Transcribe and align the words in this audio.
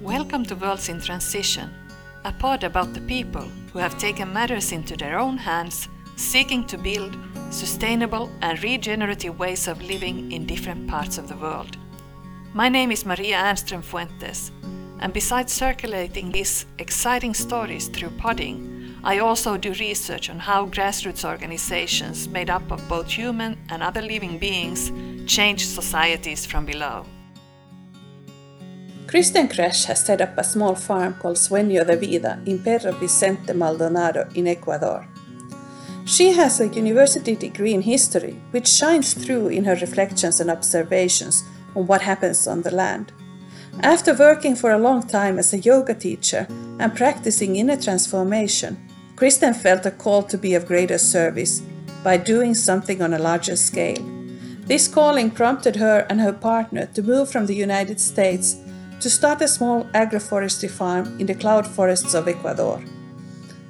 Welcome 0.00 0.46
to 0.46 0.56
Worlds 0.56 0.88
in 0.88 0.98
Transition, 0.98 1.68
a 2.24 2.32
pod 2.32 2.64
about 2.64 2.94
the 2.94 3.02
people 3.02 3.46
who 3.70 3.78
have 3.78 3.98
taken 3.98 4.32
matters 4.32 4.72
into 4.72 4.96
their 4.96 5.18
own 5.18 5.36
hands, 5.36 5.90
seeking 6.16 6.66
to 6.68 6.78
build 6.78 7.18
sustainable 7.50 8.30
and 8.40 8.62
regenerative 8.62 9.38
ways 9.38 9.68
of 9.68 9.82
living 9.82 10.32
in 10.32 10.46
different 10.46 10.88
parts 10.88 11.18
of 11.18 11.28
the 11.28 11.36
world. 11.36 11.76
My 12.54 12.70
name 12.70 12.90
is 12.90 13.04
Maria 13.04 13.36
Ernström 13.36 13.84
Fuentes, 13.84 14.50
and 15.00 15.12
besides 15.12 15.52
circulating 15.52 16.32
these 16.32 16.64
exciting 16.78 17.34
stories 17.34 17.88
through 17.88 18.16
podding, 18.16 18.96
I 19.04 19.18
also 19.18 19.58
do 19.58 19.74
research 19.74 20.30
on 20.30 20.38
how 20.38 20.66
grassroots 20.66 21.28
organizations 21.28 22.26
made 22.26 22.48
up 22.48 22.72
of 22.72 22.88
both 22.88 23.10
human 23.10 23.58
and 23.68 23.82
other 23.82 24.00
living 24.00 24.38
beings 24.38 24.90
change 25.30 25.66
societies 25.66 26.46
from 26.46 26.64
below. 26.64 27.04
Kristen 29.10 29.48
Kresch 29.48 29.86
has 29.86 30.04
set 30.04 30.20
up 30.20 30.38
a 30.38 30.44
small 30.44 30.76
farm 30.76 31.14
called 31.14 31.36
Sueño 31.36 31.84
de 31.84 31.96
Vida 31.96 32.38
in 32.46 32.60
Pedro 32.62 32.92
Vicente 32.92 33.52
Maldonado 33.52 34.28
in 34.36 34.46
Ecuador. 34.46 35.04
She 36.04 36.30
has 36.34 36.60
a 36.60 36.68
university 36.68 37.34
degree 37.34 37.74
in 37.74 37.82
history, 37.82 38.40
which 38.52 38.68
shines 38.68 39.12
through 39.12 39.48
in 39.48 39.64
her 39.64 39.74
reflections 39.74 40.38
and 40.38 40.48
observations 40.48 41.42
on 41.74 41.88
what 41.88 42.02
happens 42.02 42.46
on 42.46 42.62
the 42.62 42.70
land. 42.70 43.10
After 43.80 44.14
working 44.14 44.54
for 44.54 44.70
a 44.70 44.78
long 44.78 45.02
time 45.02 45.40
as 45.40 45.52
a 45.52 45.58
yoga 45.58 45.94
teacher 45.94 46.46
and 46.78 46.94
practicing 46.94 47.56
inner 47.56 47.76
transformation, 47.76 48.78
Kristen 49.16 49.54
felt 49.54 49.86
a 49.86 49.90
call 49.90 50.22
to 50.22 50.38
be 50.38 50.54
of 50.54 50.66
greater 50.66 50.98
service 50.98 51.62
by 52.04 52.16
doing 52.16 52.54
something 52.54 53.02
on 53.02 53.12
a 53.12 53.18
larger 53.18 53.56
scale. 53.56 54.04
This 54.66 54.86
calling 54.86 55.32
prompted 55.32 55.74
her 55.74 56.06
and 56.08 56.20
her 56.20 56.32
partner 56.32 56.86
to 56.94 57.02
move 57.02 57.28
from 57.28 57.46
the 57.46 57.56
United 57.56 57.98
States 57.98 58.54
to 59.00 59.08
start 59.08 59.40
a 59.40 59.48
small 59.48 59.84
agroforestry 59.94 60.70
farm 60.70 61.18
in 61.18 61.26
the 61.26 61.34
cloud 61.34 61.66
forests 61.66 62.14
of 62.14 62.28
Ecuador. 62.28 62.82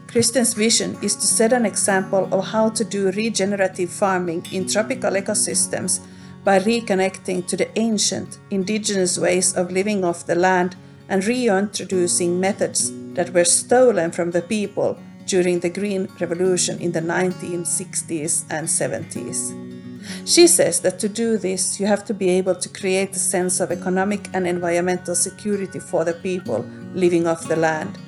Kristen's 0.08 0.54
vision 0.54 0.98
is 1.02 1.14
to 1.14 1.26
set 1.26 1.52
an 1.52 1.64
example 1.64 2.28
of 2.32 2.48
how 2.48 2.68
to 2.70 2.84
do 2.84 3.12
regenerative 3.12 3.90
farming 3.90 4.44
in 4.50 4.66
tropical 4.66 5.12
ecosystems 5.12 6.00
by 6.42 6.58
reconnecting 6.58 7.46
to 7.46 7.56
the 7.56 7.78
ancient 7.78 8.38
indigenous 8.50 9.18
ways 9.18 9.56
of 9.56 9.70
living 9.70 10.04
off 10.04 10.26
the 10.26 10.34
land 10.34 10.74
and 11.08 11.24
reintroducing 11.24 12.40
methods 12.40 12.90
that 13.14 13.32
were 13.32 13.44
stolen 13.44 14.10
from 14.10 14.32
the 14.32 14.42
people 14.42 14.98
during 15.26 15.60
the 15.60 15.70
Green 15.70 16.08
Revolution 16.18 16.80
in 16.80 16.90
the 16.90 17.00
1960s 17.00 18.44
and 18.50 18.66
70s. 18.66 19.79
She 20.24 20.46
says 20.46 20.80
that 20.80 20.98
to 21.00 21.08
do 21.08 21.38
this, 21.38 21.80
you 21.80 21.86
have 21.86 22.04
to 22.06 22.14
be 22.14 22.28
able 22.30 22.54
to 22.54 22.68
create 22.68 23.10
a 23.16 23.18
sense 23.18 23.60
of 23.60 23.70
economic 23.70 24.28
and 24.32 24.46
environmental 24.46 25.14
security 25.14 25.78
for 25.78 26.04
the 26.04 26.14
people 26.14 26.64
living 26.94 27.26
off 27.26 27.48
the 27.48 27.56
land. 27.56 27.98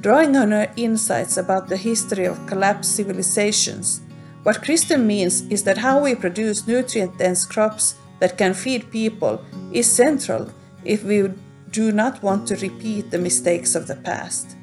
Drawing 0.00 0.36
on 0.36 0.50
her 0.50 0.72
insights 0.76 1.36
about 1.36 1.68
the 1.68 1.76
history 1.76 2.26
of 2.26 2.46
collapsed 2.46 2.94
civilizations, 2.94 4.02
what 4.42 4.62
Kristen 4.62 5.06
means 5.06 5.42
is 5.48 5.64
that 5.64 5.78
how 5.78 6.00
we 6.00 6.14
produce 6.14 6.66
nutrient 6.66 7.18
dense 7.18 7.44
crops 7.44 7.96
that 8.20 8.38
can 8.38 8.54
feed 8.54 8.90
people 8.90 9.44
is 9.72 9.90
central 9.90 10.52
if 10.84 11.02
we 11.02 11.28
do 11.70 11.92
not 11.92 12.22
want 12.22 12.46
to 12.48 12.56
repeat 12.56 13.10
the 13.10 13.18
mistakes 13.18 13.74
of 13.74 13.86
the 13.86 13.96
past. 13.96 14.56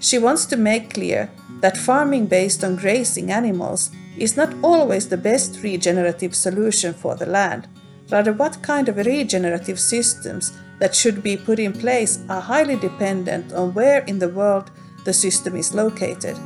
She 0.00 0.18
wants 0.18 0.44
to 0.46 0.56
make 0.56 0.94
clear 0.94 1.30
that 1.60 1.76
farming 1.76 2.26
based 2.26 2.64
on 2.64 2.76
grazing 2.76 3.30
animals 3.30 3.90
is 4.20 4.36
not 4.36 4.54
always 4.62 5.08
the 5.08 5.16
best 5.16 5.62
regenerative 5.62 6.34
solution 6.34 6.94
for 6.94 7.14
the 7.16 7.26
land. 7.26 7.68
Rather, 8.10 8.32
what 8.32 8.62
kind 8.62 8.88
of 8.88 8.96
regenerative 8.96 9.78
systems 9.78 10.56
that 10.78 10.94
should 10.94 11.22
be 11.22 11.36
put 11.36 11.58
in 11.58 11.72
place 11.72 12.20
are 12.28 12.40
highly 12.40 12.76
dependent 12.76 13.52
on 13.52 13.74
where 13.74 14.00
in 14.04 14.18
the 14.18 14.28
world 14.28 14.70
the 15.04 15.12
system 15.12 15.56
is 15.56 15.74
located. 15.74 16.38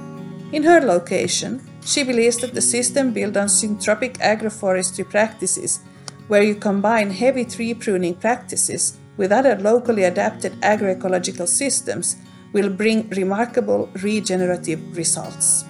In 0.53 0.63
her 0.65 0.81
location, 0.81 1.61
she 1.85 2.03
believes 2.03 2.39
that 2.39 2.55
the 2.55 2.61
system 2.61 3.13
built 3.13 3.37
on 3.37 3.49
syntropic 3.49 4.19
agroforestry 4.19 5.09
practices, 5.09 5.81
where 6.29 6.43
you 6.43 6.55
combine 6.55 7.11
heavy 7.11 7.45
tree 7.45 7.75
pruning 7.75 8.15
practices 8.15 8.99
with 9.17 9.33
other 9.33 9.57
locally 9.57 10.05
adapted 10.05 10.53
agroecological 10.61 11.47
systems, 11.47 12.17
will 12.53 12.71
bring 12.71 13.09
remarkable 13.11 13.89
regenerative 14.03 14.97
results 14.97 15.65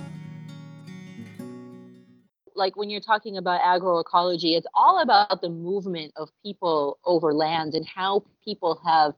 like 2.62 2.76
when 2.76 2.90
you're 2.90 3.00
talking 3.00 3.36
about 3.36 3.60
agroecology, 3.60 4.56
it's 4.56 4.68
all 4.72 5.02
about 5.02 5.40
the 5.40 5.48
movement 5.48 6.12
of 6.14 6.30
people 6.44 6.96
over 7.04 7.34
land 7.34 7.74
and 7.74 7.84
how 7.84 8.24
people 8.44 8.80
have 8.86 9.14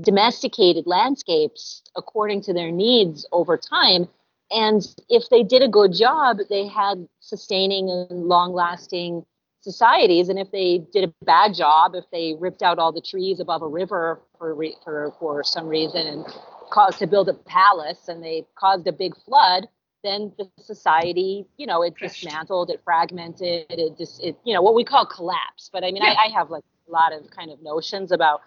domesticated 0.00 0.86
landscapes 0.86 1.82
according 1.96 2.40
to 2.42 2.52
their 2.52 2.70
needs 2.70 3.26
over 3.32 3.56
time. 3.56 4.06
And 4.52 4.80
if 5.08 5.28
they 5.28 5.42
did 5.42 5.60
a 5.60 5.66
good 5.66 5.92
job, 5.92 6.38
they 6.48 6.68
had 6.68 7.08
sustaining 7.18 7.90
and 7.90 8.28
long 8.28 8.52
lasting 8.52 9.26
societies. 9.60 10.28
And 10.28 10.38
if 10.38 10.52
they 10.52 10.78
did 10.92 11.02
a 11.08 11.24
bad 11.24 11.54
job, 11.54 11.96
if 11.96 12.04
they 12.12 12.34
ripped 12.38 12.62
out 12.62 12.78
all 12.78 12.92
the 12.92 13.00
trees 13.00 13.40
above 13.40 13.62
a 13.62 13.66
river 13.66 14.20
for, 14.38 14.54
for, 14.84 15.12
for 15.18 15.42
some 15.42 15.66
reason 15.66 16.06
and 16.06 16.24
caused 16.70 17.00
to 17.00 17.08
build 17.08 17.28
a 17.28 17.34
palace 17.34 18.06
and 18.06 18.22
they 18.22 18.44
caused 18.54 18.86
a 18.86 18.92
big 18.92 19.16
flood, 19.26 19.66
then 20.04 20.32
the 20.38 20.48
society, 20.62 21.46
you 21.56 21.66
know, 21.66 21.82
it 21.82 21.94
dismantled, 21.98 22.70
it 22.70 22.80
fragmented, 22.84 23.66
it 23.70 23.98
just, 23.98 24.22
it, 24.22 24.36
you 24.44 24.54
know, 24.54 24.62
what 24.62 24.74
we 24.74 24.84
call 24.84 25.06
collapse. 25.06 25.70
But 25.72 25.82
I 25.82 25.90
mean, 25.90 26.02
yeah. 26.02 26.14
I, 26.16 26.26
I 26.26 26.28
have 26.38 26.50
like 26.50 26.62
a 26.86 26.92
lot 26.92 27.12
of 27.12 27.28
kind 27.30 27.50
of 27.50 27.60
notions 27.62 28.12
about 28.12 28.42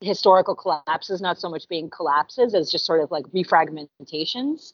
historical 0.00 0.54
collapses, 0.54 1.20
not 1.20 1.38
so 1.38 1.48
much 1.48 1.68
being 1.68 1.90
collapses 1.90 2.54
as 2.54 2.70
just 2.70 2.86
sort 2.86 3.00
of 3.00 3.10
like 3.10 3.24
refragmentations. 3.26 4.72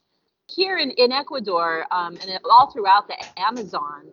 Here 0.48 0.78
in, 0.78 0.90
in 0.92 1.12
Ecuador 1.12 1.86
um, 1.90 2.16
and 2.22 2.38
all 2.50 2.70
throughout 2.72 3.08
the 3.08 3.16
Amazon, 3.36 4.04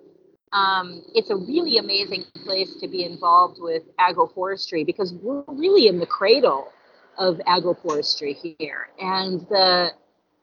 um, 0.51 1.03
it's 1.13 1.29
a 1.29 1.35
really 1.35 1.77
amazing 1.77 2.25
place 2.43 2.75
to 2.81 2.87
be 2.87 3.03
involved 3.03 3.57
with 3.61 3.83
agroforestry 3.97 4.85
because 4.85 5.13
we're 5.13 5.43
really 5.47 5.87
in 5.87 5.99
the 5.99 6.05
cradle 6.05 6.71
of 7.17 7.37
agroforestry 7.47 8.35
here. 8.35 8.87
And 8.99 9.41
the 9.41 9.91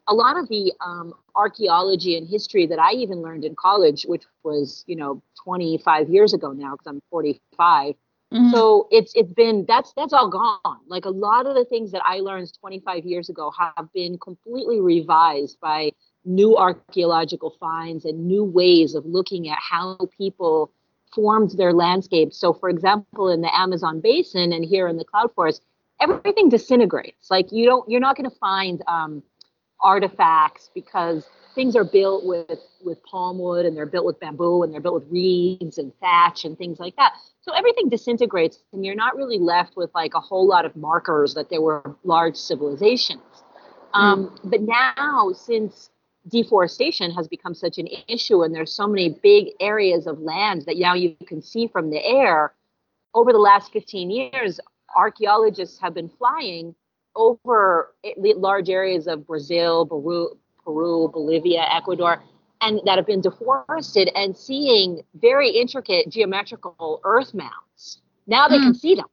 a 0.08 0.14
lot 0.14 0.38
of 0.38 0.48
the 0.48 0.72
um, 0.80 1.14
archaeology 1.34 2.16
and 2.16 2.28
history 2.28 2.66
that 2.66 2.78
I 2.78 2.92
even 2.92 3.22
learned 3.22 3.44
in 3.44 3.54
college, 3.56 4.04
which 4.04 4.24
was, 4.42 4.84
you 4.86 4.96
know, 4.96 5.22
25 5.44 6.08
years 6.08 6.32
ago 6.32 6.52
now, 6.52 6.72
because 6.72 6.86
I'm 6.86 7.02
45. 7.10 7.94
Mm-hmm. 8.32 8.50
So 8.50 8.88
it's 8.90 9.12
it's 9.14 9.32
been 9.32 9.64
that's 9.68 9.92
that's 9.96 10.12
all 10.12 10.28
gone. 10.28 10.80
Like 10.88 11.04
a 11.04 11.10
lot 11.10 11.46
of 11.46 11.54
the 11.54 11.64
things 11.64 11.92
that 11.92 12.02
I 12.04 12.18
learned 12.18 12.52
25 12.58 13.04
years 13.04 13.28
ago 13.28 13.52
have 13.56 13.92
been 13.92 14.18
completely 14.18 14.80
revised 14.80 15.60
by 15.60 15.92
new 16.24 16.56
archaeological 16.56 17.54
finds 17.60 18.04
and 18.04 18.26
new 18.26 18.42
ways 18.42 18.96
of 18.96 19.06
looking 19.06 19.48
at 19.48 19.58
how 19.60 19.96
people 20.18 20.72
formed 21.14 21.52
their 21.52 21.72
landscapes. 21.72 22.36
So, 22.36 22.52
for 22.52 22.68
example, 22.68 23.28
in 23.30 23.42
the 23.42 23.56
Amazon 23.56 24.00
basin 24.00 24.52
and 24.52 24.64
here 24.64 24.88
in 24.88 24.96
the 24.96 25.04
cloud 25.04 25.32
forest, 25.34 25.62
everything 26.00 26.48
disintegrates. 26.48 27.30
Like 27.30 27.52
you 27.52 27.64
don't, 27.64 27.88
you're 27.88 28.00
not 28.00 28.16
going 28.16 28.28
to 28.28 28.36
find 28.36 28.82
um, 28.88 29.22
artifacts 29.80 30.70
because 30.74 31.26
things 31.54 31.74
are 31.74 31.84
built 31.84 32.24
with 32.24 32.60
with 32.84 33.02
palm 33.02 33.38
wood 33.38 33.66
and 33.66 33.76
they're 33.76 33.86
built 33.86 34.04
with 34.04 34.20
bamboo 34.20 34.62
and 34.62 34.72
they're 34.72 34.80
built 34.80 34.94
with 34.94 35.10
reeds 35.10 35.78
and 35.78 35.92
thatch 36.00 36.44
and 36.44 36.56
things 36.56 36.78
like 36.78 36.94
that 36.96 37.14
so 37.40 37.52
everything 37.52 37.88
disintegrates 37.88 38.62
and 38.72 38.84
you're 38.84 38.94
not 38.94 39.16
really 39.16 39.38
left 39.38 39.76
with 39.76 39.90
like 39.94 40.14
a 40.14 40.20
whole 40.20 40.46
lot 40.46 40.64
of 40.64 40.76
markers 40.76 41.34
that 41.34 41.50
there 41.50 41.60
were 41.60 41.96
large 42.04 42.36
civilizations 42.36 43.20
um, 43.94 44.28
mm. 44.28 44.50
but 44.50 44.60
now 44.62 45.32
since 45.32 45.90
deforestation 46.28 47.10
has 47.10 47.28
become 47.28 47.54
such 47.54 47.78
an 47.78 47.88
issue 48.08 48.42
and 48.42 48.54
there's 48.54 48.72
so 48.72 48.86
many 48.86 49.18
big 49.22 49.48
areas 49.60 50.06
of 50.06 50.18
land 50.20 50.64
that 50.66 50.76
now 50.76 50.94
you 50.94 51.16
can 51.26 51.40
see 51.40 51.66
from 51.66 51.90
the 51.90 52.04
air 52.04 52.52
over 53.14 53.32
the 53.32 53.38
last 53.38 53.72
15 53.72 54.10
years 54.10 54.60
archaeologists 54.96 55.78
have 55.80 55.94
been 55.94 56.08
flying 56.08 56.74
over 57.16 57.94
large 58.14 58.70
areas 58.70 59.06
of 59.06 59.26
Brazil, 59.26 59.86
Peru, 59.86 60.36
Peru, 60.64 61.08
Bolivia, 61.12 61.66
Ecuador, 61.70 62.22
and 62.60 62.80
that 62.84 62.96
have 62.96 63.06
been 63.06 63.20
deforested 63.20 64.10
and 64.14 64.36
seeing 64.36 65.02
very 65.14 65.50
intricate 65.50 66.08
geometrical 66.08 67.00
earth 67.04 67.34
mounds. 67.34 68.00
Now 68.26 68.48
they 68.48 68.58
mm. 68.58 68.62
can 68.62 68.74
see 68.74 68.94
them. 68.94 69.06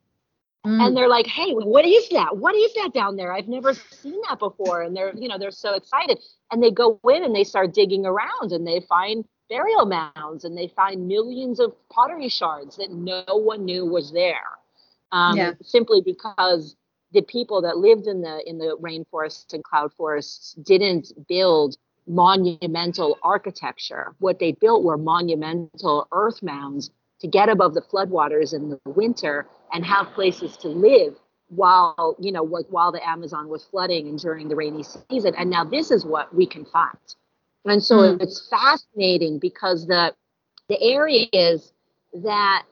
Mm. 0.65 0.87
And 0.87 0.97
they're 0.97 1.09
like, 1.09 1.27
"Hey, 1.27 1.51
what 1.51 1.85
is 1.85 2.07
that? 2.09 2.37
What 2.37 2.55
is 2.55 2.73
that 2.75 2.91
down 2.93 3.17
there? 3.17 3.33
I've 3.33 3.49
never 3.49 3.73
seen 3.73 4.19
that 4.29 4.39
before." 4.39 4.81
And 4.81 4.95
they're, 4.95 5.13
you 5.13 5.27
know, 5.27 5.37
they're 5.37 5.51
so 5.51 5.73
excited. 5.73 6.19
And 6.51 6.63
they 6.63 6.71
go 6.71 6.99
in 7.09 7.23
and 7.23 7.35
they 7.35 7.43
start 7.43 7.73
digging 7.73 8.05
around 8.05 8.53
and 8.53 8.65
they 8.65 8.79
find 8.79 9.25
burial 9.49 9.85
mounds 9.85 10.45
and 10.45 10.57
they 10.57 10.67
find 10.69 11.07
millions 11.07 11.59
of 11.59 11.73
pottery 11.89 12.29
shards 12.29 12.77
that 12.77 12.91
no 12.91 13.23
one 13.27 13.65
knew 13.65 13.85
was 13.85 14.13
there. 14.13 14.47
Um, 15.11 15.37
yeah. 15.37 15.51
Simply 15.61 16.01
because 16.01 16.75
the 17.13 17.21
people 17.21 17.61
that 17.61 17.77
lived 17.77 18.07
in 18.07 18.21
the 18.21 18.43
in 18.47 18.57
the 18.57 18.75
rainforests 18.81 19.53
and 19.53 19.63
cloud 19.63 19.93
forests 19.93 20.53
didn't 20.53 21.11
build 21.27 21.77
monumental 22.07 23.17
architecture. 23.23 24.15
What 24.19 24.39
they 24.39 24.53
built 24.53 24.83
were 24.83 24.97
monumental 24.97 26.07
earth 26.11 26.41
mounds 26.43 26.91
to 27.19 27.27
get 27.27 27.49
above 27.49 27.73
the 27.73 27.81
floodwaters 27.81 28.53
in 28.53 28.69
the 28.69 28.79
winter 28.85 29.47
and 29.71 29.85
have 29.85 30.07
places 30.13 30.57
to 30.57 30.67
live 30.67 31.15
while 31.49 32.15
you 32.19 32.31
know 32.31 32.43
while 32.43 32.91
the 32.91 33.07
Amazon 33.07 33.47
was 33.47 33.63
flooding 33.65 34.07
and 34.07 34.19
during 34.19 34.49
the 34.49 34.55
rainy 34.55 34.83
season. 34.83 35.33
And 35.37 35.49
now 35.49 35.63
this 35.63 35.91
is 35.91 36.05
what 36.05 36.33
we 36.35 36.45
can 36.45 36.65
find. 36.65 36.97
And 37.65 37.81
so 37.81 37.95
mm. 37.95 38.21
it's 38.21 38.47
fascinating 38.49 39.39
because 39.39 39.87
the 39.87 40.13
the 40.67 40.81
areas 40.81 41.71
that 42.13 42.63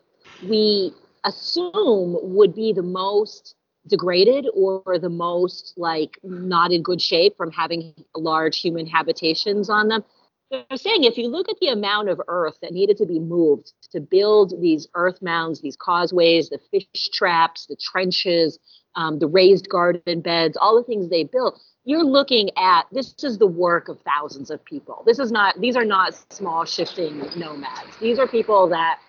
we 0.48 0.94
assume 1.24 2.18
would 2.22 2.56
be 2.56 2.74
the 2.74 2.82
most 2.82 3.56
degraded 3.88 4.48
or 4.54 5.00
the 5.00 5.10
most 5.10 5.74
like 5.78 6.18
not 6.24 6.72
in 6.72 6.84
good 6.84 7.02
shape 7.02 7.36
from 7.36 7.52
having 7.52 7.94
large 8.16 8.60
human 8.60 8.86
habitations 8.86 9.70
on 9.70 9.88
them. 9.88 10.04
They're 10.52 10.66
saying 10.76 11.06
if 11.06 11.18
you 11.18 11.30
look 11.30 11.50
at 11.50 11.56
the 11.62 11.70
amount 11.70 12.10
of 12.10 12.22
earth 12.28 12.58
that 12.62 12.74
needed 12.74 12.98
to 12.98 13.06
be 13.06 13.20
moved 13.20 13.72
to 13.92 14.02
build 14.02 14.54
these 14.62 14.88
earth 14.96 15.22
mounds, 15.22 15.62
these 15.62 15.78
causeways, 15.78 16.50
the 16.50 16.60
fish 16.72 17.10
traps, 17.14 17.68
the 17.68 17.78
trenches, 17.78 18.60
um, 18.96 19.20
the 19.20 19.28
raised 19.28 19.70
garden 19.70 20.20
beds, 20.20 20.58
all 20.60 20.76
the 20.76 20.84
things 20.84 21.10
they 21.10 21.24
built, 21.24 21.60
you're 21.86 22.04
looking 22.04 22.50
at 22.58 22.86
this 22.92 23.16
is 23.24 23.38
the 23.38 23.48
work 23.48 23.88
of 23.88 24.00
thousands 24.02 24.52
of 24.52 24.64
people. 24.66 25.04
This 25.06 25.20
is 25.20 25.32
not, 25.32 25.60
these 25.60 25.76
are 25.76 25.86
not 25.86 26.14
small 26.32 26.66
shifting 26.66 27.20
nomads. 27.36 27.98
These 28.00 28.20
are 28.20 28.28
people 28.28 28.68
that 28.70 29.00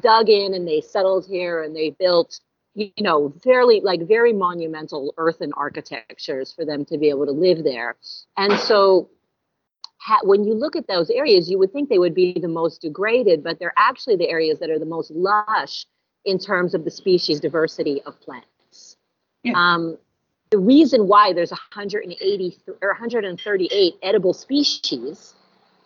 dug 0.00 0.28
in 0.28 0.54
and 0.54 0.66
they 0.66 0.80
settled 0.80 1.26
here 1.26 1.62
and 1.62 1.74
they 1.74 1.90
built 1.90 2.40
you 2.74 2.90
know 2.98 3.32
fairly 3.42 3.80
like 3.80 4.06
very 4.06 4.32
monumental 4.32 5.14
earthen 5.16 5.52
architectures 5.56 6.52
for 6.52 6.64
them 6.64 6.84
to 6.84 6.98
be 6.98 7.08
able 7.08 7.26
to 7.26 7.32
live 7.32 7.64
there 7.64 7.96
and 8.36 8.58
so 8.58 9.08
ha- 9.98 10.20
when 10.22 10.44
you 10.44 10.54
look 10.54 10.76
at 10.76 10.86
those 10.86 11.10
areas 11.10 11.50
you 11.50 11.58
would 11.58 11.72
think 11.72 11.88
they 11.88 11.98
would 11.98 12.14
be 12.14 12.38
the 12.40 12.48
most 12.48 12.82
degraded 12.82 13.42
but 13.42 13.58
they're 13.58 13.74
actually 13.76 14.16
the 14.16 14.28
areas 14.28 14.58
that 14.58 14.70
are 14.70 14.78
the 14.78 14.86
most 14.86 15.10
lush 15.10 15.86
in 16.24 16.38
terms 16.38 16.74
of 16.74 16.84
the 16.84 16.90
species 16.90 17.40
diversity 17.40 18.02
of 18.02 18.20
plants 18.20 18.96
yeah. 19.42 19.52
um, 19.56 19.96
the 20.50 20.58
reason 20.58 21.08
why 21.08 21.32
there's 21.32 21.50
180 21.50 22.58
or 22.82 22.88
138 22.88 23.94
edible 24.02 24.32
species 24.32 25.34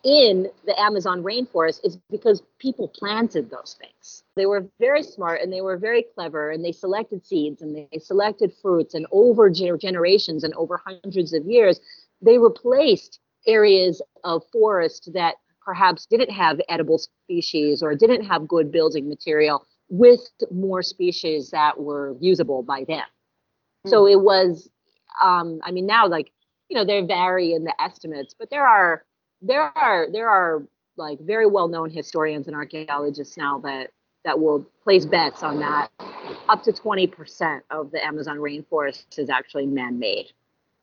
in 0.04 0.48
the 0.64 0.78
Amazon 0.80 1.22
rainforest 1.22 1.84
is 1.84 1.98
because 2.10 2.42
people 2.58 2.88
planted 2.88 3.50
those 3.50 3.76
things. 3.80 4.22
They 4.36 4.46
were 4.46 4.66
very 4.78 5.02
smart 5.02 5.40
and 5.40 5.52
they 5.52 5.60
were 5.60 5.76
very 5.76 6.04
clever 6.14 6.50
and 6.50 6.64
they 6.64 6.72
selected 6.72 7.26
seeds 7.26 7.62
and 7.62 7.74
they 7.74 7.98
selected 7.98 8.52
fruits 8.62 8.94
and 8.94 9.06
over 9.10 9.50
generations 9.50 10.44
and 10.44 10.54
over 10.54 10.80
hundreds 10.84 11.32
of 11.32 11.44
years, 11.46 11.80
they 12.22 12.38
replaced 12.38 13.18
areas 13.46 14.02
of 14.24 14.42
forest 14.52 15.10
that 15.14 15.36
perhaps 15.60 16.06
didn't 16.06 16.30
have 16.30 16.60
edible 16.68 16.98
species 16.98 17.82
or 17.82 17.94
didn't 17.94 18.24
have 18.24 18.48
good 18.48 18.72
building 18.72 19.08
material 19.08 19.66
with 19.90 20.20
more 20.50 20.82
species 20.82 21.50
that 21.50 21.78
were 21.80 22.16
usable 22.20 22.62
by 22.62 22.84
them. 22.84 23.04
Mm. 23.86 23.90
So 23.90 24.06
it 24.06 24.20
was, 24.20 24.68
um, 25.22 25.60
I 25.62 25.70
mean, 25.70 25.86
now 25.86 26.06
like, 26.06 26.30
you 26.68 26.76
know, 26.76 26.84
they 26.84 27.00
vary 27.00 27.52
in 27.52 27.64
the 27.64 27.74
estimates, 27.80 28.34
but 28.38 28.50
there 28.50 28.66
are 28.66 29.04
there 29.42 29.76
are 29.76 30.08
there 30.10 30.28
are 30.28 30.62
like 30.96 31.20
very 31.20 31.46
well 31.46 31.68
known 31.68 31.90
historians 31.90 32.46
and 32.46 32.56
archaeologists 32.56 33.36
now 33.36 33.58
that 33.58 33.90
that 34.24 34.38
will 34.38 34.66
place 34.82 35.06
bets 35.06 35.42
on 35.42 35.60
that 35.60 35.90
up 36.48 36.62
to 36.64 36.72
20% 36.72 37.60
of 37.70 37.90
the 37.90 38.04
Amazon 38.04 38.38
rainforest 38.38 39.18
is 39.18 39.30
actually 39.30 39.66
man-made, 39.66 40.32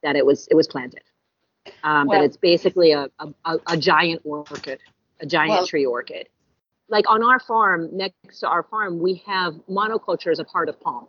that 0.04 0.16
it 0.16 0.26
was 0.26 0.48
it 0.50 0.56
was 0.56 0.68
planted. 0.68 1.02
Um, 1.84 2.08
well, 2.08 2.20
that 2.20 2.26
it's 2.26 2.38
basically 2.38 2.92
a, 2.92 3.10
a, 3.20 3.58
a, 3.68 3.76
giant 3.76 4.22
orchid, 4.24 4.80
a 5.20 5.26
giant 5.26 5.50
well, 5.50 5.68
tree 5.68 5.86
orchid. 5.86 6.30
Like 6.90 7.10
on 7.10 7.24
our 7.24 7.40
farm, 7.40 7.90
next 7.92 8.40
to 8.42 8.48
our 8.48 8.62
farm, 8.62 9.00
we 9.00 9.24
have 9.26 9.56
monocultures 9.68 10.38
of 10.38 10.46
heart 10.48 10.70
of 10.70 10.80
palm. 10.80 11.08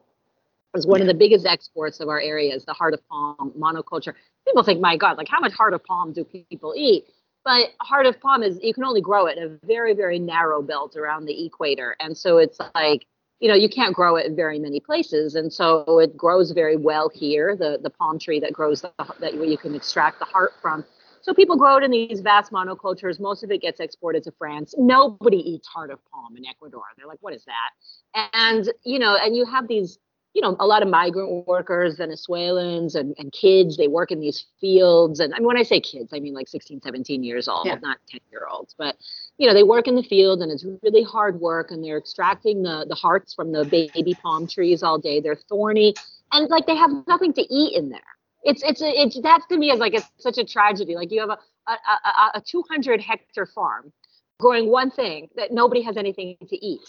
It's 0.75 0.87
one 0.87 1.03
of 1.03 1.07
the 1.07 1.15
biggest 1.15 1.45
exports 1.45 2.01
of 2.01 2.09
our 2.09 2.21
area 2.21 2.55
is 2.55 2.65
the 2.65 2.73
heart 2.73 2.95
of 2.95 3.07
palm 3.09 3.53
monoculture. 3.59 4.15
People 4.47 4.63
think, 4.63 4.81
my 4.81 4.97
God, 4.97 5.19
like 5.19 5.29
how 5.29 5.41
much 5.41 5.53
heart 5.53 5.75
of 5.75 5.85
palm 5.85 6.13
do 6.15 6.25
people 6.25 6.75
eat? 6.75 7.05
But 7.47 7.75
heart 7.81 8.07
of 8.07 8.21
palm 8.21 8.43
is 8.43 8.59
you 8.61 8.75
can 8.75 8.83
only 8.83 9.01
grow 9.01 9.27
it 9.27 9.39
in 9.39 9.45
a 9.45 9.67
very 9.67 9.95
very 9.95 10.19
narrow 10.19 10.63
belt 10.63 10.97
around 10.97 11.27
the 11.27 11.47
equator, 11.47 11.95
and 12.01 12.19
so 12.19 12.39
it's 12.39 12.59
like 12.75 13.07
you 13.39 13.49
know 13.49 13.55
you 13.55 13.69
can't 13.69 13.95
grow 13.95 14.17
it 14.17 14.27
in 14.27 14.35
very 14.35 14.59
many 14.59 14.81
places, 14.81 15.37
and 15.37 15.53
so 15.53 16.01
it 16.01 16.17
grows 16.17 16.51
very 16.51 16.77
well 16.77 17.09
here. 17.09 17.55
The 17.55 17.79
the 17.81 17.89
palm 17.89 18.19
tree 18.19 18.41
that 18.41 18.53
grows 18.53 18.83
the, 18.83 18.93
that 19.21 19.35
you 19.35 19.57
can 19.57 19.77
extract 19.77 20.19
the 20.19 20.25
heart 20.25 20.55
from. 20.61 20.85
So 21.21 21.33
people 21.33 21.57
grow 21.57 21.77
it 21.77 21.85
in 21.85 21.93
these 21.93 22.21
vast 22.21 22.51
monocultures. 22.51 23.21
Most 23.21 23.45
of 23.45 23.53
it 23.53 23.63
gets 23.63 23.79
exported 23.79 24.25
to 24.25 24.33
France. 24.33 24.75
Nobody 24.77 25.39
eats 25.39 25.69
heart 25.69 25.91
of 25.91 26.01
palm 26.11 26.37
in 26.37 26.45
Ecuador. 26.47 26.83
They're 26.97 27.07
like, 27.07 27.19
what 27.21 27.33
is 27.33 27.45
that? 27.45 28.29
And 28.33 28.73
you 28.83 28.99
know, 28.99 29.17
and 29.17 29.37
you 29.37 29.45
have 29.45 29.69
these 29.69 30.01
you 30.37 30.43
know, 30.43 30.55
a 30.61 30.67
lot 30.67 30.83
of 30.83 30.89
migrant 30.91 31.47
workers, 31.47 31.97
Venezuelans 31.97 32.95
and, 32.95 33.15
and 33.17 33.33
kids, 33.33 33.79
they 33.79 33.89
work 33.89 34.13
in 34.13 34.21
these 34.21 34.45
fields. 34.61 35.19
And 35.19 35.33
I 35.33 35.39
mean, 35.39 35.47
when 35.47 35.57
I 35.57 35.63
say 35.63 35.81
kids, 35.81 36.11
I 36.13 36.21
mean 36.21 36.35
like 36.35 36.47
16, 36.47 36.83
17 36.83 37.25
years 37.25 37.49
old, 37.49 37.65
yeah. 37.65 37.77
not 37.77 37.97
10 38.11 38.21
year 38.31 38.47
olds. 38.47 38.75
But, 38.77 38.97
you 39.39 39.49
know, 39.49 39.55
they 39.55 39.63
work 39.63 39.89
in 39.89 39.95
the 39.95 40.03
field 40.03 40.43
and 40.43 40.53
it's 40.53 40.67
really 40.83 41.03
hard 41.03 41.41
work 41.41 41.71
and 41.71 41.83
they're 41.83 41.97
extracting 41.97 42.63
the, 42.63 42.85
the 42.87 42.95
hearts 42.95 43.33
from 43.33 43.51
the 43.51 43.65
baby 43.65 44.13
palm 44.23 44.47
trees 44.47 44.83
all 44.83 44.99
day. 44.99 45.23
They're 45.23 45.37
thorny 45.49 45.95
and 46.33 46.51
like 46.51 46.67
they 46.67 46.77
have 46.77 46.91
nothing 47.09 47.33
to 47.33 47.43
eat 47.51 47.75
in 47.75 47.89
there. 47.89 48.01
It's, 48.45 48.63
it's, 48.63 48.83
a, 48.83 48.91
it's, 48.91 49.19
that 49.23 49.41
to 49.49 49.57
me 49.57 49.71
is 49.71 49.81
like, 49.81 49.95
it's 49.95 50.07
such 50.19 50.37
a 50.37 50.45
tragedy. 50.45 50.97
Like 50.97 51.11
you 51.13 51.21
have 51.21 51.31
a, 51.31 51.39
a, 51.67 51.73
a, 51.73 52.31
a 52.35 52.43
200 52.43 53.01
hectare 53.01 53.47
farm 53.47 53.91
growing 54.39 54.69
one 54.69 54.91
thing 54.91 55.31
that 55.37 55.51
nobody 55.51 55.81
has 55.81 55.97
anything 55.97 56.37
to 56.47 56.63
eat 56.63 56.83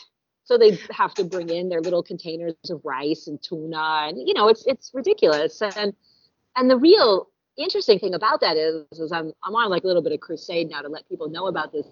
so 0.48 0.58
they 0.58 0.80
have 0.92 1.14
to 1.14 1.26
bring 1.26 1.50
in 1.50 1.68
their 1.68 1.82
little 1.82 2.02
containers 2.02 2.54
of 2.70 2.80
rice 2.86 3.28
and 3.28 3.44
tuna 3.44 4.06
and 4.08 4.18
you 4.26 4.34
know 4.34 4.48
it's 4.48 4.66
it's 4.66 4.92
ridiculous. 4.94 5.62
And 5.62 5.94
and 6.56 6.70
the 6.70 6.78
real 6.78 7.28
interesting 7.58 8.00
thing 8.00 8.14
about 8.14 8.40
that 8.42 8.56
is 8.56 8.86
is 9.00 9.12
i'm 9.12 9.34
i'm 9.44 9.56
on 9.56 9.70
like 9.70 9.84
a 9.84 9.88
little 9.88 10.02
bit 10.02 10.12
of 10.12 10.20
crusade 10.20 10.70
now 10.70 10.82
to 10.82 10.88
let 10.88 11.08
people 11.10 11.28
know 11.30 11.48
about 11.48 11.72
this 11.72 11.86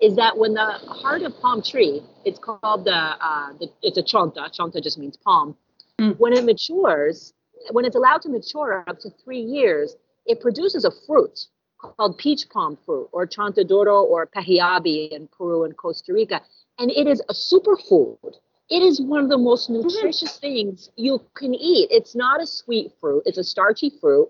is 0.00 0.14
that 0.16 0.36
when 0.36 0.54
the 0.54 0.66
heart 1.00 1.22
of 1.22 1.32
palm 1.40 1.62
tree 1.62 2.02
it's 2.24 2.38
called 2.38 2.84
the 2.84 2.90
uh 2.92 3.52
the, 3.58 3.68
it's 3.82 3.98
a 3.98 4.02
chonta. 4.02 4.54
Chonta 4.54 4.82
just 4.82 4.98
means 4.98 5.16
palm. 5.16 5.56
Mm. 5.98 6.16
when 6.18 6.32
it 6.34 6.44
matures 6.44 7.32
when 7.72 7.84
it's 7.84 7.96
allowed 7.96 8.22
to 8.22 8.28
mature 8.28 8.84
up 8.86 9.00
to 9.00 9.10
three 9.24 9.40
years 9.40 9.96
it 10.26 10.40
produces 10.40 10.84
a 10.84 10.92
fruit 11.06 11.46
called 11.80 12.18
peach 12.18 12.48
palm 12.50 12.78
fruit 12.84 13.08
or 13.12 13.26
chontaduro 13.26 14.04
or 14.04 14.26
pejibaye 14.26 15.08
in 15.10 15.26
peru 15.26 15.64
and 15.64 15.76
costa 15.76 16.12
rica 16.12 16.40
and 16.78 16.90
it 16.90 17.06
is 17.06 17.20
a 17.28 17.34
superfood. 17.34 18.34
It 18.70 18.82
is 18.82 19.00
one 19.00 19.22
of 19.22 19.30
the 19.30 19.38
most 19.38 19.70
mm-hmm. 19.70 19.82
nutritious 19.82 20.38
things 20.38 20.90
you 20.96 21.20
can 21.34 21.54
eat. 21.54 21.88
It's 21.90 22.14
not 22.14 22.42
a 22.42 22.46
sweet 22.46 22.92
fruit, 23.00 23.22
it's 23.26 23.38
a 23.38 23.44
starchy 23.44 23.90
fruit. 24.00 24.28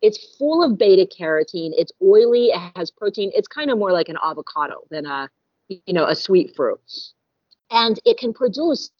It's 0.00 0.36
full 0.36 0.64
of 0.64 0.76
beta 0.78 1.06
carotene. 1.06 1.70
It's 1.76 1.92
oily. 2.02 2.46
It 2.46 2.72
has 2.74 2.90
protein. 2.90 3.30
It's 3.36 3.46
kind 3.46 3.70
of 3.70 3.78
more 3.78 3.92
like 3.92 4.08
an 4.08 4.16
avocado 4.20 4.80
than 4.90 5.06
a, 5.06 5.30
you 5.68 5.94
know, 5.94 6.06
a 6.06 6.16
sweet 6.16 6.56
fruit. 6.56 6.80
And 7.70 8.00
it 8.04 8.18
can 8.18 8.34
produce 8.34 8.90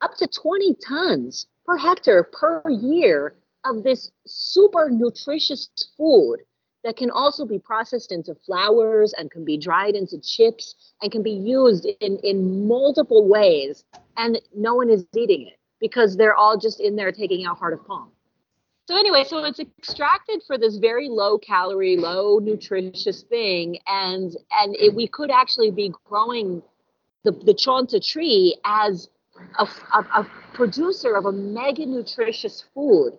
up 0.00 0.16
to 0.16 0.26
20 0.26 0.74
tons 0.84 1.46
per 1.64 1.76
hectare 1.76 2.24
per 2.24 2.62
year 2.68 3.36
of 3.64 3.84
this 3.84 4.10
super 4.26 4.90
nutritious 4.90 5.68
food 5.96 6.38
that 6.84 6.96
can 6.96 7.10
also 7.10 7.44
be 7.44 7.58
processed 7.58 8.12
into 8.12 8.34
flours 8.34 9.12
and 9.18 9.30
can 9.30 9.44
be 9.44 9.56
dried 9.56 9.94
into 9.94 10.18
chips 10.18 10.92
and 11.02 11.10
can 11.10 11.22
be 11.22 11.32
used 11.32 11.86
in, 12.00 12.18
in 12.18 12.66
multiple 12.68 13.28
ways. 13.28 13.84
And 14.16 14.40
no 14.54 14.74
one 14.74 14.90
is 14.90 15.04
eating 15.16 15.46
it 15.46 15.58
because 15.80 16.16
they're 16.16 16.34
all 16.34 16.56
just 16.56 16.80
in 16.80 16.96
there 16.96 17.12
taking 17.12 17.46
out 17.46 17.58
heart 17.58 17.72
of 17.72 17.86
palm. 17.86 18.10
So 18.86 18.96
anyway, 18.96 19.24
so 19.24 19.44
it's 19.44 19.60
extracted 19.60 20.42
for 20.46 20.56
this 20.56 20.78
very 20.78 21.08
low 21.10 21.36
calorie, 21.36 21.98
low 21.98 22.38
nutritious 22.38 23.22
thing, 23.22 23.78
and 23.86 24.34
and 24.50 24.74
it, 24.76 24.94
we 24.94 25.06
could 25.06 25.30
actually 25.30 25.70
be 25.70 25.92
growing 26.06 26.62
the 27.22 27.32
the 27.32 27.52
chonta 27.52 28.02
tree 28.02 28.56
as 28.64 29.10
a, 29.58 29.68
a, 29.92 29.98
a 30.20 30.30
producer 30.54 31.16
of 31.16 31.26
a 31.26 31.32
mega 31.32 31.84
nutritious 31.84 32.64
food. 32.72 33.12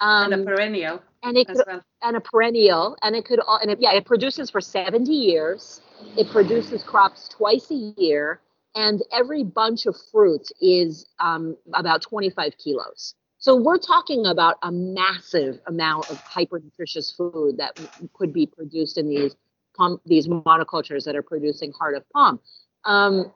Um, 0.00 0.32
and 0.32 0.42
a 0.42 0.44
perennial 0.44 1.00
and 1.22 1.36
it 1.36 1.46
could, 1.46 1.62
well. 1.66 1.82
and 2.02 2.16
a 2.16 2.20
perennial 2.20 2.96
and 3.02 3.14
it 3.14 3.24
could 3.24 3.40
all 3.40 3.58
and 3.58 3.70
it, 3.70 3.80
yeah 3.80 3.92
it 3.92 4.04
produces 4.04 4.50
for 4.50 4.60
70 4.60 5.12
years. 5.12 5.80
It 6.16 6.30
produces 6.30 6.82
crops 6.82 7.28
twice 7.28 7.70
a 7.70 7.94
year 7.96 8.40
and 8.74 9.02
every 9.12 9.44
bunch 9.44 9.86
of 9.86 9.96
fruit 10.10 10.48
is 10.60 11.06
um, 11.20 11.56
about 11.74 12.02
25 12.02 12.54
kilos. 12.58 13.14
So 13.38 13.56
we're 13.56 13.78
talking 13.78 14.26
about 14.26 14.56
a 14.62 14.70
massive 14.70 15.60
amount 15.66 16.10
of 16.10 16.18
hyper 16.18 16.60
nutritious 16.60 17.12
food 17.12 17.56
that 17.58 17.78
could 18.14 18.32
be 18.32 18.46
produced 18.46 18.98
in 18.98 19.08
these 19.08 19.34
palm, 19.76 20.00
these 20.06 20.28
monocultures 20.28 21.04
that 21.04 21.16
are 21.16 21.22
producing 21.22 21.72
heart 21.72 21.96
of 21.96 22.08
palm. 22.10 22.40
Um, 22.84 23.32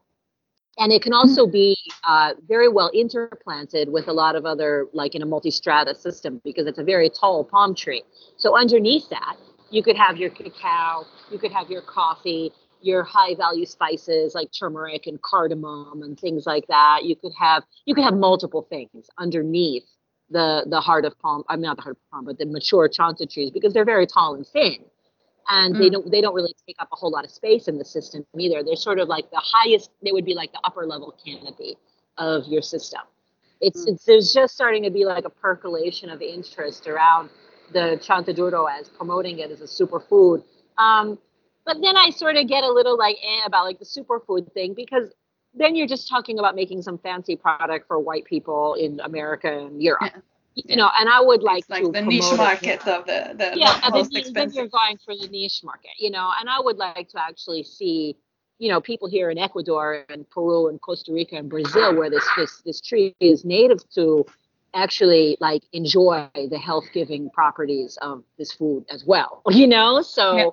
and 0.79 0.93
it 0.93 1.03
can 1.03 1.13
also 1.13 1.47
be 1.47 1.77
uh, 2.05 2.35
very 2.47 2.69
well 2.69 2.91
interplanted 2.93 3.89
with 3.91 4.09
a 4.09 4.13
lot 4.13 4.37
of 4.37 4.45
other, 4.45 4.87
like 4.93 5.15
in 5.15 5.23
a 5.23 5.27
multi-strata 5.27 5.95
system, 5.95 6.41
because 6.45 6.67
it's 6.67 6.79
a 6.79 6.85
very 6.85 7.09
tall 7.09 7.45
palm 7.45 7.75
tree. 7.75 8.03
So 8.37 8.57
underneath 8.57 9.09
that, 9.09 9.37
you 9.71 9.83
could 9.83 9.97
have 9.97 10.17
your 10.17 10.31
cacao, 10.31 11.05
you 11.31 11.39
could 11.39 11.53
have 11.53 11.71
your 11.71 11.83
coffee, 11.83 12.53
your 12.81 13.03
high 13.03 13.35
value 13.35 13.67
spices 13.67 14.35
like 14.35 14.49
turmeric 14.53 15.07
and 15.07 15.21
cardamom 15.23 16.03
and 16.03 16.19
things 16.19 16.47
like 16.47 16.67
that. 16.69 17.05
You 17.05 17.17
could 17.17 17.33
have 17.39 17.65
you 17.85 17.95
could 17.95 18.05
have 18.05 18.15
multiple 18.15 18.67
things 18.69 19.09
underneath 19.19 19.85
the 20.31 20.67
the 20.69 20.81
heart 20.81 21.05
of 21.05 21.19
palm. 21.19 21.43
I'm 21.49 21.61
mean, 21.61 21.69
not 21.69 21.77
the 21.77 21.83
heart 21.83 21.97
of 21.97 22.11
palm, 22.11 22.25
but 22.25 22.39
the 22.39 22.47
mature 22.47 22.89
chonta 22.89 23.31
trees 23.31 23.51
because 23.51 23.73
they're 23.73 23.85
very 23.85 24.07
tall 24.07 24.35
and 24.35 24.47
thin, 24.47 24.85
and 25.49 25.75
mm. 25.75 25.79
they 25.79 25.91
don't 25.91 26.11
they 26.11 26.21
don't 26.21 26.35
really 26.35 26.55
take 26.67 26.77
up 26.79 26.89
a 26.93 26.97
whole 26.97 27.11
lot 27.11 27.25
of 27.25 27.31
space 27.31 27.69
in 27.69 27.79
the 27.79 27.85
system 27.85 28.25
either. 28.39 28.63
They're 28.63 28.77
sort 28.77 28.99
of 28.99 29.09
like 29.09 29.31
the 29.31 29.43
highest. 29.43 29.91
They 30.03 30.13
would 30.13 30.25
be 30.25 30.35
like 30.35 30.53
the 30.53 30.61
upper 30.65 30.87
level 30.87 31.15
canopy 31.25 31.77
of 32.19 32.47
your 32.47 32.63
system. 32.63 33.01
It's, 33.61 33.85
mm. 33.85 33.95
it's 33.95 34.05
there's 34.05 34.33
just 34.33 34.55
starting 34.55 34.83
to 34.83 34.91
be 34.91 35.05
like 35.05 35.25
a 35.25 35.31
percolation 35.31 36.11
of 36.11 36.21
interest 36.23 36.87
around 36.87 37.31
the 37.73 37.99
chontaduro 38.03 38.67
as 38.71 38.89
promoting 38.89 39.39
it 39.39 39.51
as 39.51 39.61
a 39.61 39.65
superfood. 39.65 40.45
Um, 40.79 41.19
but 41.65 41.79
then 41.81 41.97
I 41.97 42.11
sort 42.11 42.37
of 42.37 42.47
get 42.47 42.63
a 42.63 42.71
little 42.71 42.97
like 42.97 43.17
eh, 43.23 43.41
about 43.45 43.65
like 43.65 43.79
the 43.79 43.85
superfood 43.85 44.53
thing 44.53 44.75
because 44.75 45.13
then 45.55 45.75
you're 45.75 45.89
just 45.89 46.09
talking 46.09 46.39
about 46.39 46.55
making 46.55 46.83
some 46.83 46.99
fancy 46.99 47.35
product 47.35 47.89
for 47.89 47.99
white 47.99 48.25
people 48.25 48.75
in 48.75 49.01
America 49.01 49.51
and 49.51 49.83
Europe. 49.83 50.03
Yeah. 50.03 50.21
You 50.57 50.77
know, 50.77 50.91
and 50.99 51.07
I 51.07 51.21
would 51.21 51.43
like 51.43 51.61
it's 51.61 51.69
like 51.69 51.93
the 51.93 52.01
niche 52.01 52.33
market 52.35 52.81
it. 52.81 52.89
of 52.89 53.05
the, 53.05 53.35
the 53.37 53.53
yeah, 53.59 53.79
most 53.91 54.11
the, 54.11 54.21
expensive. 54.21 54.35
Then 54.35 54.51
you're 54.53 54.69
going 54.69 54.97
for 55.05 55.15
the 55.15 55.29
niche 55.29 55.61
market, 55.63 55.91
you 55.99 56.11
know, 56.11 56.33
and 56.41 56.49
I 56.49 56.59
would 56.59 56.79
like 56.79 57.11
to 57.11 57.21
actually 57.21 57.63
see, 57.63 58.17
you 58.59 58.71
know, 58.71 58.81
people 58.81 59.07
here 59.07 59.29
in 59.29 59.37
Ecuador 59.37 60.07
and 60.09 60.29
Peru 60.31 60.69
and 60.69 60.81
Costa 60.81 61.13
Rica 61.13 61.37
and 61.37 61.51
Brazil 61.51 61.95
where 61.95 62.09
this 62.09 62.27
this 62.39 62.63
this 62.65 62.81
tree 62.81 63.15
is 63.21 63.45
native 63.45 63.87
to 63.91 64.25
actually 64.73 65.37
like 65.41 65.63
enjoy 65.73 66.29
the 66.35 66.59
health 66.59 66.87
giving 66.95 67.29
properties 67.31 67.99
of 68.01 68.25
this 68.39 68.53
food 68.53 68.87
as 68.91 69.05
well, 69.05 69.43
you 69.51 69.67
know? 69.67 70.01
So 70.01 70.37
yeah. 70.37 70.47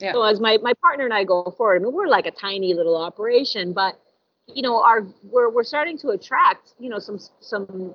Yeah. 0.00 0.12
so 0.12 0.22
as 0.22 0.40
my, 0.40 0.58
my 0.62 0.74
partner 0.74 1.04
and 1.04 1.14
I 1.14 1.24
go 1.24 1.52
forward, 1.56 1.82
I 1.82 1.84
mean, 1.84 1.92
we're 1.92 2.06
like 2.06 2.26
a 2.26 2.30
tiny 2.30 2.74
little 2.74 2.96
operation, 2.96 3.72
but 3.72 4.00
you 4.46 4.62
know, 4.62 4.82
our 4.82 5.06
we're 5.22 5.50
we're 5.50 5.64
starting 5.64 5.98
to 5.98 6.08
attract, 6.08 6.74
you 6.78 6.90
know, 6.90 6.98
some 6.98 7.18
some 7.40 7.94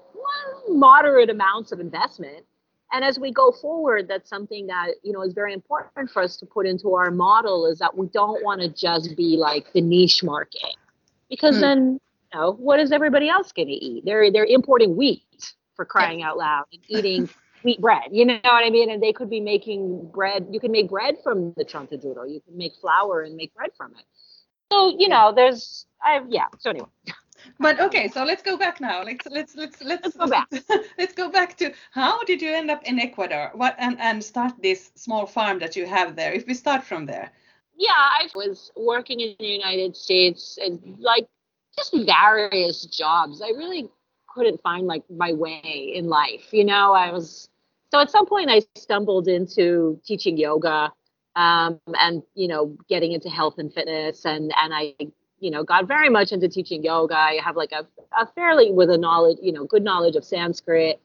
moderate 0.67 1.29
amounts 1.29 1.71
of 1.71 1.79
investment. 1.79 2.45
And 2.91 3.03
as 3.03 3.19
we 3.19 3.31
go 3.31 3.51
forward, 3.51 4.07
that's 4.07 4.29
something 4.29 4.67
that 4.67 4.93
you 5.03 5.13
know 5.13 5.21
is 5.21 5.33
very 5.33 5.53
important 5.53 6.09
for 6.09 6.23
us 6.23 6.37
to 6.37 6.45
put 6.45 6.65
into 6.65 6.95
our 6.95 7.11
model 7.11 7.67
is 7.67 7.79
that 7.79 7.95
we 7.95 8.07
don't 8.07 8.43
want 8.43 8.61
to 8.61 8.69
just 8.69 9.15
be 9.15 9.37
like 9.37 9.71
the 9.73 9.81
niche 9.81 10.23
market, 10.23 10.75
because 11.29 11.57
mm. 11.57 11.61
then 11.61 11.99
you 12.33 12.39
know 12.39 12.53
what 12.53 12.79
is 12.79 12.91
everybody 12.91 13.29
else 13.29 13.51
going 13.51 13.67
to 13.67 13.73
eat? 13.73 14.05
They're 14.05 14.31
they're 14.31 14.45
importing 14.45 14.95
wheat 14.95 15.53
for 15.75 15.85
crying 15.85 16.23
out 16.23 16.37
loud 16.37 16.65
and 16.73 16.81
eating 16.87 17.29
wheat 17.63 17.79
bread. 17.79 18.09
You 18.11 18.25
know 18.25 18.39
what 18.41 18.65
I 18.65 18.71
mean? 18.71 18.89
And 18.89 19.03
they 19.03 19.13
could 19.13 19.29
be 19.29 19.39
making 19.39 20.09
bread. 20.11 20.47
You 20.49 20.59
can 20.59 20.71
make 20.71 20.89
bread 20.89 21.17
from 21.23 21.53
the 21.57 21.65
chontaduro. 21.65 22.29
You 22.29 22.41
can 22.41 22.57
make 22.57 22.73
flour 22.81 23.21
and 23.21 23.35
make 23.35 23.53
bread 23.53 23.69
from 23.77 23.91
it. 23.91 24.03
So 24.71 24.95
you 24.97 25.09
know, 25.09 25.33
there's 25.35 25.85
I 26.01 26.21
yeah. 26.29 26.47
So 26.59 26.71
anyway. 26.71 26.87
But 27.59 27.79
okay, 27.79 28.07
so 28.07 28.23
let's 28.23 28.43
go 28.43 28.57
back 28.57 28.79
now. 28.79 29.03
Let's 29.03 29.25
let's 29.27 29.55
let's 29.55 29.81
let's, 29.83 30.03
let's 30.03 30.17
go 30.17 30.27
back. 30.27 30.47
let's 30.97 31.13
go 31.13 31.29
back 31.29 31.57
to 31.57 31.73
how 31.91 32.23
did 32.23 32.41
you 32.41 32.51
end 32.51 32.69
up 32.71 32.83
in 32.83 32.99
Ecuador? 32.99 33.51
What 33.53 33.75
and 33.77 33.99
and 33.99 34.23
start 34.23 34.53
this 34.61 34.91
small 34.95 35.25
farm 35.25 35.59
that 35.59 35.75
you 35.75 35.85
have 35.85 36.15
there? 36.15 36.31
If 36.33 36.47
we 36.47 36.53
start 36.53 36.83
from 36.83 37.05
there. 37.05 37.31
Yeah, 37.77 37.91
I 37.95 38.27
was 38.35 38.71
working 38.75 39.21
in 39.21 39.35
the 39.39 39.45
United 39.45 39.95
States 39.95 40.57
and 40.61 40.97
like 40.99 41.27
just 41.77 41.95
various 42.05 42.85
jobs. 42.85 43.41
I 43.41 43.49
really 43.49 43.89
couldn't 44.27 44.61
find 44.61 44.85
like 44.85 45.03
my 45.09 45.33
way 45.33 45.91
in 45.95 46.07
life. 46.07 46.51
You 46.51 46.65
know, 46.65 46.93
I 46.93 47.11
was 47.11 47.49
so 47.91 47.99
at 47.99 48.09
some 48.11 48.25
point 48.25 48.49
I 48.49 48.61
stumbled 48.75 49.27
into 49.27 49.99
teaching 50.05 50.37
yoga 50.37 50.91
um, 51.35 51.79
and 51.87 52.23
you 52.35 52.47
know 52.47 52.75
getting 52.87 53.11
into 53.11 53.29
health 53.29 53.55
and 53.57 53.73
fitness 53.73 54.25
and 54.25 54.51
and 54.57 54.73
I 54.73 54.95
you 55.39 55.51
know 55.51 55.63
got 55.63 55.87
very 55.87 56.09
much 56.09 56.31
into 56.31 56.47
teaching 56.47 56.83
yoga. 56.83 57.15
I 57.15 57.39
have 57.43 57.55
like 57.55 57.71
a, 57.71 57.85
a 58.19 58.27
fairly 58.33 58.71
with 58.71 58.89
a 58.89 58.97
knowledge 58.97 59.37
you 59.41 59.51
know 59.51 59.65
good 59.65 59.83
knowledge 59.83 60.15
of 60.15 60.23
Sanskrit 60.23 61.01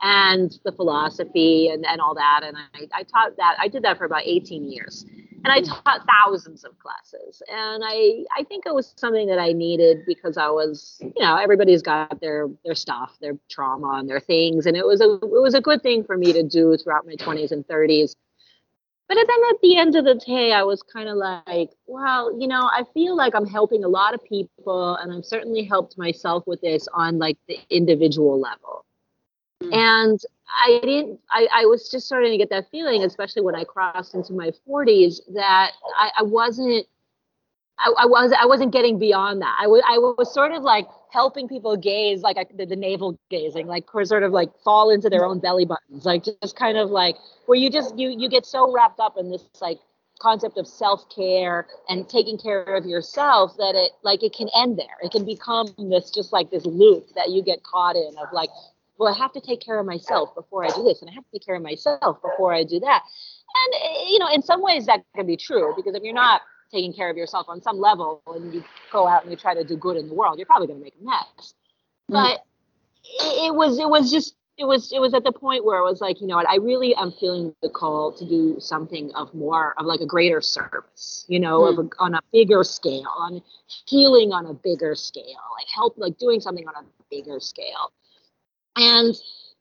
and 0.00 0.56
the 0.64 0.70
philosophy 0.72 1.68
and, 1.68 1.84
and 1.84 2.00
all 2.00 2.14
that 2.14 2.42
and 2.44 2.56
I, 2.56 2.86
I 2.94 3.02
taught 3.02 3.36
that 3.36 3.56
I 3.58 3.66
did 3.66 3.82
that 3.82 3.98
for 3.98 4.04
about 4.04 4.22
18 4.24 4.70
years 4.70 5.04
and 5.44 5.52
I 5.52 5.60
taught 5.60 6.06
thousands 6.06 6.64
of 6.64 6.78
classes. 6.78 7.42
And 7.48 7.82
I 7.84 8.24
I 8.36 8.44
think 8.44 8.64
it 8.66 8.74
was 8.74 8.94
something 8.96 9.28
that 9.28 9.38
I 9.38 9.52
needed 9.52 9.98
because 10.06 10.36
I 10.36 10.48
was, 10.48 10.98
you 11.00 11.22
know, 11.22 11.36
everybody's 11.36 11.82
got 11.82 12.20
their 12.20 12.48
their 12.64 12.74
stuff, 12.74 13.16
their 13.20 13.38
trauma 13.48 13.92
and 13.98 14.08
their 14.08 14.20
things, 14.20 14.66
and 14.66 14.76
it 14.76 14.86
was 14.86 15.00
a 15.00 15.14
it 15.14 15.42
was 15.42 15.54
a 15.54 15.60
good 15.60 15.82
thing 15.82 16.04
for 16.04 16.16
me 16.16 16.32
to 16.32 16.42
do 16.42 16.76
throughout 16.76 17.06
my 17.06 17.14
20s 17.14 17.52
and 17.52 17.66
30s. 17.66 18.14
But 19.08 19.14
then 19.14 19.40
at 19.50 19.60
the 19.62 19.78
end 19.78 19.96
of 19.96 20.04
the 20.04 20.14
day, 20.14 20.52
I 20.52 20.62
was 20.62 20.82
kind 20.82 21.08
of 21.08 21.16
like, 21.16 21.70
well, 21.86 22.38
you 22.38 22.46
know, 22.46 22.68
I 22.70 22.84
feel 22.92 23.16
like 23.16 23.34
I'm 23.34 23.46
helping 23.46 23.82
a 23.82 23.88
lot 23.88 24.12
of 24.12 24.22
people, 24.22 24.96
and 24.96 25.10
I've 25.10 25.24
certainly 25.24 25.64
helped 25.64 25.96
myself 25.96 26.46
with 26.46 26.60
this 26.60 26.86
on 26.92 27.18
like 27.18 27.38
the 27.48 27.58
individual 27.70 28.38
level. 28.38 28.84
Mm. 29.62 29.74
And 29.74 30.20
I 30.62 30.80
didn't, 30.82 31.20
I, 31.30 31.48
I 31.52 31.64
was 31.64 31.90
just 31.90 32.06
starting 32.06 32.32
to 32.32 32.38
get 32.38 32.50
that 32.50 32.70
feeling, 32.70 33.02
especially 33.02 33.42
when 33.42 33.54
I 33.54 33.64
crossed 33.64 34.14
into 34.14 34.34
my 34.34 34.52
40s, 34.68 35.20
that 35.34 35.72
I, 35.96 36.10
I 36.18 36.22
wasn't, 36.22 36.86
I, 37.80 38.06
was, 38.06 38.32
I 38.38 38.46
wasn't 38.46 38.72
getting 38.72 38.98
beyond 38.98 39.40
that. 39.42 39.56
I 39.60 39.66
was, 39.66 39.82
I 39.86 39.98
was 39.98 40.32
sort 40.32 40.52
of 40.52 40.62
like 40.62 40.86
helping 41.12 41.48
people 41.48 41.76
gaze, 41.76 42.22
like 42.22 42.36
the, 42.56 42.66
the 42.66 42.76
navel 42.76 43.18
gazing, 43.30 43.66
like 43.66 43.84
sort 44.04 44.22
of 44.22 44.32
like 44.32 44.50
fall 44.64 44.90
into 44.90 45.08
their 45.08 45.24
own 45.24 45.38
belly 45.38 45.64
buttons, 45.64 46.04
like 46.04 46.24
just 46.24 46.56
kind 46.56 46.76
of 46.76 46.90
like 46.90 47.16
where 47.46 47.58
you 47.58 47.70
just, 47.70 47.98
you, 47.98 48.10
you 48.10 48.28
get 48.28 48.46
so 48.46 48.72
wrapped 48.72 49.00
up 49.00 49.16
in 49.16 49.30
this 49.30 49.44
like 49.60 49.78
concept 50.20 50.58
of 50.58 50.66
self-care 50.66 51.66
and 51.88 52.08
taking 52.08 52.36
care 52.36 52.62
of 52.62 52.84
yourself 52.84 53.56
that 53.56 53.76
it 53.76 53.92
like 54.02 54.24
it 54.24 54.34
can 54.34 54.48
end 54.56 54.76
there 54.76 54.96
it 55.00 55.12
can 55.12 55.24
become 55.24 55.72
this 55.78 56.10
just 56.10 56.32
like 56.32 56.50
this 56.50 56.66
loop 56.66 57.06
that 57.14 57.30
you 57.30 57.40
get 57.40 57.62
caught 57.62 57.94
in 57.94 58.12
of 58.20 58.26
like 58.32 58.50
well, 58.98 59.14
I 59.14 59.16
have 59.16 59.32
to 59.32 59.40
take 59.40 59.60
care 59.60 59.78
of 59.78 59.86
myself 59.86 60.34
before 60.34 60.64
I 60.64 60.68
do 60.68 60.82
this, 60.82 61.00
and 61.00 61.10
I 61.10 61.14
have 61.14 61.24
to 61.24 61.30
take 61.32 61.46
care 61.46 61.54
of 61.54 61.62
myself 61.62 62.20
before 62.20 62.52
I 62.52 62.64
do 62.64 62.80
that. 62.80 63.02
And 63.54 63.82
eh, 63.82 64.08
you 64.08 64.18
know, 64.18 64.28
in 64.32 64.42
some 64.42 64.60
ways 64.60 64.86
that 64.86 65.04
can 65.14 65.26
be 65.26 65.36
true 65.36 65.72
because 65.76 65.94
if 65.94 66.02
you're 66.02 66.12
not 66.12 66.42
taking 66.70 66.92
care 66.92 67.10
of 67.10 67.16
yourself 67.16 67.46
on 67.48 67.62
some 67.62 67.78
level 67.78 68.22
and 68.26 68.52
you 68.52 68.64
go 68.92 69.06
out 69.06 69.22
and 69.22 69.30
you 69.30 69.36
try 69.36 69.54
to 69.54 69.64
do 69.64 69.76
good 69.76 69.96
in 69.96 70.08
the 70.08 70.14
world, 70.14 70.38
you're 70.38 70.46
probably 70.46 70.66
going 70.66 70.78
to 70.78 70.84
make 70.84 70.94
a 71.00 71.04
mess. 71.04 71.54
Mm-hmm. 72.10 72.14
But 72.14 72.44
it, 73.04 73.46
it 73.46 73.54
was 73.54 73.78
it 73.78 73.88
was 73.88 74.10
just 74.10 74.34
it 74.58 74.64
was 74.64 74.92
it 74.92 75.00
was 75.00 75.14
at 75.14 75.24
the 75.24 75.32
point 75.32 75.64
where 75.64 75.78
it 75.78 75.84
was 75.84 76.00
like 76.00 76.20
you 76.20 76.26
know 76.26 76.36
what 76.36 76.48
I 76.48 76.56
really 76.56 76.94
am 76.96 77.12
feeling 77.12 77.54
the 77.62 77.70
call 77.70 78.12
to 78.12 78.28
do 78.28 78.56
something 78.58 79.12
of 79.14 79.32
more 79.32 79.74
of 79.78 79.86
like 79.86 80.00
a 80.00 80.06
greater 80.06 80.40
service 80.40 81.24
you 81.28 81.38
know 81.38 81.60
mm. 81.60 81.72
of 81.72 81.86
a, 81.86 81.88
on 82.00 82.14
a 82.14 82.20
bigger 82.32 82.64
scale 82.64 83.12
on 83.16 83.40
healing 83.86 84.32
on 84.32 84.46
a 84.46 84.54
bigger 84.54 84.94
scale 84.94 85.24
like 85.56 85.68
help 85.72 85.94
like 85.96 86.18
doing 86.18 86.40
something 86.40 86.66
on 86.66 86.74
a 86.74 86.86
bigger 87.08 87.38
scale 87.38 87.92
and 88.76 89.14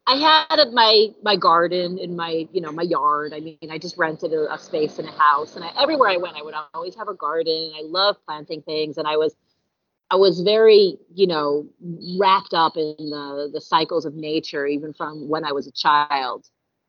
I 0.08 0.16
had 0.16 0.72
my 0.72 1.10
my 1.22 1.36
garden 1.36 2.00
in 2.00 2.16
my 2.16 2.48
you 2.54 2.62
know 2.62 2.72
my 2.72 2.84
yard. 2.84 3.34
I 3.34 3.42
mean, 3.42 3.58
I 3.70 3.78
just 3.78 3.98
rented 3.98 4.32
a, 4.32 4.54
a 4.54 4.58
space 4.58 5.00
in 5.00 5.06
a 5.06 5.12
house, 5.12 5.58
and 5.58 5.66
I, 5.66 5.72
everywhere 5.80 6.10
I 6.10 6.18
went, 6.18 6.38
I 6.38 6.42
would 6.42 6.54
always 6.74 6.96
have 6.96 7.10
a 7.10 7.14
garden. 7.14 7.74
I 7.76 7.82
love 7.84 8.16
planting 8.26 8.62
things, 8.62 8.98
and 8.98 9.06
I 9.06 9.18
was 9.18 9.36
I 10.10 10.16
was 10.16 10.40
very 10.40 10.98
you 11.14 11.28
know 11.28 11.68
wrapped 12.18 12.54
up 12.54 12.78
in 12.78 12.96
the 12.98 13.50
the 13.52 13.60
cycles 13.60 14.06
of 14.06 14.16
nature, 14.16 14.66
even 14.66 14.94
from 14.94 15.28
when 15.28 15.44
I 15.44 15.52
was 15.52 15.68
a 15.68 15.72
child. 15.72 16.46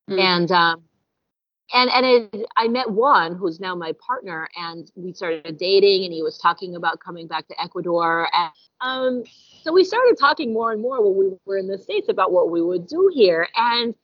Mm. 0.09 0.21
And 0.21 0.53
um, 0.53 0.83
and 1.73 1.91
and 1.91 2.07
it, 2.07 2.47
I 2.57 2.69
met 2.69 2.91
one 2.91 3.37
who's 3.37 3.61
now 3.61 3.75
my 3.75 3.93
partner, 4.07 4.49
and 4.57 4.91
we 4.95 5.13
started 5.13 5.57
dating, 5.59 6.05
and 6.05 6.13
he 6.13 6.23
was 6.23 6.39
talking 6.39 6.77
about 6.77 7.01
coming 7.01 7.27
back 7.27 7.49
to 7.49 7.61
Ecuador, 7.61 8.29
and 8.33 8.51
um, 8.81 9.25
so 9.63 9.73
we 9.73 9.85
started 9.85 10.17
talking 10.19 10.53
more 10.53 10.73
and 10.73 10.81
more 10.81 11.03
when 11.05 11.19
we 11.19 11.37
were 11.45 11.59
in 11.59 11.67
the 11.67 11.79
States 11.79 12.09
about 12.09 12.33
what 12.33 12.51
we 12.51 12.63
would 12.63 12.87
do 12.87 13.11
here. 13.13 13.49
And 13.57 13.95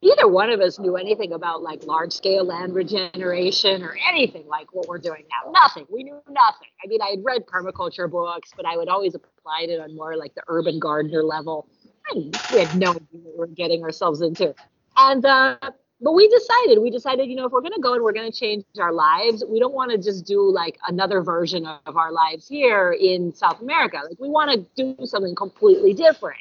neither 0.00 0.28
one 0.28 0.50
of 0.50 0.60
us 0.60 0.78
knew 0.78 0.96
anything 0.96 1.32
about 1.32 1.62
like 1.62 1.84
large 1.84 2.12
scale 2.12 2.44
land 2.44 2.74
regeneration 2.74 3.82
or 3.82 3.96
anything 4.08 4.46
like 4.46 4.72
what 4.72 4.86
we're 4.88 4.98
doing 4.98 5.24
now. 5.28 5.50
Nothing. 5.50 5.86
We 5.90 6.04
knew 6.04 6.20
nothing. 6.30 6.68
I 6.84 6.86
mean, 6.86 7.02
I 7.02 7.10
had 7.10 7.24
read 7.24 7.46
permaculture 7.46 8.10
books, 8.10 8.52
but 8.56 8.64
I 8.64 8.76
would 8.76 8.88
always 8.88 9.14
apply 9.14 9.66
it 9.68 9.80
on 9.80 9.94
more 9.96 10.16
like 10.16 10.34
the 10.34 10.42
urban 10.48 10.78
gardener 10.78 11.24
level. 11.24 11.68
And 12.10 12.36
we 12.52 12.60
had 12.60 12.76
no 12.76 12.90
idea 12.90 13.06
what 13.12 13.34
we 13.34 13.38
were 13.38 13.46
getting 13.48 13.82
ourselves 13.82 14.22
into. 14.22 14.54
And 14.96 15.24
uh, 15.24 15.56
but 16.02 16.12
we 16.12 16.28
decided 16.28 16.80
we 16.80 16.90
decided 16.90 17.30
you 17.30 17.36
know 17.36 17.46
if 17.46 17.52
we're 17.52 17.60
going 17.60 17.72
to 17.72 17.80
go 17.80 17.94
and 17.94 18.02
we're 18.02 18.12
going 18.12 18.30
to 18.30 18.36
change 18.36 18.64
our 18.78 18.92
lives 18.92 19.44
we 19.48 19.60
don't 19.60 19.72
want 19.72 19.90
to 19.90 19.96
just 19.96 20.26
do 20.26 20.42
like 20.42 20.78
another 20.88 21.22
version 21.22 21.64
of 21.86 21.96
our 21.96 22.12
lives 22.12 22.48
here 22.48 22.96
in 23.00 23.32
south 23.32 23.60
america. 23.60 24.00
Like 24.08 24.18
we 24.18 24.28
want 24.28 24.50
to 24.50 24.94
do 24.96 25.06
something 25.06 25.34
completely 25.34 25.94
different. 25.94 26.40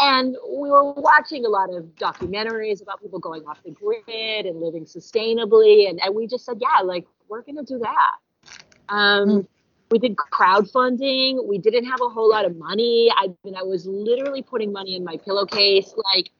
And 0.00 0.36
we 0.48 0.70
were 0.70 0.92
watching 0.92 1.44
a 1.44 1.48
lot 1.48 1.74
of 1.74 1.84
documentaries 1.96 2.80
about 2.80 3.02
people 3.02 3.18
going 3.18 3.44
off 3.46 3.58
the 3.64 3.72
grid 3.72 4.46
and 4.46 4.60
living 4.60 4.84
sustainably 4.84 5.88
and, 5.88 6.00
and 6.02 6.14
we 6.14 6.26
just 6.26 6.44
said 6.44 6.58
yeah 6.60 6.82
like 6.82 7.06
we're 7.28 7.42
going 7.42 7.56
to 7.56 7.64
do 7.64 7.78
that. 7.78 8.58
Um, 8.88 9.28
mm. 9.28 9.48
we 9.90 9.98
did 9.98 10.16
crowdfunding. 10.16 11.46
We 11.46 11.58
didn't 11.58 11.84
have 11.84 12.00
a 12.00 12.08
whole 12.08 12.30
lot 12.30 12.46
of 12.46 12.56
money. 12.56 13.10
I 13.14 13.28
mean 13.44 13.54
i 13.54 13.62
was 13.62 13.86
literally 13.86 14.42
putting 14.42 14.72
money 14.72 14.96
in 14.96 15.04
my 15.04 15.18
pillowcase 15.18 15.94
like 16.14 16.30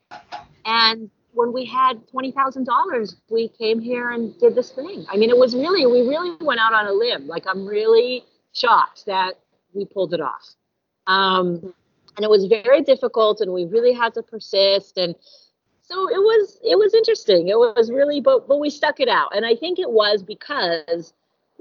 and 0.64 1.10
when 1.38 1.52
we 1.52 1.64
had 1.64 2.04
$20,000, 2.12 3.14
we 3.30 3.48
came 3.48 3.78
here 3.78 4.10
and 4.10 4.36
did 4.40 4.56
this 4.56 4.72
thing. 4.72 5.06
I 5.08 5.16
mean, 5.16 5.30
it 5.30 5.38
was 5.38 5.54
really, 5.54 5.86
we 5.86 6.00
really 6.00 6.36
went 6.40 6.58
out 6.58 6.74
on 6.74 6.88
a 6.88 6.92
limb. 6.92 7.28
Like, 7.28 7.44
I'm 7.46 7.64
really 7.64 8.24
shocked 8.52 9.06
that 9.06 9.34
we 9.72 9.84
pulled 9.84 10.12
it 10.14 10.20
off. 10.20 10.56
Um, 11.06 11.72
and 12.16 12.24
it 12.24 12.30
was 12.30 12.46
very 12.46 12.82
difficult 12.82 13.40
and 13.40 13.52
we 13.52 13.64
really 13.64 13.92
had 13.92 14.12
to 14.14 14.22
persist 14.22 14.98
and 14.98 15.14
so 15.82 16.08
it 16.08 16.18
was 16.18 16.58
it 16.64 16.76
was 16.76 16.92
interesting 16.92 17.46
it 17.46 17.56
was 17.56 17.92
really 17.92 18.20
but 18.20 18.48
but 18.48 18.58
we 18.58 18.68
stuck 18.68 18.98
it 18.98 19.08
out 19.08 19.28
and 19.36 19.46
i 19.46 19.54
think 19.54 19.78
it 19.78 19.88
was 19.88 20.20
because 20.20 21.14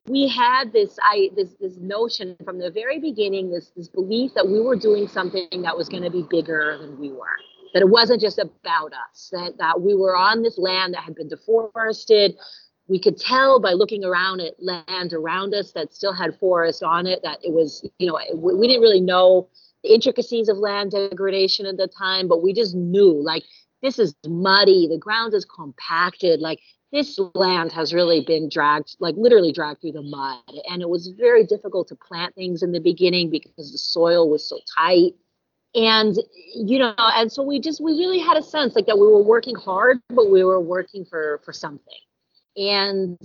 we 0.07 0.27
had 0.27 0.73
this 0.73 0.97
i 1.03 1.29
this 1.35 1.53
this 1.61 1.77
notion 1.77 2.35
from 2.43 2.57
the 2.57 2.71
very 2.71 2.99
beginning 2.99 3.51
this 3.51 3.71
this 3.77 3.87
belief 3.87 4.33
that 4.33 4.47
we 4.47 4.59
were 4.59 4.75
doing 4.75 5.07
something 5.07 5.61
that 5.61 5.77
was 5.77 5.87
going 5.87 6.03
to 6.03 6.09
be 6.09 6.25
bigger 6.27 6.75
than 6.81 6.99
we 6.99 7.11
were 7.11 7.37
that 7.73 7.81
it 7.81 7.89
wasn't 7.89 8.21
just 8.21 8.39
about 8.39 8.91
us 8.93 9.29
that 9.31 9.57
that 9.57 9.81
we 9.81 9.95
were 9.95 10.15
on 10.15 10.43
this 10.43 10.57
land 10.57 10.93
that 10.93 11.03
had 11.03 11.15
been 11.15 11.29
deforested. 11.29 12.35
We 12.87 12.99
could 12.99 13.17
tell 13.17 13.59
by 13.59 13.73
looking 13.73 14.05
around 14.05 14.39
at 14.41 14.55
land 14.59 15.13
around 15.13 15.53
us 15.53 15.71
that 15.73 15.93
still 15.93 16.13
had 16.13 16.37
forest 16.39 16.83
on 16.83 17.05
it 17.05 17.21
that 17.23 17.39
it 17.43 17.51
was 17.51 17.87
you 17.99 18.07
know 18.07 18.19
we 18.35 18.67
didn't 18.67 18.81
really 18.81 19.01
know 19.01 19.49
the 19.83 19.93
intricacies 19.93 20.49
of 20.49 20.57
land 20.57 20.91
degradation 20.91 21.65
at 21.65 21.77
the 21.77 21.87
time 21.87 22.27
but 22.27 22.41
we 22.41 22.53
just 22.53 22.75
knew 22.75 23.21
like 23.21 23.43
this 23.81 23.99
is 23.99 24.15
muddy 24.25 24.87
the 24.87 24.97
ground 24.97 25.33
is 25.33 25.45
compacted 25.45 26.39
like 26.39 26.59
this 26.91 27.19
land 27.35 27.71
has 27.71 27.93
really 27.93 28.23
been 28.25 28.49
dragged 28.49 28.95
like 28.99 29.15
literally 29.17 29.51
dragged 29.51 29.81
through 29.81 29.91
the 29.91 30.01
mud. 30.01 30.41
And 30.69 30.81
it 30.81 30.89
was 30.89 31.07
very 31.17 31.45
difficult 31.45 31.87
to 31.89 31.95
plant 31.95 32.33
things 32.35 32.63
in 32.63 32.71
the 32.71 32.79
beginning 32.79 33.29
because 33.29 33.71
the 33.71 33.77
soil 33.77 34.29
was 34.29 34.47
so 34.47 34.59
tight 34.77 35.13
and 35.75 36.17
you 36.55 36.79
know 36.79 36.93
and 36.97 37.31
so 37.31 37.43
we 37.43 37.59
just 37.59 37.81
we 37.81 37.91
really 37.93 38.19
had 38.19 38.37
a 38.37 38.43
sense 38.43 38.75
like 38.75 38.85
that 38.85 38.97
we 38.97 39.05
were 39.05 39.21
working 39.21 39.55
hard 39.55 39.99
but 40.09 40.29
we 40.29 40.43
were 40.43 40.61
working 40.61 41.05
for 41.05 41.41
for 41.43 41.53
something. 41.53 41.99
And 42.55 43.19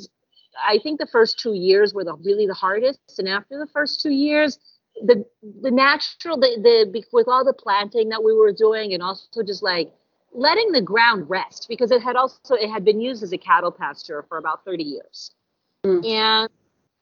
i 0.67 0.79
think 0.83 0.99
the 0.99 1.07
first 1.07 1.39
two 1.39 1.55
years 1.55 1.95
were 1.95 2.05
the 2.05 2.15
really 2.15 2.47
the 2.47 2.55
hardest. 2.55 3.19
And 3.19 3.29
after 3.29 3.59
the 3.59 3.69
first 3.73 4.01
two 4.01 4.11
years 4.13 4.59
the 5.05 5.25
the 5.63 5.71
natural 5.71 6.39
the, 6.39 6.59
the 6.93 7.05
with 7.13 7.29
all 7.29 7.45
the 7.45 7.53
planting 7.53 8.09
that 8.11 8.23
we 8.23 8.35
were 8.35 8.53
doing 8.53 8.93
and 8.93 9.03
also 9.03 9.43
just 9.43 9.63
like 9.63 9.93
letting 10.35 10.73
the 10.73 10.81
ground 10.81 11.29
rest 11.29 11.67
because 11.69 11.91
it 11.91 12.03
had 12.03 12.17
also 12.17 12.55
it 12.55 12.71
had 12.71 12.85
been 12.85 13.01
used 13.01 13.23
as 13.23 13.33
a 13.33 13.39
cattle 13.39 13.71
pasture 13.71 14.25
for 14.29 14.39
about 14.39 14.65
30 14.65 14.83
years. 14.85 15.33
Mm. 15.85 16.07
and 16.07 16.49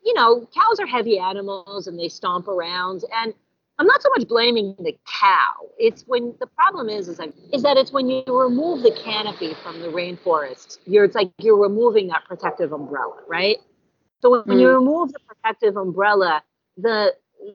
you 0.02 0.14
know 0.14 0.48
cows 0.54 0.80
are 0.80 0.86
heavy 0.86 1.18
animals 1.18 1.86
and 1.86 1.98
they 1.98 2.08
stomp 2.08 2.48
around. 2.48 3.04
And 3.14 3.34
i'm 3.80 3.86
not 3.86 4.00
so 4.02 4.08
much 4.16 4.28
blaming 4.28 4.76
the 4.78 4.96
cow 5.06 5.66
it's 5.78 6.04
when 6.06 6.34
the 6.38 6.46
problem 6.46 6.88
is 6.88 7.08
is, 7.08 7.18
like, 7.18 7.32
is 7.52 7.62
that 7.62 7.76
it's 7.76 7.92
when 7.92 8.08
you 8.08 8.22
remove 8.28 8.82
the 8.82 8.96
canopy 9.02 9.54
from 9.62 9.80
the 9.80 9.88
rainforest 9.88 10.78
you're 10.86 11.04
it's 11.04 11.16
like 11.16 11.32
you're 11.38 11.60
removing 11.60 12.06
that 12.08 12.22
protective 12.26 12.72
umbrella 12.72 13.16
right 13.26 13.58
so 14.22 14.30
when 14.30 14.58
mm. 14.58 14.60
you 14.60 14.68
remove 14.68 15.12
the 15.12 15.20
protective 15.26 15.76
umbrella 15.76 16.42
the 16.76 17.12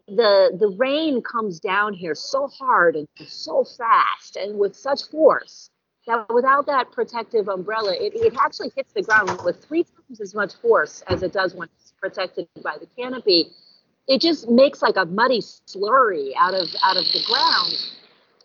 the 0.08 0.51
the 0.60 0.75
rain 0.77 1.22
comes 1.22 1.60
down 1.60 1.94
here 1.94 2.15
so 2.15 2.48
hard 2.48 2.96
and 2.96 3.08
so 3.27 3.63
fast 3.63 4.36
and 4.36 4.58
with 4.58 4.75
such 4.75 5.03
force 5.12 5.70
that 6.08 6.32
without 6.34 6.65
that 6.67 6.91
protective 6.91 7.48
umbrella, 7.48 7.94
it, 7.94 8.13
it 8.15 8.36
actually 8.39 8.72
hits 8.75 8.94
the 8.94 9.01
ground 9.01 9.39
with 9.44 9.63
three 9.63 9.84
times 9.84 10.22
as 10.22 10.36
much 10.36 10.53
force 10.55 11.03
as 11.08 11.24
it 11.24 11.34
does 11.34 11.55
when 11.55 11.67
it's 11.79 11.94
protected 12.00 12.48
by 12.63 12.77
the 12.79 12.88
canopy. 12.98 13.51
It 14.08 14.22
just 14.22 14.50
makes 14.50 14.82
like 14.82 14.98
a 14.98 15.06
muddy 15.06 15.42
slurry 15.42 16.32
out 16.38 16.54
of 16.54 16.70
out 16.84 16.98
of 16.98 17.06
the 17.06 17.24
ground. 17.26 17.74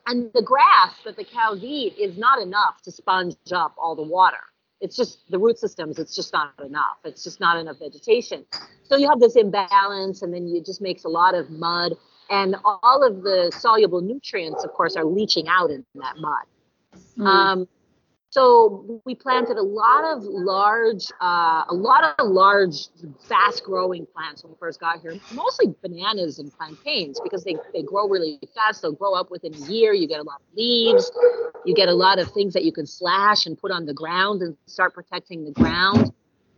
And 0.07 0.31
the 0.33 0.43
grass 0.43 0.95
that 1.05 1.17
the 1.17 1.25
cows 1.25 1.62
eat 1.62 1.95
is 1.99 2.17
not 2.17 2.40
enough 2.40 2.83
to 2.83 2.90
sponge 2.90 3.37
up 3.52 3.75
all 3.76 3.95
the 3.95 4.02
water. 4.02 4.38
It's 4.81 4.97
just 4.97 5.31
the 5.31 5.38
root 5.38 5.59
systems 5.59 5.99
it's 5.99 6.17
just 6.17 6.33
not 6.33 6.55
enough. 6.64 6.99
It's 7.05 7.23
just 7.23 7.38
not 7.38 7.59
enough 7.59 7.79
vegetation. 7.79 8.47
So 8.85 8.97
you 8.97 9.09
have 9.09 9.21
this 9.21 9.37
imbalance 9.37 10.23
and 10.23 10.33
then 10.33 10.50
it 10.55 10.64
just 10.64 10.81
makes 10.81 11.05
a 11.05 11.09
lot 11.09 11.35
of 11.35 11.50
mud. 11.50 11.93
And 12.31 12.57
all 12.64 13.02
of 13.07 13.23
the 13.23 13.52
soluble 13.55 14.00
nutrients 14.00 14.64
of 14.64 14.73
course 14.73 14.97
are 14.97 15.05
leaching 15.05 15.49
out 15.49 15.71
in 15.71 15.85
that 15.97 16.17
mud. 16.19 16.45
Mm. 17.19 17.26
um, 17.26 17.69
so 18.30 19.00
we 19.04 19.16
planted 19.16 19.56
a 19.56 19.62
lot 19.62 20.04
of 20.04 20.22
large, 20.22 21.04
uh, 21.20 21.64
a 21.68 21.75
lot 21.75 22.14
of 22.16 22.28
large, 22.28 22.87
fast-growing 23.28 24.07
plants 24.07 24.44
when 24.44 24.52
we 24.52 24.57
first 24.59 24.78
got 24.78 25.00
here. 25.00 25.18
Mostly 25.35 25.74
bananas 25.83 26.38
and 26.38 26.52
plantains 26.57 27.20
because 27.20 27.42
they, 27.42 27.57
they 27.74 27.83
grow 27.83 28.09
really 28.09 28.38
fast. 28.55 28.83
They'll 28.83 28.92
grow 28.92 29.14
up 29.14 29.33
within 29.33 29.52
a 29.52 29.66
year. 29.66 29.92
You 29.92 30.07
get 30.07 30.20
a 30.20 30.22
lot 30.22 30.40
of 30.40 30.57
leaves. 30.57 31.11
You 31.64 31.74
get 31.74 31.88
a 31.88 31.94
lot 31.94 32.20
of 32.20 32.31
things 32.31 32.52
that 32.55 32.64
you 32.64 32.70
can 32.70 32.87
slash 32.87 33.46
and 33.46 33.59
put 33.59 33.72
on 33.72 33.85
the 33.85 33.94
ground 33.94 34.42
and 34.42 34.57
start 34.66 34.94
protecting 34.94 35.44
the 35.44 35.50
ground. 35.50 36.12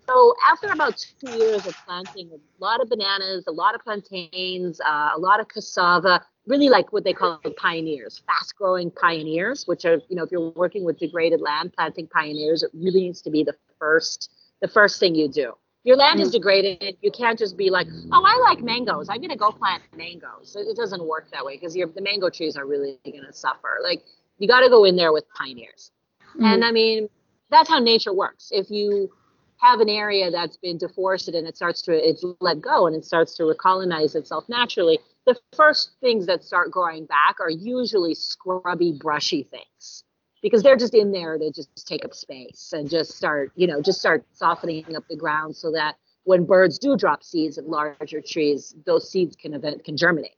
So 0.06 0.34
after 0.50 0.66
about 0.72 1.02
two 1.24 1.32
years 1.38 1.66
of 1.66 1.74
planting 1.86 2.30
a 2.34 2.62
lot 2.62 2.82
of 2.82 2.90
bananas, 2.90 3.44
a 3.46 3.52
lot 3.52 3.74
of 3.74 3.82
plantains, 3.82 4.78
uh, 4.80 5.10
a 5.16 5.18
lot 5.18 5.40
of 5.40 5.48
cassava, 5.48 6.22
really 6.46 6.68
like 6.68 6.92
what 6.92 7.04
they 7.04 7.12
call 7.12 7.40
pioneers, 7.56 8.22
fast 8.26 8.56
growing 8.56 8.90
pioneers, 8.90 9.66
which 9.66 9.84
are, 9.84 10.00
you 10.08 10.16
know, 10.16 10.24
if 10.24 10.32
you're 10.32 10.50
working 10.50 10.84
with 10.84 10.98
degraded 10.98 11.40
land, 11.40 11.72
planting 11.72 12.06
pioneers, 12.08 12.62
it 12.62 12.70
really 12.74 13.02
needs 13.02 13.22
to 13.22 13.30
be 13.30 13.44
the 13.44 13.54
first, 13.78 14.30
the 14.60 14.68
first 14.68 14.98
thing 14.98 15.14
you 15.14 15.28
do. 15.28 15.52
Your 15.84 15.96
land 15.96 16.20
is 16.20 16.28
mm. 16.28 16.32
degraded. 16.32 16.96
You 17.00 17.10
can't 17.10 17.38
just 17.38 17.56
be 17.56 17.70
like, 17.70 17.88
oh, 18.12 18.24
I 18.24 18.38
like 18.48 18.62
mangoes. 18.62 19.08
I'm 19.08 19.18
going 19.18 19.30
to 19.30 19.36
go 19.36 19.50
plant 19.50 19.82
mangoes. 19.96 20.56
It, 20.56 20.76
doesn't 20.76 21.04
work 21.04 21.28
that 21.32 21.44
way 21.44 21.56
because 21.56 21.74
the 21.74 22.00
mango 22.00 22.30
trees 22.30 22.56
are 22.56 22.66
really 22.66 22.98
going 23.04 23.24
to 23.24 23.32
suffer. 23.32 23.78
Like 23.82 24.04
you 24.38 24.46
got 24.46 24.60
to 24.60 24.68
go 24.68 24.84
in 24.84 24.96
there 24.96 25.12
with 25.12 25.24
pioneers. 25.36 25.90
Mm-hmm. 26.34 26.44
And 26.44 26.64
I 26.64 26.70
mean, 26.70 27.08
that's 27.50 27.68
how 27.68 27.80
nature 27.80 28.12
works. 28.12 28.50
If 28.52 28.70
you 28.70 29.12
have 29.58 29.80
an 29.80 29.88
area 29.88 30.30
that's 30.30 30.56
been 30.56 30.78
deforested 30.78 31.34
and 31.34 31.46
it 31.46 31.56
starts 31.56 31.82
to 31.82 31.92
it's 31.92 32.24
let 32.40 32.60
go 32.60 32.86
and 32.86 32.96
it 32.96 33.04
starts 33.04 33.34
to 33.36 33.44
recolonize 33.44 34.16
itself 34.16 34.44
naturally, 34.48 34.98
the 35.26 35.36
first 35.54 35.92
things 36.00 36.26
that 36.26 36.42
start 36.44 36.70
growing 36.70 37.06
back 37.06 37.36
are 37.40 37.50
usually 37.50 38.14
scrubby, 38.14 38.92
brushy 38.92 39.44
things 39.44 40.04
because 40.42 40.62
they're 40.62 40.76
just 40.76 40.94
in 40.94 41.12
there 41.12 41.38
to 41.38 41.50
just 41.52 41.86
take 41.86 42.04
up 42.04 42.12
space 42.12 42.72
and 42.72 42.90
just 42.90 43.12
start, 43.12 43.52
you 43.54 43.66
know, 43.66 43.80
just 43.80 44.00
start 44.00 44.24
softening 44.32 44.96
up 44.96 45.04
the 45.08 45.16
ground 45.16 45.56
so 45.56 45.70
that 45.70 45.94
when 46.24 46.44
birds 46.44 46.78
do 46.78 46.96
drop 46.96 47.22
seeds 47.22 47.58
of 47.58 47.64
larger 47.64 48.20
trees, 48.20 48.74
those 48.84 49.08
seeds 49.08 49.36
can 49.36 49.54
event 49.54 49.84
can 49.84 49.96
germinate. 49.96 50.32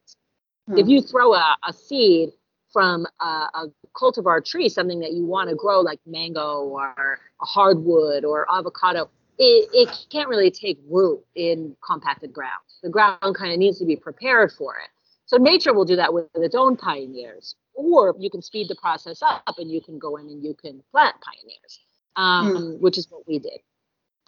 Hmm. 0.68 0.78
If 0.78 0.88
you 0.88 1.00
throw 1.00 1.34
a, 1.34 1.56
a 1.66 1.72
seed 1.72 2.30
from 2.72 3.06
a, 3.20 3.24
a, 3.24 3.66
cultivar 3.96 4.44
tree, 4.44 4.68
something 4.68 4.98
that 5.00 5.12
you 5.12 5.24
want 5.24 5.48
to 5.48 5.54
grow 5.54 5.80
like 5.80 6.00
mango 6.04 6.62
or 6.62 7.20
a 7.40 7.44
hardwood 7.44 8.24
or 8.24 8.46
avocado, 8.52 9.08
it, 9.38 9.68
it 9.72 10.06
can't 10.10 10.28
really 10.28 10.50
take 10.50 10.78
root 10.88 11.20
in 11.34 11.76
compacted 11.86 12.32
ground. 12.32 12.62
The 12.82 12.90
ground 12.90 13.34
kind 13.36 13.52
of 13.52 13.58
needs 13.58 13.78
to 13.78 13.84
be 13.84 13.96
prepared 13.96 14.52
for 14.52 14.76
it. 14.76 14.90
So 15.26 15.36
nature 15.36 15.72
will 15.72 15.84
do 15.84 15.96
that 15.96 16.12
with 16.12 16.26
its 16.34 16.54
own 16.54 16.76
pioneers, 16.76 17.56
or 17.74 18.14
you 18.18 18.30
can 18.30 18.42
speed 18.42 18.68
the 18.68 18.76
process 18.76 19.22
up 19.22 19.42
and 19.58 19.70
you 19.70 19.80
can 19.80 19.98
go 19.98 20.16
in 20.16 20.26
and 20.28 20.44
you 20.44 20.54
can 20.54 20.82
plant 20.90 21.16
pioneers, 21.20 21.80
um, 22.16 22.52
mm. 22.52 22.80
which 22.80 22.98
is 22.98 23.10
what 23.10 23.26
we 23.26 23.38
did. 23.38 23.60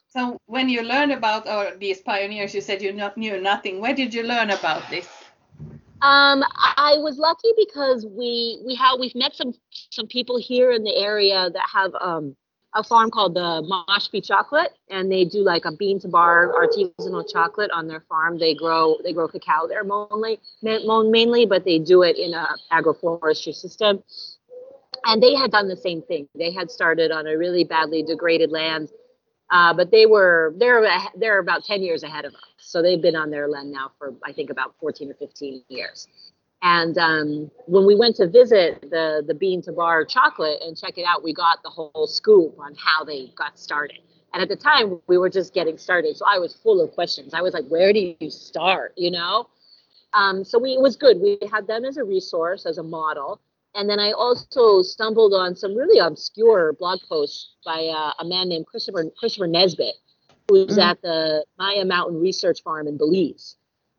So 0.09 0.41
when 0.47 0.69
you 0.71 0.83
learned 0.83 1.13
about 1.13 1.79
these 1.79 2.01
pioneers, 2.01 2.55
you 2.55 2.63
said 2.63 2.81
you 2.81 2.93
not, 2.93 3.19
knew 3.19 3.39
nothing. 3.41 3.81
Where 3.81 3.95
did 3.95 4.15
you 4.15 4.23
learn 4.23 4.51
about 4.51 4.89
this? 4.89 5.07
Um, 6.03 6.43
I 6.77 6.97
was 6.99 7.19
lucky 7.19 7.49
because 7.57 8.07
we 8.07 8.63
we 8.67 8.75
have 8.75 9.01
we've 9.01 9.15
met 9.15 9.35
some 9.35 9.53
some 9.91 10.07
people 10.07 10.39
here 10.39 10.71
in 10.71 10.85
the 10.85 10.95
area 10.95 11.51
that 11.51 11.69
have 11.73 11.95
um, 12.01 12.37
a 12.75 12.85
farm 12.85 13.11
called 13.11 13.35
the 13.35 13.63
Mashpi 13.89 14.25
Chocolate, 14.25 14.73
and 14.91 15.11
they 15.11 15.25
do 15.25 15.43
like 15.43 15.65
a 15.65 15.73
bean 15.73 15.99
to 16.01 16.09
bar 16.09 16.53
artisanal 16.53 17.25
chocolate 17.31 17.71
on 17.71 17.89
their 17.89 18.01
farm. 18.01 18.39
They 18.39 18.55
grow 18.55 18.97
they 19.03 19.13
grow 19.13 19.29
cacao 19.29 19.67
there 19.67 19.85
mainly, 19.85 20.41
mainly, 20.63 21.47
but 21.47 21.65
they 21.65 21.79
do 21.79 22.03
it 22.03 22.19
in 22.19 22.35
a 22.35 22.49
agroforestry 22.73 23.55
system. 23.55 24.03
And 25.05 25.23
they 25.23 25.35
had 25.35 25.53
done 25.53 25.69
the 25.69 25.77
same 25.77 26.03
thing. 26.03 26.29
They 26.35 26.51
had 26.51 26.71
started 26.71 27.13
on 27.13 27.27
a 27.27 27.37
really 27.37 27.65
badly 27.65 28.03
degraded 28.03 28.51
land, 28.51 28.91
uh, 29.51 29.73
but 29.73 29.91
they 29.91 30.07
were 30.07 30.55
they're 30.59 30.87
they're 31.17 31.39
about 31.39 31.65
10 31.65 31.83
years 31.83 32.03
ahead 32.03 32.25
of 32.25 32.35
us. 32.35 32.41
So 32.59 32.83
they've 32.83 33.01
been 33.01 33.17
on 33.17 33.31
their 33.31 33.49
land 33.49 33.73
now 33.73 33.93
for 33.99 34.15
I 34.25 34.33
think 34.33 34.51
about 34.51 34.75
14 34.81 35.11
or 35.11 35.15
15 35.15 35.63
years. 35.69 36.09
And 36.67 36.99
um, 36.99 37.51
when 37.67 37.87
we 37.87 37.95
went 37.95 38.17
to 38.17 38.27
visit 38.27 38.81
the 38.91 39.23
the 39.25 39.35
bean 39.35 39.63
to 39.63 39.73
bar 39.73 40.05
chocolate 40.05 40.61
and 40.63 40.77
check 40.77 40.99
it 40.99 41.05
out, 41.07 41.23
we 41.23 41.33
got 41.33 41.63
the 41.63 41.71
whole 41.71 42.09
scoop 42.09 42.59
on 42.59 42.75
how 42.75 43.05
they 43.05 43.31
got 43.37 43.57
started. 43.57 44.01
And 44.35 44.43
at 44.43 44.49
the 44.49 44.57
time, 44.57 45.01
we 45.07 45.17
were 45.17 45.31
just 45.31 45.55
getting 45.55 45.79
started, 45.79 46.17
so 46.17 46.25
I 46.29 46.39
was 46.41 46.55
full 46.55 46.81
of 46.83 46.91
questions. 46.91 47.35
I 47.35 47.41
was 47.41 47.55
like, 47.55 47.67
"Where 47.69 47.93
do 47.93 48.17
you 48.19 48.31
start?" 48.31 48.95
You 48.97 49.13
know. 49.13 49.49
Um, 50.13 50.43
so 50.43 50.59
we, 50.59 50.73
it 50.73 50.81
was 50.81 50.97
good. 50.97 51.21
We 51.21 51.39
had 51.53 51.69
them 51.69 51.85
as 51.85 51.99
a 51.99 52.05
resource, 52.05 52.67
as 52.67 52.79
a 52.79 52.83
model. 52.83 53.41
And 53.77 53.89
then 53.89 54.01
I 54.01 54.11
also 54.13 54.83
stumbled 54.83 55.35
on 55.35 55.55
some 55.55 55.77
really 55.77 56.01
obscure 56.01 56.73
blog 56.73 56.99
posts 57.09 57.55
by 57.65 57.87
uh, 57.95 58.13
a 58.19 58.25
man 58.25 58.49
named 58.49 58.67
Christopher 58.67 59.05
Christopher 59.17 59.47
Nesbitt, 59.47 59.95
who's 60.49 60.73
mm-hmm. 60.73 60.81
at 60.81 61.01
the 61.03 61.45
Maya 61.59 61.85
Mountain 61.85 62.21
Research 62.21 62.61
Farm 62.65 62.89
in 62.89 62.97
Belize. 62.97 63.57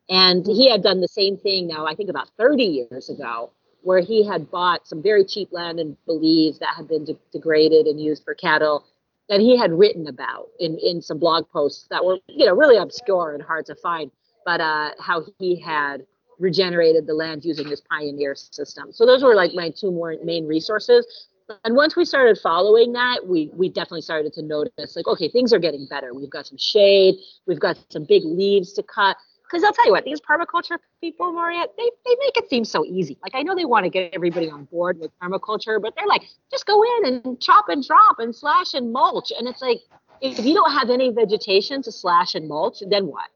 And 0.09 0.45
he 0.45 0.69
had 0.69 0.83
done 0.83 1.01
the 1.01 1.07
same 1.07 1.37
thing 1.37 1.67
now, 1.67 1.85
I 1.85 1.95
think 1.95 2.09
about 2.09 2.29
30 2.37 2.63
years 2.63 3.09
ago, 3.09 3.51
where 3.81 3.99
he 3.99 4.25
had 4.25 4.49
bought 4.49 4.87
some 4.87 5.01
very 5.01 5.25
cheap 5.25 5.49
land 5.51 5.79
in 5.79 5.97
Belize 6.05 6.59
that 6.59 6.75
had 6.75 6.87
been 6.87 7.05
de- 7.05 7.19
degraded 7.31 7.87
and 7.87 7.99
used 7.99 8.23
for 8.23 8.33
cattle 8.33 8.85
that 9.29 9.39
he 9.41 9.57
had 9.57 9.71
written 9.71 10.07
about 10.07 10.47
in, 10.59 10.77
in 10.77 11.01
some 11.01 11.19
blog 11.19 11.49
posts 11.49 11.87
that 11.89 12.03
were, 12.03 12.17
you 12.27 12.45
know, 12.45 12.55
really 12.55 12.77
obscure 12.77 13.33
and 13.33 13.43
hard 13.43 13.65
to 13.65 13.75
find, 13.75 14.09
but 14.45 14.61
uh, 14.61 14.91
how 14.99 15.23
he 15.39 15.59
had 15.59 16.05
regenerated 16.39 17.07
the 17.07 17.13
land 17.13 17.43
using 17.43 17.69
this 17.69 17.81
pioneer 17.81 18.35
system. 18.35 18.91
So 18.91 19.05
those 19.05 19.23
were 19.23 19.35
like 19.35 19.53
my 19.53 19.69
two 19.69 19.91
more 19.91 20.15
main 20.23 20.47
resources. 20.47 21.27
And 21.63 21.75
once 21.75 21.95
we 21.95 22.05
started 22.05 22.37
following 22.37 22.93
that, 22.93 23.25
we 23.25 23.49
we 23.53 23.69
definitely 23.69 24.01
started 24.01 24.33
to 24.33 24.41
notice 24.41 24.95
like, 24.95 25.07
okay, 25.07 25.29
things 25.29 25.53
are 25.53 25.59
getting 25.59 25.87
better. 25.89 26.13
We've 26.13 26.29
got 26.29 26.45
some 26.45 26.57
shade, 26.57 27.15
we've 27.45 27.59
got 27.59 27.77
some 27.89 28.03
big 28.03 28.23
leaves 28.25 28.73
to 28.73 28.83
cut. 28.83 29.17
Because 29.49 29.63
I'll 29.63 29.73
tell 29.73 29.85
you 29.85 29.91
what, 29.91 30.03
these 30.03 30.19
permaculture 30.19 30.77
people, 30.99 31.31
Maria, 31.31 31.65
they, 31.77 31.89
they 32.05 32.15
make 32.19 32.37
it 32.37 32.49
seem 32.49 32.65
so 32.65 32.83
easy. 32.85 33.17
Like 33.21 33.33
I 33.33 33.43
know 33.43 33.55
they 33.55 33.65
want 33.65 33.85
to 33.85 33.89
get 33.89 34.13
everybody 34.13 34.49
on 34.49 34.65
board 34.65 34.99
with 34.99 35.11
permaculture, 35.21 35.81
but 35.81 35.93
they're 35.95 36.07
like, 36.07 36.23
just 36.51 36.65
go 36.65 36.83
in 36.83 37.05
and 37.05 37.39
chop 37.39 37.69
and 37.69 37.85
drop 37.85 38.19
and 38.19 38.35
slash 38.35 38.73
and 38.73 38.91
mulch. 38.91 39.31
And 39.37 39.47
it's 39.47 39.61
like, 39.61 39.79
if 40.21 40.43
you 40.43 40.53
don't 40.53 40.71
have 40.71 40.89
any 40.89 41.11
vegetation 41.11 41.81
to 41.83 41.91
slash 41.91 42.35
and 42.35 42.47
mulch, 42.47 42.81
then 42.89 43.07
what? 43.07 43.29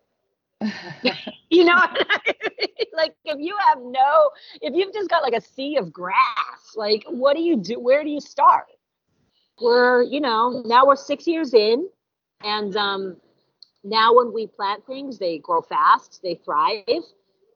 you 1.49 1.63
know, 1.63 1.75
like 2.93 3.15
if 3.25 3.39
you 3.39 3.55
have 3.67 3.79
no, 3.81 4.29
if 4.61 4.75
you've 4.75 4.93
just 4.93 5.09
got 5.09 5.23
like 5.23 5.33
a 5.33 5.41
sea 5.41 5.77
of 5.77 5.91
grass, 5.91 6.75
like 6.75 7.03
what 7.07 7.35
do 7.35 7.41
you 7.41 7.55
do? 7.55 7.79
Where 7.79 8.03
do 8.03 8.09
you 8.09 8.19
start? 8.19 8.65
We're, 9.59 10.03
you 10.03 10.19
know, 10.19 10.63
now 10.65 10.85
we're 10.85 10.95
six 10.95 11.27
years 11.27 11.53
in, 11.53 11.87
and 12.43 12.75
um, 12.75 13.17
now 13.83 14.15
when 14.15 14.33
we 14.33 14.47
plant 14.47 14.85
things, 14.85 15.17
they 15.17 15.37
grow 15.39 15.61
fast, 15.61 16.19
they 16.23 16.35
thrive. 16.35 17.03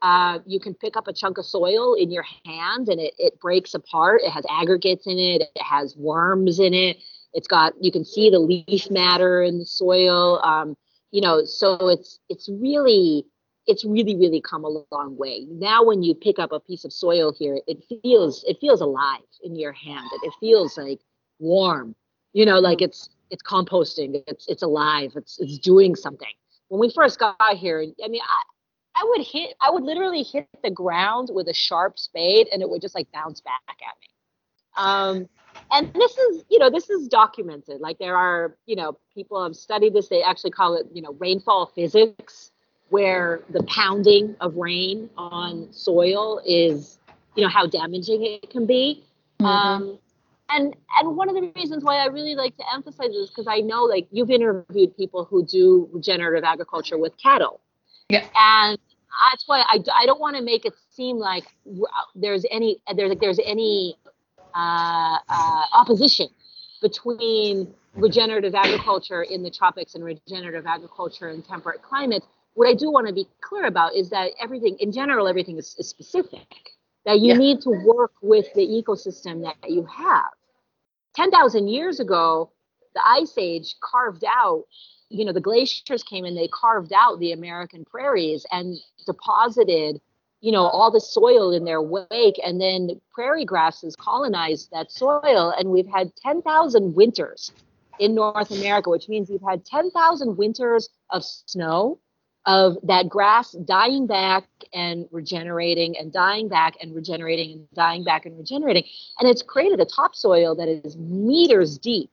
Uh, 0.01 0.39
you 0.45 0.59
can 0.59 0.73
pick 0.73 0.95
up 0.97 1.07
a 1.07 1.13
chunk 1.13 1.37
of 1.37 1.45
soil 1.45 1.95
in 1.95 2.11
your 2.11 2.25
hand 2.45 2.89
and 2.89 2.99
it, 2.99 3.13
it 3.17 3.39
breaks 3.39 3.73
apart. 3.73 4.21
It 4.23 4.31
has 4.31 4.45
aggregates 4.49 5.07
in 5.07 5.17
it, 5.17 5.41
it 5.41 5.61
has 5.61 5.95
worms 5.95 6.59
in 6.59 6.73
it. 6.73 6.97
It's 7.33 7.47
got, 7.47 7.73
you 7.81 7.91
can 7.91 8.05
see 8.05 8.29
the 8.29 8.39
leaf 8.39 8.89
matter 8.91 9.41
in 9.41 9.59
the 9.59 9.65
soil. 9.65 10.39
Um, 10.43 10.75
you 11.15 11.21
know 11.21 11.45
so 11.45 11.87
it's 11.87 12.19
it's 12.27 12.49
really 12.49 13.25
it's 13.67 13.85
really 13.85 14.17
really 14.17 14.41
come 14.41 14.65
a 14.65 14.83
long 14.91 15.15
way 15.17 15.45
now 15.49 15.81
when 15.81 16.03
you 16.03 16.13
pick 16.13 16.39
up 16.39 16.51
a 16.51 16.59
piece 16.59 16.83
of 16.83 16.91
soil 16.91 17.33
here 17.39 17.61
it 17.67 17.77
feels 17.87 18.43
it 18.45 18.57
feels 18.59 18.81
alive 18.81 19.21
in 19.41 19.55
your 19.55 19.71
hand 19.71 20.05
it, 20.15 20.27
it 20.27 20.33
feels 20.41 20.77
like 20.77 20.99
warm 21.39 21.95
you 22.33 22.45
know 22.45 22.59
like 22.59 22.81
it's 22.81 23.09
it's 23.29 23.43
composting 23.43 24.21
it's 24.27 24.45
it's 24.47 24.63
alive 24.63 25.11
it's 25.15 25.39
it's 25.39 25.57
doing 25.57 25.95
something 25.95 26.33
when 26.69 26.79
we 26.79 26.91
first 26.93 27.19
got 27.19 27.35
here 27.55 27.83
i 28.03 28.07
mean 28.07 28.21
i 28.21 28.43
I 28.97 29.03
would 29.09 29.27
hit, 29.27 29.55
I 29.59 29.69
would 29.71 29.83
literally 29.83 30.23
hit 30.23 30.47
the 30.63 30.71
ground 30.71 31.29
with 31.31 31.49
a 31.49 31.53
sharp 31.53 31.99
spade 31.99 32.47
and 32.51 32.61
it 32.61 32.69
would 32.69 32.81
just 32.81 32.95
like 32.95 33.11
bounce 33.11 33.41
back 33.41 33.59
at 33.67 33.77
me. 33.99 34.07
Um, 34.77 35.29
and 35.71 35.93
this 35.93 36.17
is 36.17 36.43
you 36.49 36.59
know 36.59 36.69
this 36.69 36.89
is 36.89 37.07
documented 37.07 37.79
like 37.79 37.97
there 37.97 38.15
are 38.17 38.57
you 38.65 38.75
know 38.75 38.97
people 39.13 39.41
have 39.41 39.55
studied 39.55 39.93
this 39.93 40.09
they 40.09 40.21
actually 40.21 40.51
call 40.51 40.75
it 40.75 40.85
you 40.93 41.01
know 41.01 41.13
rainfall 41.13 41.67
physics 41.67 42.51
where 42.89 43.41
the 43.49 43.63
pounding 43.63 44.35
of 44.41 44.55
rain 44.55 45.09
on 45.17 45.71
soil 45.71 46.41
is 46.45 46.99
you 47.35 47.43
know 47.43 47.49
how 47.49 47.65
damaging 47.65 48.23
it 48.23 48.49
can 48.49 48.65
be 48.65 49.03
mm-hmm. 49.39 49.45
um, 49.45 49.99
and 50.49 50.75
and 50.99 51.17
one 51.17 51.29
of 51.29 51.35
the 51.35 51.51
reasons 51.55 51.83
why 51.83 51.97
i 51.97 52.05
really 52.05 52.35
like 52.35 52.55
to 52.57 52.63
emphasize 52.73 53.09
this 53.11 53.29
because 53.29 53.47
i 53.47 53.59
know 53.59 53.83
like 53.83 54.07
you've 54.11 54.29
interviewed 54.29 54.95
people 54.95 55.25
who 55.25 55.45
do 55.45 55.89
regenerative 55.91 56.43
agriculture 56.43 56.97
with 56.97 57.13
cattle 57.17 57.61
yeah 58.09 58.25
and 58.35 58.77
that's 59.31 59.47
why 59.47 59.59
i, 59.67 59.79
I 59.93 60.05
don't 60.05 60.19
want 60.19 60.35
to 60.35 60.41
make 60.41 60.65
it 60.65 60.73
seem 60.89 61.17
like 61.17 61.45
there's 62.15 62.45
any 62.51 62.77
there's 62.95 63.09
like 63.09 63.19
there's 63.19 63.39
any 63.43 63.95
uh, 64.55 65.17
uh, 65.27 65.63
opposition 65.73 66.27
between 66.81 67.73
regenerative 67.95 68.55
agriculture 68.55 69.23
in 69.23 69.43
the 69.43 69.49
tropics 69.49 69.95
and 69.95 70.03
regenerative 70.03 70.65
agriculture 70.65 71.29
in 71.29 71.41
temperate 71.41 71.81
climates. 71.81 72.25
What 72.53 72.67
I 72.67 72.73
do 72.73 72.89
want 72.89 73.07
to 73.07 73.13
be 73.13 73.27
clear 73.41 73.65
about 73.65 73.95
is 73.95 74.09
that 74.11 74.31
everything, 74.41 74.77
in 74.79 74.91
general, 74.91 75.27
everything 75.27 75.57
is, 75.57 75.75
is 75.77 75.89
specific. 75.89 76.71
That 77.05 77.19
you 77.19 77.33
yeah. 77.33 77.37
need 77.37 77.61
to 77.61 77.69
work 77.69 78.13
with 78.21 78.51
the 78.53 78.65
ecosystem 78.65 79.43
that 79.43 79.69
you 79.69 79.85
have. 79.85 80.31
10,000 81.15 81.67
years 81.67 81.99
ago, 81.99 82.51
the 82.93 83.07
Ice 83.07 83.33
Age 83.37 83.75
carved 83.81 84.23
out, 84.27 84.63
you 85.09 85.23
know, 85.23 85.31
the 85.31 85.41
glaciers 85.41 86.03
came 86.03 86.25
and 86.25 86.35
they 86.35 86.47
carved 86.47 86.91
out 86.93 87.19
the 87.19 87.31
American 87.31 87.85
prairies 87.85 88.45
and 88.51 88.77
deposited 89.05 90.01
you 90.45 90.51
know 90.51 90.67
all 90.67 90.91
the 90.91 91.01
soil 91.01 91.51
in 91.51 91.65
their 91.65 91.81
wake 91.81 92.39
and 92.45 92.61
then 92.61 93.01
prairie 93.11 93.45
grasses 93.45 93.95
colonized 93.95 94.69
that 94.71 94.91
soil 94.91 95.51
and 95.57 95.69
we've 95.69 95.87
had 95.87 96.15
10,000 96.17 96.93
winters 96.93 97.51
in 97.99 98.13
North 98.13 98.51
America 98.51 98.91
which 98.91 99.09
means 99.09 99.29
we've 99.29 99.41
had 99.41 99.65
10,000 99.65 100.37
winters 100.37 100.89
of 101.09 101.23
snow 101.23 101.99
of 102.45 102.77
that 102.83 103.09
grass 103.09 103.53
dying 103.65 104.05
back 104.05 104.45
and 104.73 105.07
regenerating 105.11 105.97
and 105.97 106.13
dying 106.13 106.47
back 106.47 106.75
and 106.81 106.95
regenerating 106.95 107.51
and 107.51 107.67
dying 107.73 108.03
back 108.03 108.25
and 108.25 108.37
regenerating 108.37 108.83
and 109.19 109.29
it's 109.29 109.41
created 109.41 109.79
a 109.79 109.85
topsoil 109.85 110.55
that 110.55 110.67
is 110.67 110.97
meters 110.97 111.77
deep 111.77 112.11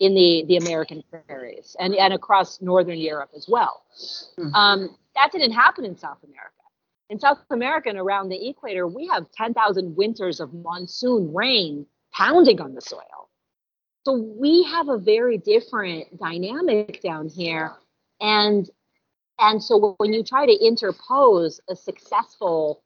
in 0.00 0.14
the 0.14 0.44
the 0.48 0.56
American 0.56 1.02
prairies 1.10 1.76
and 1.78 1.94
and 1.94 2.12
across 2.12 2.60
northern 2.60 2.98
Europe 2.98 3.30
as 3.36 3.46
well 3.48 3.84
mm-hmm. 4.38 4.54
um, 4.54 4.96
that 5.14 5.30
didn't 5.32 5.52
happen 5.52 5.84
in 5.84 5.96
South 5.96 6.18
America 6.24 6.52
in 7.10 7.18
South 7.18 7.38
America 7.50 7.88
and 7.88 7.98
around 7.98 8.28
the 8.28 8.48
equator, 8.48 8.86
we 8.86 9.06
have 9.06 9.30
10,000 9.32 9.96
winters 9.96 10.40
of 10.40 10.52
monsoon 10.52 11.32
rain 11.32 11.86
pounding 12.12 12.60
on 12.60 12.74
the 12.74 12.82
soil. 12.82 13.30
So 14.04 14.12
we 14.12 14.62
have 14.64 14.88
a 14.88 14.98
very 14.98 15.38
different 15.38 16.18
dynamic 16.18 17.00
down 17.02 17.28
here. 17.28 17.72
And 18.20 18.68
and 19.38 19.62
so 19.62 19.94
when 19.98 20.12
you 20.12 20.22
try 20.22 20.46
to 20.46 20.52
interpose 20.52 21.60
a 21.68 21.76
successful 21.76 22.82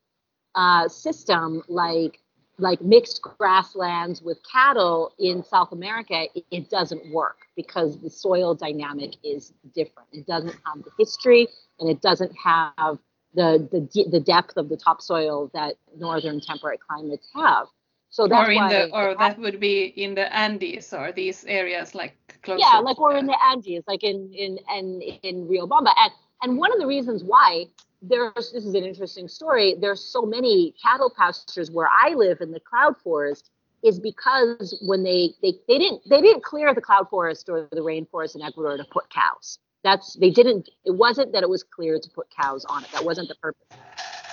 uh, 0.54 0.88
system 0.88 1.62
like 1.68 2.18
like 2.58 2.82
mixed 2.82 3.22
grasslands 3.22 4.22
with 4.22 4.38
cattle 4.50 5.12
in 5.18 5.42
South 5.42 5.72
America, 5.72 6.26
it, 6.34 6.44
it, 6.50 6.70
doesn't 6.70 7.10
work 7.10 7.38
because 7.56 7.98
the 8.00 8.10
soil 8.10 8.54
dynamic 8.54 9.14
is 9.24 9.52
different. 9.74 10.08
It 10.12 10.26
doesn't 10.26 10.54
have 10.64 10.84
the 10.84 10.90
history 10.98 11.48
and 11.80 11.88
it 11.88 12.02
doesn't 12.02 12.32
have 12.36 12.98
the 13.34 13.66
the 13.72 14.08
the 14.10 14.20
depth 14.20 14.56
of 14.58 14.68
the 14.68 14.76
topsoil 14.76 15.50
that 15.54 15.76
northern 15.96 16.40
temperate 16.40 16.80
climates 16.80 17.28
have. 17.34 17.66
So 18.10 18.28
that's 18.28 18.46
or 18.46 18.52
in 18.52 18.56
why 18.58 18.68
the, 18.68 18.94
or 18.94 19.16
that 19.18 19.38
would 19.38 19.58
be 19.58 19.84
in 19.84 20.14
the 20.14 20.32
Andes 20.36 20.92
or 20.92 21.12
these 21.12 21.44
areas 21.46 21.94
like 21.94 22.14
close. 22.42 22.60
Yeah, 22.60 22.78
like 22.80 23.00
or 23.00 23.16
in 23.16 23.26
the 23.26 23.38
Andes, 23.42 23.84
like 23.86 24.04
in 24.04 24.30
in 24.34 24.58
and 24.68 25.02
in, 25.02 25.18
in 25.22 25.48
Riobamba. 25.48 25.94
And 25.96 26.12
and 26.42 26.56
one 26.56 26.72
of 26.72 26.78
the 26.78 26.86
reasons 26.86 27.24
why 27.24 27.66
there's 28.02 28.52
this 28.52 28.64
is 28.64 28.74
an 28.74 28.84
interesting 28.84 29.28
story. 29.28 29.76
There's 29.80 30.04
so 30.04 30.22
many 30.22 30.74
cattle 30.82 31.12
pastures 31.16 31.70
where 31.70 31.88
I 31.88 32.14
live 32.14 32.40
in 32.40 32.50
the 32.50 32.60
cloud 32.60 32.96
forest 33.02 33.50
is 33.82 33.98
because 33.98 34.76
when 34.82 35.02
they 35.02 35.30
they 35.40 35.54
they 35.68 35.78
didn't 35.78 36.02
they 36.08 36.20
didn't 36.20 36.42
clear 36.42 36.74
the 36.74 36.80
cloud 36.80 37.08
forest 37.08 37.48
or 37.48 37.68
the 37.70 37.80
rainforest 37.80 38.34
in 38.34 38.42
Ecuador 38.42 38.76
to 38.76 38.84
put 38.84 39.08
cows. 39.10 39.58
That's 39.84 40.14
they 40.14 40.30
didn't. 40.30 40.68
It 40.84 40.92
wasn't 40.92 41.32
that 41.32 41.42
it 41.42 41.48
was 41.48 41.62
clear 41.62 41.98
to 41.98 42.10
put 42.10 42.26
cows 42.30 42.64
on 42.66 42.84
it. 42.84 42.90
That 42.92 43.04
wasn't 43.04 43.28
the 43.28 43.36
purpose. 43.36 43.66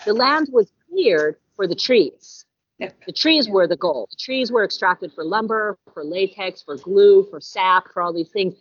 The 0.05 0.13
land 0.13 0.49
was 0.51 0.71
cleared 0.89 1.37
for 1.55 1.67
the 1.67 1.75
trees. 1.75 2.45
Yep. 2.79 3.05
The 3.07 3.11
trees 3.11 3.49
were 3.49 3.67
the 3.67 3.75
goal. 3.75 4.07
The 4.09 4.15
trees 4.17 4.51
were 4.51 4.63
extracted 4.63 5.11
for 5.11 5.25
lumber, 5.25 5.77
for 5.93 6.03
latex, 6.03 6.61
for 6.61 6.77
glue, 6.77 7.27
for 7.29 7.41
sap, 7.41 7.91
for 7.93 8.01
all 8.01 8.13
these 8.13 8.29
things. 8.29 8.55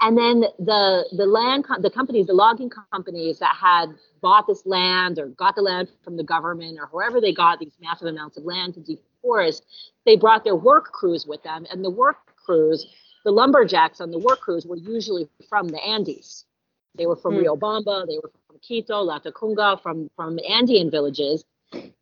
And 0.00 0.16
then 0.16 0.40
the 0.58 1.06
the 1.12 1.26
land 1.26 1.66
the 1.80 1.90
companies, 1.90 2.26
the 2.26 2.32
logging 2.32 2.70
companies 2.92 3.38
that 3.38 3.54
had 3.54 3.94
bought 4.22 4.46
this 4.46 4.64
land 4.64 5.18
or 5.18 5.26
got 5.28 5.56
the 5.56 5.62
land 5.62 5.88
from 6.02 6.16
the 6.16 6.24
government 6.24 6.78
or 6.80 6.86
whoever 6.86 7.20
they 7.20 7.34
got 7.34 7.58
these 7.58 7.76
massive 7.80 8.08
amounts 8.08 8.36
of 8.36 8.44
land 8.44 8.74
to 8.74 8.80
deforest, 8.80 9.62
they 10.06 10.16
brought 10.16 10.44
their 10.44 10.56
work 10.56 10.92
crews 10.92 11.26
with 11.26 11.42
them, 11.42 11.66
and 11.70 11.84
the 11.84 11.90
work 11.90 12.16
crews 12.36 12.86
the 13.24 13.30
lumberjacks 13.30 14.00
on 14.00 14.10
the 14.10 14.18
work 14.18 14.40
crews 14.40 14.66
were 14.66 14.76
usually 14.76 15.28
from 15.48 15.68
the 15.68 15.82
Andes. 15.84 16.46
They 16.94 17.06
were 17.06 17.16
from 17.16 17.34
mm. 17.34 17.44
Riobamba, 17.44 18.06
they 18.06 18.16
were 18.16 18.30
from 18.46 18.58
Quito, 18.66 19.04
Latacunga, 19.04 19.82
from 19.82 20.10
from 20.16 20.38
Andean 20.48 20.90
villages. 20.90 21.44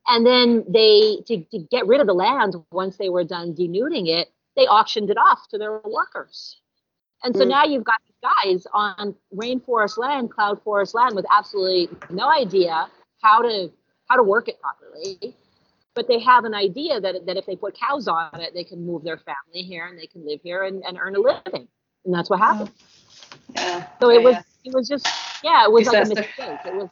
And 0.07 0.25
then 0.25 0.65
they 0.69 1.19
to, 1.27 1.45
to 1.51 1.59
get 1.71 1.87
rid 1.87 2.01
of 2.01 2.07
the 2.07 2.15
land 2.15 2.55
once 2.71 2.97
they 2.97 3.09
were 3.09 3.25
done 3.25 3.55
denuding 3.55 4.07
it, 4.07 4.29
they 4.57 4.67
auctioned 4.67 5.11
it 5.11 5.19
off 5.19 5.49
to 5.49 5.59
their 5.59 5.81
workers. 5.85 6.61
And 7.25 7.37
so 7.37 7.45
mm. 7.45 7.49
now 7.49 7.65
you've 7.65 7.85
got 7.85 8.01
guys 8.23 8.67
on 8.73 9.15
rainforest 9.35 9.99
land, 9.99 10.31
cloud 10.31 10.63
forest 10.63 10.95
land 10.95 11.15
with 11.15 11.27
absolutely 11.31 11.89
no 12.11 12.29
idea 12.31 12.89
how 13.23 13.43
to 13.43 13.71
how 14.09 14.17
to 14.17 14.23
work 14.23 14.49
it 14.49 14.61
properly 14.61 15.35
but 15.99 16.07
they 16.07 16.21
have 16.21 16.45
an 16.45 16.55
idea 16.55 17.01
that, 17.01 17.27
that 17.27 17.37
if 17.37 17.45
they 17.45 17.57
put 17.57 17.77
cows 17.77 18.07
on 18.07 18.41
it, 18.41 18.55
they 18.55 18.63
can 18.63 18.87
move 18.87 19.03
their 19.03 19.19
family 19.19 19.67
here 19.67 19.89
and 19.89 19.99
they 19.99 20.07
can 20.07 20.25
live 20.25 20.39
here 20.45 20.63
and, 20.63 20.81
and 20.87 20.97
earn 20.97 21.17
a 21.17 21.19
living. 21.19 21.67
And 22.05 22.15
that's 22.15 22.31
what 22.31 22.39
happened. 22.39 22.71
Yeah. 23.57 23.85
So 24.01 24.09
it 24.09 24.23
was 24.23 24.37
it 24.65 24.73
was 24.73 24.87
just 24.87 25.09
yeah, 25.43 25.65
it 25.65 25.73
was 25.73 25.87
disaster. 25.87 26.15
like 26.15 26.29
a 26.39 26.43
mistake. 26.45 26.59
It 26.67 26.75
was 26.77 26.89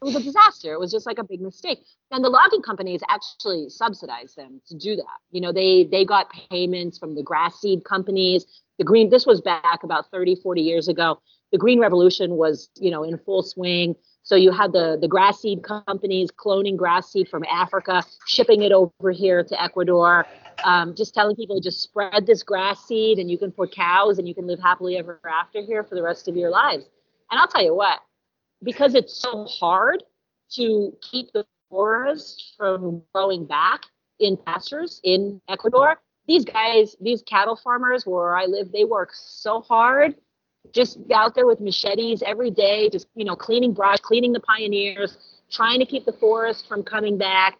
it 0.00 0.04
was 0.04 0.16
a 0.16 0.22
disaster. 0.22 0.72
It 0.72 0.80
was 0.80 0.90
just 0.90 1.04
like 1.04 1.18
a 1.18 1.24
big 1.24 1.42
mistake. 1.42 1.80
And 2.10 2.24
the 2.24 2.30
logging 2.30 2.62
companies 2.62 3.02
actually 3.10 3.68
subsidized 3.68 4.36
them 4.36 4.62
to 4.68 4.74
do 4.74 4.96
that. 4.96 5.18
You 5.32 5.42
know, 5.42 5.52
they 5.52 5.84
they 5.84 6.06
got 6.06 6.32
payments 6.48 6.96
from 6.96 7.14
the 7.14 7.22
grass 7.22 7.60
seed 7.60 7.84
companies. 7.84 8.46
The 8.78 8.84
green 8.84 9.10
this 9.10 9.26
was 9.26 9.40
back 9.40 9.82
about 9.82 10.10
30, 10.10 10.36
40 10.36 10.60
years 10.60 10.88
ago. 10.88 11.20
The 11.52 11.58
green 11.58 11.80
revolution 11.80 12.32
was, 12.32 12.68
you 12.78 12.90
know, 12.90 13.02
in 13.04 13.18
full 13.18 13.42
swing 13.42 13.96
So 14.22 14.34
you 14.36 14.50
have 14.52 14.72
the 14.72 14.98
the 15.00 15.08
grass 15.08 15.40
seed 15.40 15.62
companies 15.62 16.30
cloning 16.30 16.76
grass 16.76 17.10
seed 17.12 17.28
from 17.28 17.44
Africa, 17.50 18.04
shipping 18.26 18.62
it 18.62 18.72
over 18.72 19.10
here 19.12 19.44
to 19.44 19.62
Ecuador. 19.62 20.26
Um, 20.64 20.94
just 20.94 21.14
telling 21.14 21.36
people 21.36 21.60
just 21.60 21.82
spread 21.82 22.26
this 22.26 22.42
grass 22.42 22.84
seed 22.86 23.18
and 23.18 23.30
you 23.30 23.38
can 23.38 23.52
put 23.52 23.72
cows 23.72 24.18
and 24.18 24.26
you 24.26 24.34
can 24.34 24.46
live 24.46 24.58
happily 24.58 24.96
ever 24.96 25.20
after 25.30 25.60
here 25.62 25.84
for 25.84 25.94
the 25.94 26.02
rest 26.02 26.28
of 26.28 26.36
your 26.36 26.50
lives. 26.50 26.86
And 27.30 27.38
I'll 27.38 27.48
tell 27.48 27.62
you 27.62 27.74
what, 27.74 28.00
because 28.62 28.94
it's 28.94 29.16
so 29.20 29.44
hard 29.44 30.02
to 30.52 30.96
keep 31.02 31.32
the 31.32 31.44
forest 31.68 32.54
from 32.56 33.02
growing 33.14 33.46
back 33.46 33.82
in 34.18 34.36
pastures 34.36 35.00
in 35.04 35.40
Ecuador, 35.48 36.00
these 36.26 36.44
guys, 36.44 36.96
these 37.00 37.22
cattle 37.22 37.56
farmers 37.56 38.04
where 38.06 38.36
I 38.36 38.46
live, 38.46 38.72
they 38.72 38.84
work 38.84 39.10
so 39.14 39.60
hard, 39.60 40.16
just 40.72 40.98
out 41.14 41.34
there 41.34 41.46
with 41.46 41.60
machetes 41.60 42.22
every 42.22 42.50
day, 42.50 42.88
just 42.90 43.06
you 43.14 43.24
know, 43.24 43.36
cleaning 43.36 43.72
brush, 43.72 43.98
cleaning 44.00 44.32
the 44.32 44.40
pioneers, 44.40 45.18
trying 45.50 45.78
to 45.78 45.86
keep 45.86 46.04
the 46.04 46.12
forest 46.12 46.68
from 46.68 46.82
coming 46.82 47.16
back. 47.16 47.58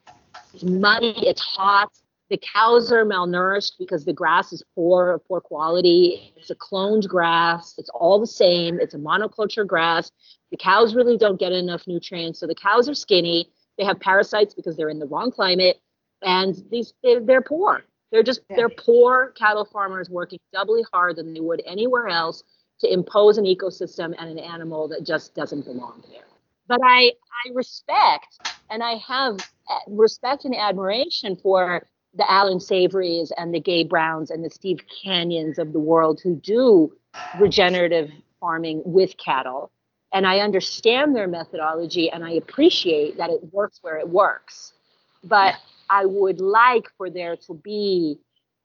It's 0.52 0.64
muddy, 0.64 1.14
it's 1.16 1.40
hot. 1.40 1.90
The 2.28 2.38
cows 2.38 2.90
are 2.90 3.04
malnourished 3.04 3.74
because 3.78 4.04
the 4.04 4.12
grass 4.12 4.52
is 4.52 4.60
poor, 4.74 5.22
poor 5.28 5.40
quality. 5.40 6.32
It's 6.36 6.50
a 6.50 6.56
cloned 6.56 7.06
grass. 7.06 7.74
It's 7.78 7.88
all 7.90 8.18
the 8.18 8.26
same. 8.26 8.80
It's 8.80 8.94
a 8.94 8.98
monoculture 8.98 9.64
grass. 9.64 10.10
The 10.50 10.56
cows 10.56 10.96
really 10.96 11.16
don't 11.16 11.38
get 11.38 11.52
enough 11.52 11.86
nutrients, 11.86 12.40
so 12.40 12.48
the 12.48 12.54
cows 12.54 12.88
are 12.88 12.94
skinny. 12.94 13.48
They 13.78 13.84
have 13.84 14.00
parasites 14.00 14.54
because 14.54 14.76
they're 14.76 14.88
in 14.88 14.98
the 14.98 15.06
wrong 15.06 15.30
climate, 15.30 15.80
and 16.22 16.56
these 16.70 16.94
they're, 17.02 17.20
they're 17.20 17.42
poor. 17.42 17.84
They're 18.10 18.22
just 18.22 18.40
yeah. 18.48 18.56
they're 18.56 18.68
poor 18.68 19.32
cattle 19.36 19.64
farmers 19.64 20.08
working 20.08 20.38
doubly 20.52 20.84
hard 20.92 21.16
than 21.16 21.34
they 21.34 21.40
would 21.40 21.62
anywhere 21.66 22.08
else 22.08 22.42
to 22.80 22.92
impose 22.92 23.38
an 23.38 23.44
ecosystem 23.44 24.14
and 24.18 24.30
an 24.30 24.38
animal 24.38 24.88
that 24.88 25.04
just 25.04 25.34
doesn't 25.34 25.64
belong 25.64 26.02
there. 26.10 26.24
But 26.68 26.80
I 26.84 27.12
I 27.46 27.52
respect 27.52 28.38
and 28.70 28.82
I 28.82 28.96
have 28.96 29.38
uh, 29.70 29.78
respect 29.88 30.44
and 30.44 30.54
admiration 30.54 31.36
for 31.36 31.86
the 32.14 32.30
Alan 32.30 32.58
Saverys 32.58 33.30
and 33.36 33.54
the 33.54 33.60
Gabe 33.60 33.88
Browns 33.88 34.30
and 34.30 34.44
the 34.44 34.50
Steve 34.50 34.80
Canyons 35.02 35.58
of 35.58 35.72
the 35.72 35.78
world 35.78 36.20
who 36.22 36.36
do 36.36 36.92
regenerative 37.38 38.10
farming 38.40 38.82
with 38.84 39.16
cattle. 39.18 39.70
And 40.12 40.26
I 40.26 40.38
understand 40.38 41.14
their 41.14 41.28
methodology 41.28 42.10
and 42.10 42.24
I 42.24 42.32
appreciate 42.32 43.18
that 43.18 43.30
it 43.30 43.52
works 43.52 43.80
where 43.82 43.98
it 43.98 44.08
works. 44.08 44.72
But 45.22 45.54
yeah. 45.54 45.56
I 45.90 46.04
would 46.06 46.40
like 46.40 46.88
for 46.96 47.10
there 47.10 47.36
to 47.36 47.54
be 47.54 48.18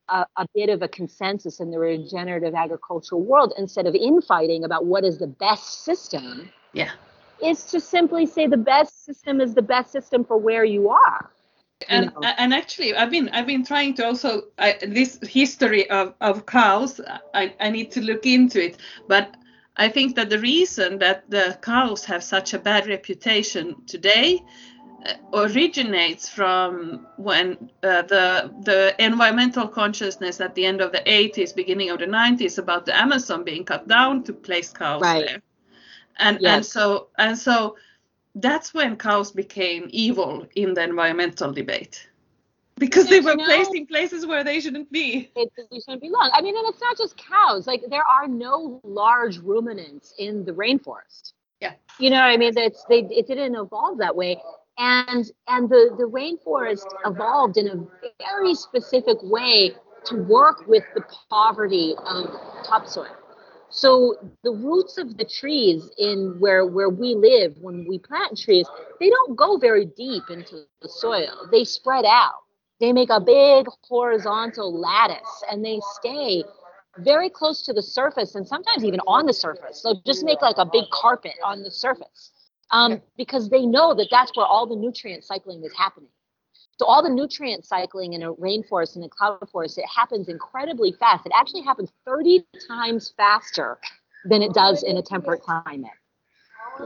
a, 0.10 0.26
a, 0.38 0.46
bit 0.54 0.70
of 0.70 0.82
a 0.82 0.88
consensus 0.88 1.60
in 1.60 1.72
the 1.72 1.80
regenerative 1.80 2.54
agricultural 2.54 3.22
world 3.22 3.54
instead 3.58 3.88
of 3.88 3.96
infighting 3.96 4.64
about 4.64 4.86
what 4.86 5.04
is 5.04 5.18
the 5.18 5.28
best 5.28 5.84
system. 5.84 6.50
Yeah. 6.74 6.92
Is 7.42 7.66
to 7.66 7.80
simply 7.80 8.26
say 8.26 8.48
the 8.48 8.58
best 8.58 9.06
system 9.06 9.42
is 9.42 9.54
the 9.54 9.62
best 9.62 9.92
system 9.92 10.24
for 10.24 10.38
where 10.38 10.64
you 10.64 10.90
are. 10.90 11.32
And 11.90 12.12
know? 12.14 12.22
and 12.38 12.54
actually, 12.54 12.96
I've 12.96 13.10
been 13.10 13.30
I've 13.30 13.48
been 13.48 13.66
trying 13.66 13.96
to 13.96 14.06
also 14.06 14.44
I, 14.60 14.78
this 14.88 15.18
history 15.24 15.90
of, 15.90 16.14
of 16.22 16.46
cows. 16.46 17.02
I, 17.34 17.56
I 17.60 17.72
need 17.72 17.92
to 17.94 18.02
look 18.02 18.28
into 18.28 18.64
it, 18.64 18.78
but 19.08 19.36
I 19.78 19.90
think 19.90 20.16
that 20.16 20.30
the 20.30 20.40
reason 20.40 21.00
that 21.00 21.30
the 21.30 21.58
cows 21.62 22.06
have 22.06 22.24
such 22.24 22.54
a 22.54 22.60
bad 22.60 22.88
reputation 22.88 23.76
today 23.88 24.40
uh, 24.40 24.48
originates 25.34 26.30
from 26.30 27.08
when 27.18 27.70
uh, 27.84 28.04
the 28.04 28.52
the 28.64 28.96
environmental 29.04 29.68
consciousness 29.68 30.40
at 30.40 30.56
the 30.56 30.66
end 30.66 30.82
of 30.82 30.92
the 30.92 31.00
80s, 31.00 31.56
beginning 31.56 31.90
of 31.90 32.00
the 32.00 32.06
90s, 32.06 32.58
about 32.58 32.86
the 32.86 32.96
Amazon 32.96 33.44
being 33.44 33.64
cut 33.64 33.88
down 33.88 34.24
to 34.24 34.34
place 34.34 34.70
cows 34.70 35.02
right. 35.02 35.26
there, 35.26 35.42
and 36.18 36.38
yes. 36.40 36.56
and 36.56 36.66
so 36.66 37.08
and 37.18 37.38
so 37.38 37.76
that's 38.36 38.74
when 38.74 38.96
cows 38.96 39.32
became 39.32 39.88
evil 39.90 40.48
in 40.56 40.74
the 40.74 40.84
environmental 40.84 41.52
debate 41.52 42.08
because 42.78 43.08
they 43.08 43.20
were 43.20 43.32
you 43.32 43.38
know, 43.38 43.46
placed 43.46 43.76
in 43.76 43.86
places 43.86 44.26
where 44.26 44.44
they 44.44 44.60
shouldn't 44.60 44.92
be. 44.92 45.32
It, 45.36 45.52
they 45.56 45.80
shouldn't 45.80 46.02
belong. 46.02 46.32
I 46.34 46.42
mean, 46.42 46.56
and 46.58 46.68
it's 46.68 46.82
not 46.82 46.98
just 46.98 47.18
cows. 47.18 47.68
Like 47.68 47.84
there 47.90 48.04
are 48.04 48.28
no 48.28 48.80
large 48.84 49.38
ruminants 49.40 50.14
in 50.18 50.46
the 50.46 50.52
rainforest. 50.52 51.34
Yeah. 51.60 51.74
You 52.00 52.10
know 52.10 52.18
what 52.18 52.32
I 52.32 52.38
mean? 52.38 52.54
That's 52.56 52.84
they 52.86 53.00
it 53.00 53.28
didn't 53.28 53.56
evolve 53.56 54.00
that 54.00 54.16
way 54.16 54.42
and 54.78 55.32
and 55.48 55.70
the 55.70 55.92
the 55.98 56.06
rainforest 56.10 56.88
evolved 57.06 57.58
in 57.58 57.68
a 57.68 57.76
very 58.24 58.56
specific 58.56 59.18
way 59.24 59.72
to 60.06 60.16
work 60.24 60.66
with 60.68 60.84
the 60.96 61.04
poverty 61.30 61.96
of 62.06 62.26
topsoil. 62.64 63.16
So 63.70 64.16
the 64.44 64.52
roots 64.52 64.98
of 64.98 65.18
the 65.18 65.26
trees 65.26 65.90
in 65.98 66.36
where 66.40 66.66
where 66.66 66.90
we 66.90 67.16
live 67.16 67.56
when 67.62 67.86
we 67.88 68.00
plant 68.00 68.38
trees 68.38 68.68
they 69.00 69.10
don't 69.10 69.36
go 69.38 69.58
very 69.58 69.86
deep 69.86 70.24
into 70.30 70.64
the 70.82 70.90
soil. 70.90 71.48
They 71.52 71.64
spread 71.64 72.06
out. 72.06 72.42
They 72.80 72.94
make 72.94 73.10
a 73.10 73.22
big 73.22 73.68
horizontal 73.88 74.74
lattice 74.78 75.44
and 75.52 75.64
they 75.64 75.80
stay 76.00 76.44
very 76.98 77.30
close 77.30 77.62
to 77.64 77.74
the 77.74 77.82
surface 77.82 78.36
and 78.36 78.48
sometimes 78.48 78.84
even 78.84 79.00
on 79.08 79.26
the 79.26 79.34
surface. 79.34 79.82
So 79.82 79.96
just 80.06 80.26
make 80.26 80.42
like 80.42 80.58
a 80.58 80.66
big 80.66 80.86
carpet 80.92 81.36
on 81.44 81.64
the 81.64 81.72
surface 81.72 82.32
um, 82.72 83.02
because 83.18 83.50
they 83.50 83.66
know 83.66 83.94
that 83.94 84.08
that's 84.10 84.36
where 84.36 84.46
all 84.46 84.66
the 84.66 84.76
nutrient 84.76 85.24
cycling 85.24 85.64
is 85.64 85.74
happening. 85.78 86.10
So 86.80 86.86
all 86.86 87.04
the 87.04 87.10
nutrient 87.10 87.66
cycling 87.66 88.14
in 88.14 88.24
a 88.24 88.34
rainforest 88.34 88.96
and 88.96 89.06
a 89.06 89.10
cloud 89.10 89.48
forest, 89.52 89.78
it 89.78 89.86
happens 89.86 90.30
incredibly 90.30 90.92
fast. 90.94 91.26
It 91.26 91.32
actually 91.36 91.62
happens 91.62 91.92
30 92.06 92.44
times 92.68 93.14
faster 93.16 93.78
than 94.26 94.42
it 94.42 94.54
does 94.54 94.84
in 94.84 94.98
a 94.98 95.02
temperate 95.02 95.42
climate. 95.42 95.92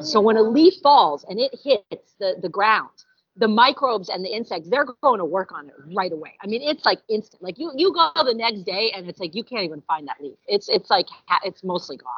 So 0.02 0.20
when 0.20 0.38
a 0.38 0.42
leaf 0.42 0.74
falls 0.84 1.26
and 1.30 1.40
it 1.40 1.58
hits 1.64 2.16
the, 2.20 2.36
the 2.42 2.50
ground, 2.50 2.90
the 3.38 3.48
microbes 3.48 4.10
and 4.10 4.24
the 4.24 4.30
insects, 4.30 4.70
they're 4.70 4.86
going 5.02 5.20
to 5.20 5.26
work 5.26 5.52
on 5.52 5.68
it 5.68 5.76
right 5.94 6.12
away. 6.12 6.34
I 6.42 6.48
mean, 6.48 6.62
it's 6.62 6.86
like 6.86 7.00
instant. 7.10 7.44
Like 7.44 7.58
you, 7.58 7.72
you 7.76 7.94
go 7.94 8.12
the 8.24 8.34
next 8.34 8.64
day 8.64 8.92
and 8.96 9.08
it's 9.08 9.20
like 9.20 9.36
you 9.36 9.44
can't 9.44 9.64
even 9.64 9.82
find 9.82 10.08
that 10.08 10.18
leaf. 10.22 10.38
It's 10.48 10.68
it's 10.70 10.90
like 10.90 11.08
it's 11.44 11.64
mostly 11.64 11.98
gone. 11.98 12.10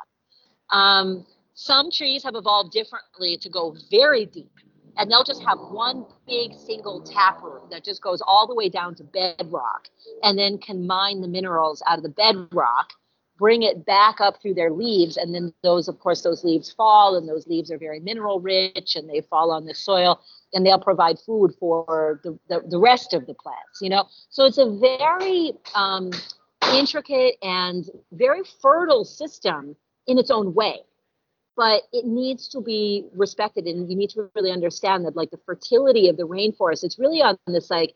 Um, 0.70 1.26
some 1.58 1.90
trees 1.90 2.24
have 2.24 2.36
evolved 2.36 2.72
differently 2.72 3.36
to 3.36 3.50
go 3.50 3.76
very 3.90 4.28
deep, 4.28 4.52
and 4.96 5.10
they'll 5.10 5.24
just 5.24 5.44
have 5.44 5.58
one 5.58 6.06
big 6.28 6.54
single 6.54 7.02
taproot 7.02 7.72
that 7.72 7.84
just 7.84 8.00
goes 8.00 8.22
all 8.28 8.46
the 8.46 8.54
way 8.54 8.70
down 8.70 8.94
to 8.94 9.04
bedrock 9.04 9.88
and 10.22 10.38
then 10.38 10.60
can 10.60 10.86
mine 10.86 11.20
the 11.20 11.28
minerals 11.28 11.82
out 11.88 11.98
of 11.98 12.04
the 12.04 12.10
bedrock 12.10 12.92
bring 13.40 13.64
it 13.64 13.88
back 13.88 14.22
up 14.22 14.40
through 14.40 14.54
their 14.54 14.70
leaves 14.70 15.18
and 15.18 15.34
then 15.34 15.52
those 15.64 15.88
of 15.88 16.00
course 16.00 16.22
those 16.22 16.44
leaves 16.44 16.72
fall 16.72 17.16
and 17.16 17.28
those 17.28 17.48
leaves 17.48 17.72
are 17.72 17.78
very 17.80 18.00
mineral 18.00 18.40
rich 18.40 18.96
and 18.96 19.10
they 19.10 19.22
fall 19.22 19.52
on 19.52 19.66
the 19.66 19.74
soil 19.74 20.22
and 20.54 20.64
they'll 20.64 20.80
provide 20.80 21.18
food 21.20 21.52
for 21.60 22.20
the, 22.24 22.38
the, 22.50 22.62
the 22.68 22.80
rest 22.80 23.16
of 23.16 23.26
the 23.26 23.34
plants 23.34 23.80
you 23.82 23.90
know? 23.90 24.06
So 24.30 24.46
it's 24.46 24.60
a 24.60 24.78
very 24.80 25.54
um, 25.74 26.12
intricate 26.72 27.38
and 27.42 27.84
very 28.12 28.42
fertile 28.62 29.06
system 29.06 29.76
in 30.06 30.20
its 30.20 30.30
own 30.30 30.54
way 30.54 30.82
but 31.58 31.82
it 31.92 32.06
needs 32.06 32.48
to 32.48 32.62
be 32.62 33.06
respected 33.14 33.66
and 33.66 33.90
you 33.90 33.98
need 33.98 34.12
to 34.12 34.30
really 34.36 34.52
understand 34.52 35.04
that 35.04 35.16
like 35.16 35.32
the 35.32 35.40
fertility 35.46 36.08
of 36.08 36.16
the 36.16 36.28
rainforest 36.28 36.84
it's 36.84 37.00
really 37.00 37.22
on 37.22 37.38
this 37.48 37.70
like 37.70 37.96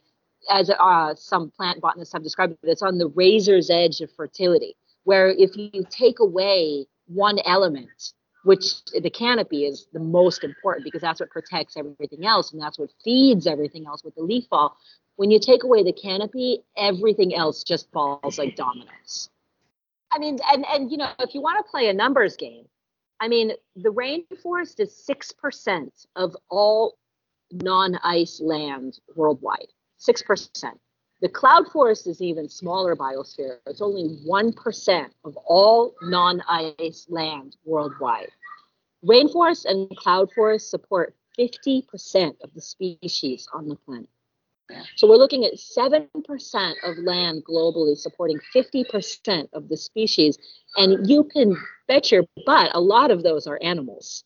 as 0.50 0.72
uh, 0.72 1.14
some 1.16 1.52
plant 1.52 1.80
botanists 1.80 2.12
have 2.12 2.24
described 2.24 2.52
it 2.52 2.60
it's 2.64 2.82
on 2.82 2.98
the 2.98 3.08
razor's 3.10 3.70
edge 3.70 4.02
of 4.02 4.10
fertility 4.18 4.76
where 5.04 5.30
if 5.30 5.56
you 5.56 5.86
take 5.90 6.20
away 6.20 6.86
one 7.06 7.40
element 7.46 8.14
which 8.44 8.84
the 8.86 9.10
canopy 9.10 9.66
is 9.66 9.86
the 9.94 10.00
most 10.00 10.44
important 10.44 10.84
because 10.84 11.02
that's 11.02 11.20
what 11.20 11.30
protects 11.30 11.78
everything 11.78 12.26
else 12.26 12.52
and 12.52 12.62
that's 12.62 12.80
what 12.80 12.90
feeds 13.04 13.46
everything 13.46 13.86
else 13.86 14.04
with 14.04 14.16
the 14.16 14.24
leaf 14.24 14.46
fall 14.50 14.76
when 15.18 15.30
you 15.30 15.40
take 15.40 15.64
away 15.64 15.84
the 15.84 15.94
canopy 15.94 16.64
everything 16.76 17.36
else 17.36 17.64
just 17.64 17.92
falls 17.92 18.40
like 18.40 18.56
dominoes. 18.56 19.30
I 20.12 20.18
mean 20.18 20.40
and 20.52 20.66
and 20.74 20.92
you 20.92 20.98
know 20.98 21.12
if 21.20 21.36
you 21.36 21.42
want 21.42 21.64
to 21.64 21.70
play 21.70 21.88
a 21.88 21.94
numbers 21.94 22.36
game 22.36 22.66
I 23.22 23.28
mean, 23.28 23.52
the 23.76 23.94
rainforest 23.94 24.80
is 24.80 25.08
6% 25.08 25.90
of 26.16 26.36
all 26.50 26.98
non 27.52 27.96
ice 28.04 28.42
land 28.42 29.00
worldwide. 29.16 29.68
6%. 30.00 30.66
The 31.22 31.30
cloud 31.30 31.68
forest 31.72 32.08
is 32.08 32.20
even 32.20 32.50
smaller 32.50 32.96
biosphere. 32.96 33.60
It's 33.68 33.82
only 33.82 34.18
1% 34.28 35.10
of 35.24 35.38
all 35.46 35.94
non 36.02 36.42
ice 36.50 37.06
land 37.10 37.58
worldwide. 37.64 38.32
Rainforests 39.06 39.66
and 39.66 39.96
cloud 39.98 40.32
forests 40.34 40.72
support 40.72 41.16
50% 41.38 42.34
of 42.42 42.52
the 42.56 42.62
species 42.62 43.48
on 43.54 43.68
the 43.68 43.76
planet. 43.76 44.10
So 44.96 45.08
we're 45.10 45.18
looking 45.18 45.46
at 45.46 45.54
7% 45.56 46.08
of 46.84 46.98
land 46.98 47.44
globally 47.50 47.98
supporting 47.98 48.40
50% 48.56 49.48
of 49.54 49.70
the 49.70 49.78
species. 49.78 50.38
And 50.78 51.10
you 51.10 51.24
can 51.24 51.56
bet 51.88 52.12
your 52.12 52.24
butt 52.46 52.72
a 52.74 52.82
lot 52.82 53.12
of 53.12 53.24
those 53.24 53.48
are 53.48 53.60
animals. 53.62 54.24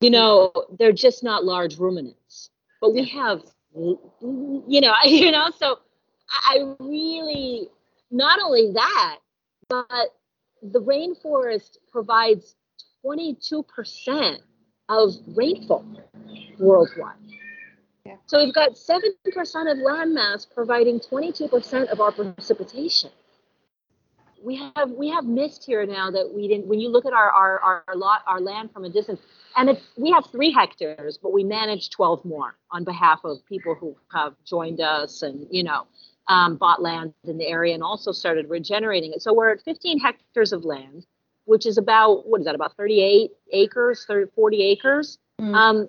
You 0.00 0.10
know, 0.10 0.52
they're 0.78 0.92
just 0.92 1.22
not 1.24 1.44
large 1.44 1.78
ruminants. 1.78 2.50
But 2.80 2.94
we 2.94 3.04
have, 3.08 3.42
you 3.74 4.80
know, 4.80 4.94
you 5.04 5.30
know, 5.30 5.50
so 5.58 5.78
I 6.30 6.74
really, 6.78 7.68
not 8.10 8.40
only 8.40 8.72
that, 8.72 9.18
but 9.68 10.14
the 10.62 10.80
rainforest 10.80 11.78
provides 11.90 12.56
22% 13.04 14.38
of 14.88 15.14
rainfall 15.36 15.84
worldwide. 16.58 17.27
Yeah. 18.08 18.16
So 18.24 18.42
we've 18.42 18.54
got 18.54 18.72
7% 18.72 19.02
of 19.70 19.78
landmass 19.78 20.46
providing 20.54 20.98
22% 20.98 21.88
of 21.88 22.00
our 22.00 22.10
precipitation. 22.10 23.10
We 24.42 24.56
have 24.76 24.90
we 24.92 25.10
have 25.10 25.26
mist 25.26 25.64
here 25.64 25.84
now 25.84 26.10
that 26.12 26.32
we 26.32 26.46
didn't 26.46 26.68
when 26.68 26.78
you 26.78 26.88
look 26.88 27.04
at 27.04 27.12
our 27.12 27.28
our, 27.30 27.84
our 27.88 27.96
lot 27.96 28.22
our 28.26 28.40
land 28.40 28.70
from 28.72 28.84
a 28.84 28.88
distance 28.88 29.20
and 29.56 29.68
it's 29.68 29.82
we 29.96 30.12
have 30.12 30.26
three 30.30 30.52
hectares 30.52 31.18
but 31.20 31.32
we 31.32 31.42
manage 31.42 31.90
12 31.90 32.24
more 32.24 32.54
on 32.70 32.84
behalf 32.84 33.18
of 33.24 33.44
people 33.46 33.74
who 33.74 33.96
have 34.12 34.34
joined 34.46 34.80
us 34.80 35.22
and 35.22 35.48
you 35.50 35.64
know 35.64 35.88
um, 36.28 36.54
bought 36.54 36.80
land 36.80 37.12
in 37.24 37.36
the 37.36 37.48
area 37.48 37.74
and 37.74 37.82
also 37.82 38.12
started 38.12 38.48
regenerating 38.48 39.12
it 39.12 39.22
so 39.22 39.34
we're 39.34 39.50
at 39.50 39.60
15 39.62 39.98
hectares 39.98 40.52
of 40.52 40.64
land 40.64 41.04
which 41.46 41.66
is 41.66 41.76
about 41.76 42.28
what 42.28 42.40
is 42.40 42.44
that 42.44 42.54
about 42.54 42.76
38 42.76 43.32
acres 43.52 44.04
30 44.06 44.30
40 44.36 44.62
acres 44.62 45.18
Mm. 45.40 45.54
um, 45.54 45.88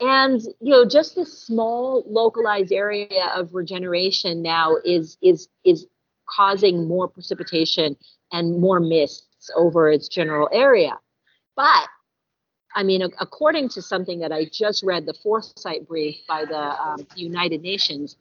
and 0.00 0.40
you 0.60 0.70
know 0.70 0.86
just 0.86 1.14
this 1.14 1.42
small 1.42 2.04
localized 2.06 2.72
area 2.72 3.30
of 3.34 3.54
regeneration 3.54 4.42
now 4.42 4.76
is 4.84 5.16
is 5.22 5.48
is 5.64 5.86
causing 6.28 6.86
more 6.86 7.08
precipitation 7.08 7.96
and 8.32 8.60
more 8.60 8.80
mists 8.80 9.50
over 9.56 9.90
its 9.90 10.08
general 10.08 10.48
area. 10.52 10.98
But 11.54 11.88
i 12.76 12.82
mean 12.82 13.02
according 13.02 13.68
to 13.70 13.82
something 13.82 14.20
that 14.20 14.30
i 14.30 14.44
just 14.52 14.84
read 14.84 15.06
the 15.06 15.14
foresight 15.22 15.88
brief 15.88 16.16
by 16.28 16.44
the 16.44 16.58
um, 16.58 17.04
united 17.16 17.62
nations 17.62 18.16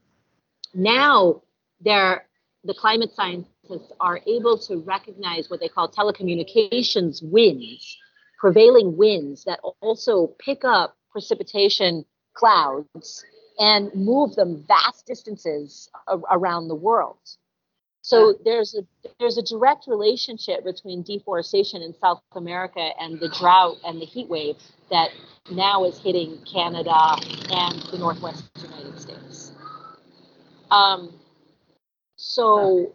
now 0.74 1.42
they're 1.82 2.26
the 2.64 2.74
climate 2.74 3.12
scientists 3.14 3.92
are 4.00 4.20
able 4.26 4.58
to 4.58 4.78
recognize 4.78 5.50
what 5.50 5.60
they 5.60 5.68
call 5.68 5.90
teleconnections 5.92 7.22
winds 7.22 7.98
prevailing 8.40 8.98
winds 8.98 9.44
that 9.44 9.60
also 9.82 10.28
pick 10.40 10.64
up 10.64 10.98
precipitation 11.16 12.04
clouds 12.34 13.24
and 13.58 13.90
move 13.96 14.36
them 14.36 14.66
vast 14.68 15.06
distances 15.06 15.90
around 16.30 16.68
the 16.68 16.76
world. 16.76 17.18
So 18.02 18.36
there's 18.44 18.76
a 18.76 18.82
there's 19.18 19.38
a 19.38 19.42
direct 19.42 19.88
relationship 19.88 20.66
between 20.66 21.04
deforestation 21.04 21.82
in 21.82 21.96
South 22.00 22.22
America 22.36 22.90
and 23.00 23.18
the 23.18 23.30
drought 23.30 23.78
and 23.86 24.00
the 24.00 24.06
heat 24.06 24.28
wave 24.28 24.58
that 24.92 25.10
now 25.50 25.86
is 25.86 25.98
hitting 25.98 26.38
Canada 26.46 27.16
and 27.50 27.82
the 27.92 27.98
Northwest 27.98 28.44
United 28.62 29.00
States. 29.00 29.54
Um, 30.70 31.14
so 32.18 32.94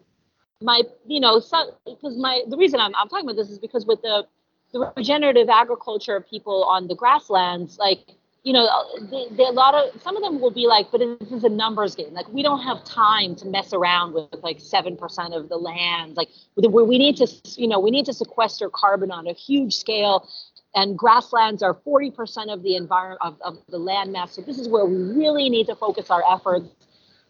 my 0.61 0.83
you 1.07 1.21
know 1.21 1.41
so 1.41 1.75
because 1.87 2.19
my 2.19 2.43
the 2.47 2.57
reason 2.59 2.79
I'm, 2.79 2.95
I'm 2.95 3.09
talking 3.09 3.25
about 3.25 3.37
this 3.37 3.51
is 3.51 3.59
because 3.59 3.87
with 3.87 4.03
the 4.03 4.27
the 4.73 4.93
regenerative 4.97 5.49
agriculture 5.49 6.21
people 6.21 6.65
on 6.65 6.87
the 6.87 6.95
grasslands 6.95 7.79
like 7.79 8.01
you 8.43 8.53
know 8.53 8.69
they, 9.11 9.27
they, 9.37 9.45
a 9.45 9.51
lot 9.51 9.75
of 9.75 10.01
some 10.01 10.17
of 10.17 10.23
them 10.23 10.41
will 10.41 10.51
be 10.51 10.67
like 10.67 10.91
but 10.91 11.01
this 11.21 11.31
is 11.31 11.45
a 11.45 11.49
numbers 11.49 11.95
game. 11.95 12.13
Like 12.13 12.29
we 12.33 12.43
don't 12.43 12.61
have 12.61 12.85
time 12.85 13.37
to 13.37 13.47
mess 13.47 13.73
around 13.73 14.15
with 14.15 14.29
like 14.43 14.59
7% 14.59 15.37
of 15.37 15.49
the 15.49 15.57
land. 15.57 16.17
Like 16.17 16.29
we, 16.57 16.99
need 16.99 17.17
to 17.19 17.27
you 17.57 17.69
know 17.69 17.79
we 17.79 17.91
need 17.91 18.07
to 18.07 18.15
sequester 18.15 18.71
carbon 18.71 19.11
on 19.11 19.27
a 19.27 19.33
huge 19.33 19.75
scale 19.75 20.29
and 20.75 20.97
grasslands 20.97 21.63
are 21.63 21.75
40% 21.75 22.53
of 22.53 22.63
the 22.63 22.77
environment 22.77 23.21
of, 23.23 23.37
of 23.43 23.59
the 23.69 23.79
land 23.79 24.13
mass 24.13 24.37
so 24.37 24.43
this 24.43 24.59
is 24.59 24.69
where 24.69 24.87
we 24.87 24.97
really 24.97 25.51
need 25.51 25.67
to 25.67 25.75
focus 25.75 26.11
our 26.11 26.23
efforts 26.31 26.69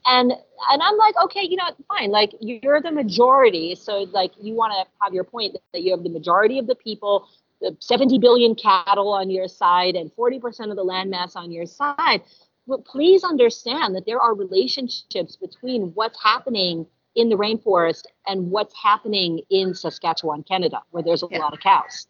and 0.07 0.33
and 0.33 0.83
i'm 0.83 0.97
like 0.97 1.15
okay 1.23 1.43
you 1.43 1.57
know 1.57 1.65
fine 1.89 2.11
like 2.11 2.33
you're 2.41 2.81
the 2.81 2.91
majority 2.91 3.75
so 3.75 4.07
like 4.13 4.33
you 4.41 4.55
want 4.55 4.73
to 4.73 4.85
have 5.03 5.13
your 5.13 5.25
point 5.25 5.57
that 5.73 5.83
you 5.83 5.91
have 5.91 6.03
the 6.03 6.09
majority 6.11 6.59
of 6.59 6.67
the 6.67 6.75
people 6.75 7.29
the 7.61 7.77
70 7.81 8.19
billion 8.19 8.55
cattle 8.55 9.09
on 9.13 9.29
your 9.31 9.47
side 9.47 9.95
and 9.95 10.11
40% 10.17 10.71
of 10.71 10.77
the 10.77 10.83
land 10.83 11.11
mass 11.11 11.37
on 11.37 11.51
your 11.53 11.67
side 11.67 12.23
but 12.67 12.85
please 12.85 13.25
understand 13.25 13.95
that 13.97 14.07
there 14.07 14.21
are 14.21 14.35
relationships 14.35 15.37
between 15.37 15.93
what's 15.95 16.23
happening 16.23 16.87
in 17.17 17.29
the 17.29 17.37
rainforest 17.37 18.05
and 18.27 18.51
what's 18.51 18.75
happening 18.81 19.41
in 19.51 19.75
saskatchewan 19.75 20.43
canada 20.43 20.81
where 20.91 21.03
there's 21.03 21.23
a 21.23 21.29
Yeah. 21.31 21.39
lot 21.41 21.53
of 21.53 21.61
cows 21.61 22.07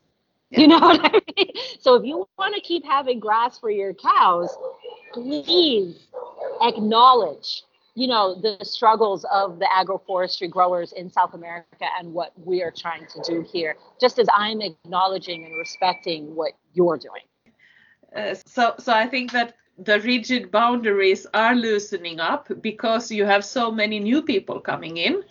Yeah. 0.50 0.60
you 0.60 0.68
know 0.72 0.78
what 0.80 1.00
i 1.04 1.20
mean 1.36 1.50
so 1.80 1.94
if 1.94 2.04
you 2.04 2.28
want 2.38 2.54
to 2.54 2.60
keep 2.60 2.84
having 2.84 3.18
grass 3.18 3.58
for 3.58 3.70
your 3.70 3.94
cows 3.94 4.56
please 5.12 6.06
acknowledge 6.62 7.62
you 7.94 8.06
know 8.06 8.34
the 8.40 8.64
struggles 8.64 9.24
of 9.32 9.58
the 9.58 9.66
agroforestry 9.66 10.48
growers 10.48 10.92
in 10.92 11.10
South 11.10 11.34
America 11.34 11.86
and 11.98 12.12
what 12.12 12.32
we 12.44 12.62
are 12.62 12.70
trying 12.70 13.06
to 13.06 13.20
do 13.24 13.42
here 13.52 13.76
just 14.00 14.18
as 14.18 14.28
I'm 14.34 14.60
acknowledging 14.62 15.44
and 15.44 15.56
respecting 15.58 16.34
what 16.34 16.52
you're 16.74 16.98
doing 16.98 17.24
Uh, 18.16 18.34
so, 18.46 18.74
so 18.78 18.92
I 18.92 19.06
think 19.06 19.30
that 19.32 19.54
the 19.78 20.00
rigid 20.00 20.50
boundaries 20.50 21.26
are 21.32 21.54
loosening 21.54 22.20
up 22.20 22.48
because 22.60 23.10
you 23.10 23.24
have 23.24 23.44
so 23.44 23.70
many 23.70 23.98
new 24.00 24.20
people 24.22 24.60
coming 24.60 24.96
in 24.96 25.22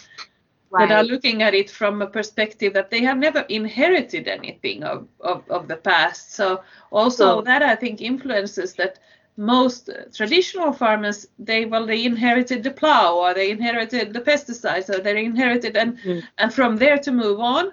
that 0.77 0.91
are 0.91 1.03
looking 1.03 1.41
at 1.43 1.53
it 1.53 1.69
from 1.69 2.01
a 2.01 2.07
perspective 2.07 2.73
that 2.73 2.89
they 2.89 3.01
have 3.01 3.17
never 3.17 3.41
inherited 3.49 4.27
anything 4.27 4.83
of, 4.83 5.07
of, 5.19 5.43
of 5.49 5.67
the 5.67 5.75
past. 5.77 6.33
So 6.33 6.61
also 6.91 7.25
So- 7.37 7.41
that 7.41 7.61
I 7.63 7.75
think 7.75 8.01
influences 8.01 8.73
that 8.75 8.99
most 9.39 9.89
uh, 9.89 10.03
traditional 10.15 10.73
farmers 10.73 11.27
they 11.39 11.65
well 11.65 11.85
they 11.87 12.05
inherited 12.05 12.63
the 12.63 12.71
plow 12.71 13.15
or 13.17 13.33
they 13.33 13.51
inherited 13.51 14.13
the 14.13 14.21
pesticides 14.21 14.89
or 14.89 14.99
they 15.01 15.23
inherited 15.25 15.75
and 15.77 15.97
Mm. 16.05 16.27
and 16.37 16.53
from 16.53 16.77
there 16.77 16.97
to 16.99 17.11
move 17.11 17.39
on 17.39 17.71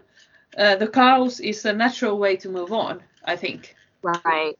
uh, 0.58 0.76
the 0.76 0.88
cows 0.88 1.40
is 1.40 1.64
a 1.66 1.72
natural 1.72 2.18
way 2.18 2.36
to 2.36 2.48
move 2.48 2.72
on 2.72 3.02
I 3.24 3.36
think. 3.36 3.76
Right. 4.02 4.54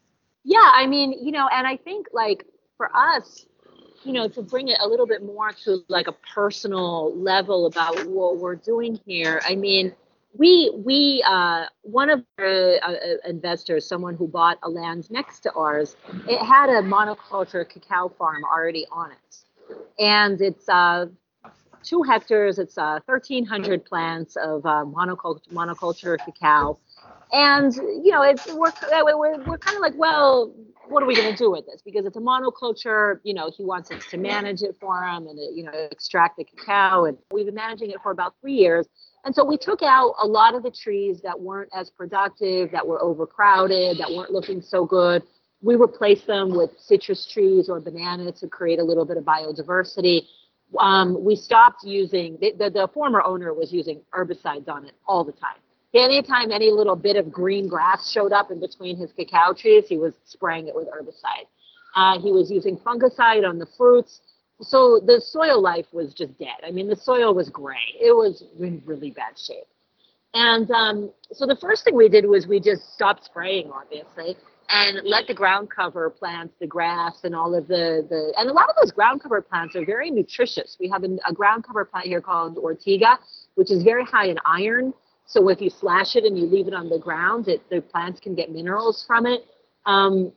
Yeah, 0.45 0.71
I 0.75 0.87
mean, 0.87 1.13
you 1.25 1.33
know, 1.33 1.49
and 1.53 1.67
I 1.67 1.77
think 1.77 2.09
like 2.13 2.45
for 2.77 2.91
us, 2.95 3.47
you 4.05 4.13
know, 4.13 4.29
to 4.29 4.43
bring 4.43 4.69
it 4.69 4.79
a 4.81 4.89
little 4.89 5.07
bit 5.07 5.23
more 5.23 5.53
to 5.65 5.81
like 5.89 6.09
a 6.09 6.13
personal 6.35 7.17
level 7.17 7.67
about 7.67 8.07
what 8.07 8.39
we're 8.39 8.57
doing 8.57 9.01
here. 9.07 9.41
I 9.45 9.55
mean, 9.57 9.93
we 10.39 10.71
we 10.75 11.25
uh, 11.27 11.67
one 11.83 12.11
of 12.11 12.23
the 12.39 12.81
uh, 12.83 12.91
uh, 12.91 13.29
investors, 13.29 13.87
someone 13.87 14.15
who 14.15 14.29
bought 14.29 14.59
a 14.63 14.69
land 14.69 15.11
next 15.11 15.41
to 15.41 15.53
ours, 15.53 15.97
it 16.29 16.45
had 16.45 16.69
a 16.69 16.83
monoculture 16.83 17.69
cacao 17.69 18.09
farm 18.09 18.43
already 18.45 18.87
on 18.91 19.13
it, 19.13 19.77
and 19.99 20.41
it's 20.41 20.69
uh, 20.69 21.07
two 21.83 22.03
hectares. 22.03 22.59
It's 22.59 22.77
uh, 22.77 23.01
1,300 23.07 23.85
plants 23.85 24.37
of 24.37 24.67
uh, 24.67 24.85
monoculture 24.85 25.49
monoculture 25.53 26.19
cacao. 26.19 26.79
And 27.33 27.75
you 27.75 28.11
know 28.11 28.23
it's 28.23 28.47
we're 28.53 28.73
we're, 29.03 29.45
we're 29.45 29.59
kind 29.59 29.77
of 29.77 29.81
like 29.83 29.95
well 29.97 30.55
what 30.89 31.03
are 31.03 31.07
we 31.07 31.17
going 31.17 31.33
to 31.33 31.37
do 31.37 31.51
with 31.51 31.67
this? 31.67 31.83
Because 31.83 32.07
it's 32.07 32.17
a 32.17 32.21
monoculture 32.21 33.21
you 33.25 33.35
know 33.35 33.51
he 33.57 33.65
wants 33.65 33.91
us 33.91 34.05
to 34.11 34.17
manage 34.17 34.63
it 34.63 34.77
for 34.81 35.03
him 35.03 35.27
and 35.27 35.39
uh, 35.39 35.51
you 35.53 35.65
know 35.65 35.73
extract 35.91 36.37
the 36.37 36.45
cacao. 36.45 37.07
And 37.07 37.19
we've 37.33 37.47
been 37.47 37.55
managing 37.55 37.91
it 37.91 37.99
for 38.03 38.11
about 38.11 38.35
three 38.41 38.55
years 38.55 38.87
and 39.27 39.35
so 39.35 39.45
we 39.45 39.59
took 39.59 39.83
out 39.83 40.15
a 40.23 40.27
lot 40.27 40.55
of 40.55 40.63
the 40.63 40.71
trees 40.71 41.21
that 41.23 41.39
weren't 41.39 41.69
as 41.75 41.91
productive 41.91 42.71
that 42.71 42.87
were 42.87 43.03
overcrowded 43.03 43.99
that 43.99 44.11
weren't 44.11 44.31
looking 44.31 44.63
so 44.63 44.87
good 44.87 45.23
we 45.61 45.75
replaced 45.75 46.27
them 46.27 46.57
with 46.57 46.71
citrus 46.79 47.31
trees 47.31 47.69
or 47.69 47.81
banana 47.81 48.33
to 48.33 48.49
create 48.49 48.79
a 48.79 48.85
little 48.85 49.05
bit 49.05 49.19
of 49.19 49.25
biodiversity 49.25 50.23
um, 50.81 51.23
we 51.23 51.37
stopped 51.37 51.85
using 51.85 52.39
the, 52.41 52.53
the, 52.59 52.71
the 52.71 52.89
former 52.95 53.23
owner 53.23 53.53
was 53.53 53.73
using 53.73 54.01
herbicides 54.15 54.69
on 54.69 54.87
it 54.87 54.95
all 55.07 55.25
the 55.25 55.33
time 55.33 55.59
anytime 55.97 56.53
any 56.53 56.71
little 56.71 56.97
bit 56.97 57.17
of 57.17 57.33
green 57.33 57.69
grass 57.69 58.11
showed 58.11 58.33
up 58.33 58.51
in 58.51 58.61
between 58.61 58.97
his 58.97 59.13
cacao 59.13 59.53
trees, 59.53 59.85
he 59.89 59.97
was 59.97 60.15
spraying 60.25 60.69
it 60.69 60.75
with 60.75 60.89
herbicide. 60.89 61.47
Uh, 61.95 62.21
he 62.21 62.31
was 62.31 62.51
using 62.51 62.77
fungicide 62.77 63.49
on 63.49 63.59
the 63.59 63.67
fruits. 63.77 64.21
So 64.61 65.01
the 65.05 65.21
soil 65.21 65.61
life 65.61 65.87
was 65.93 66.15
just 66.15 66.39
dead. 66.39 66.57
I 66.67 66.71
mean, 66.71 66.89
the 66.89 66.97
soil 66.97 67.35
was 67.35 67.51
gray. 67.51 67.95
It 68.01 68.13
was 68.13 68.43
in 68.59 68.83
really 68.87 69.11
bad 69.11 69.39
shape. 69.39 69.67
And 70.35 70.71
um, 70.71 71.13
so 71.33 71.47
the 71.47 71.57
first 71.57 71.85
thing 71.85 71.95
we 71.95 72.09
did 72.09 72.27
was 72.27 72.47
we 72.47 72.61
just 72.61 72.93
stopped 72.95 73.25
spraying, 73.25 73.71
obviously, 73.71 74.37
and 74.69 75.01
let 75.05 75.27
the 75.27 75.35
ground 75.35 75.69
cover 75.71 76.11
plants, 76.11 76.55
the 76.61 76.67
grass, 76.67 77.21
and 77.25 77.35
all 77.35 77.55
of 77.55 77.69
the 77.69 78.07
the. 78.09 78.35
And 78.37 78.49
a 78.49 78.53
lot 78.53 78.69
of 78.69 78.77
those 78.81 78.93
ground 78.93 79.23
cover 79.23 79.41
plants 79.41 79.77
are 79.77 79.85
very 79.85 80.11
nutritious. 80.11 80.77
We 80.81 80.89
have 80.89 81.05
a, 81.05 81.17
a 81.29 81.33
ground 81.33 81.65
cover 81.67 81.85
plant 81.85 82.07
here 82.07 82.21
called 82.21 82.57
Ortiga, 82.57 83.19
which 83.55 83.71
is 83.71 83.83
very 83.83 84.05
high 84.05 84.27
in 84.27 84.39
iron. 84.45 84.93
So 85.27 85.49
if 85.49 85.61
you 85.61 85.71
slash 85.71 86.17
it 86.17 86.25
and 86.25 86.39
you 86.39 86.47
leave 86.47 86.69
it 86.69 86.75
on 86.75 86.89
the 86.89 86.99
ground, 86.99 87.49
it, 87.49 87.69
the 87.69 87.81
plants 87.81 88.21
can 88.21 88.35
get 88.35 88.51
minerals 88.51 89.05
from 89.07 89.27
it. 89.27 89.45
Um, 89.85 90.33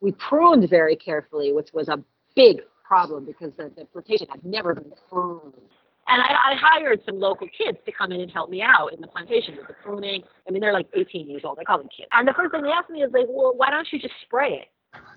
we 0.00 0.12
pruned 0.12 0.68
very 0.68 0.96
carefully, 0.96 1.52
which 1.52 1.72
was 1.72 1.88
a 1.88 2.02
big 2.34 2.60
problem 2.86 3.24
because 3.24 3.52
the, 3.56 3.70
the 3.76 3.84
plantation 3.86 4.28
had 4.30 4.44
never 4.44 4.74
been 4.74 4.92
pruned. 5.10 5.54
And 6.08 6.22
I, 6.22 6.52
I 6.52 6.54
hired 6.54 7.00
some 7.04 7.18
local 7.18 7.48
kids 7.48 7.78
to 7.84 7.92
come 7.92 8.12
in 8.12 8.20
and 8.20 8.30
help 8.30 8.48
me 8.48 8.62
out 8.62 8.92
in 8.92 9.00
the 9.00 9.08
plantation 9.08 9.56
with 9.56 9.66
the 9.66 9.74
pruning. 9.74 10.22
I 10.46 10.52
mean, 10.52 10.60
they're 10.60 10.72
like 10.72 10.86
18 10.94 11.28
years 11.28 11.42
old. 11.44 11.58
I 11.60 11.64
call 11.64 11.78
them 11.78 11.88
kids. 11.88 12.08
And 12.12 12.28
the 12.28 12.32
first 12.32 12.52
thing 12.52 12.62
they 12.62 12.70
asked 12.70 12.90
me 12.90 13.02
is 13.02 13.12
like, 13.12 13.26
well, 13.28 13.54
why 13.56 13.70
don't 13.70 13.88
you 13.92 13.98
just 13.98 14.14
spray 14.22 14.54
it? 14.54 14.68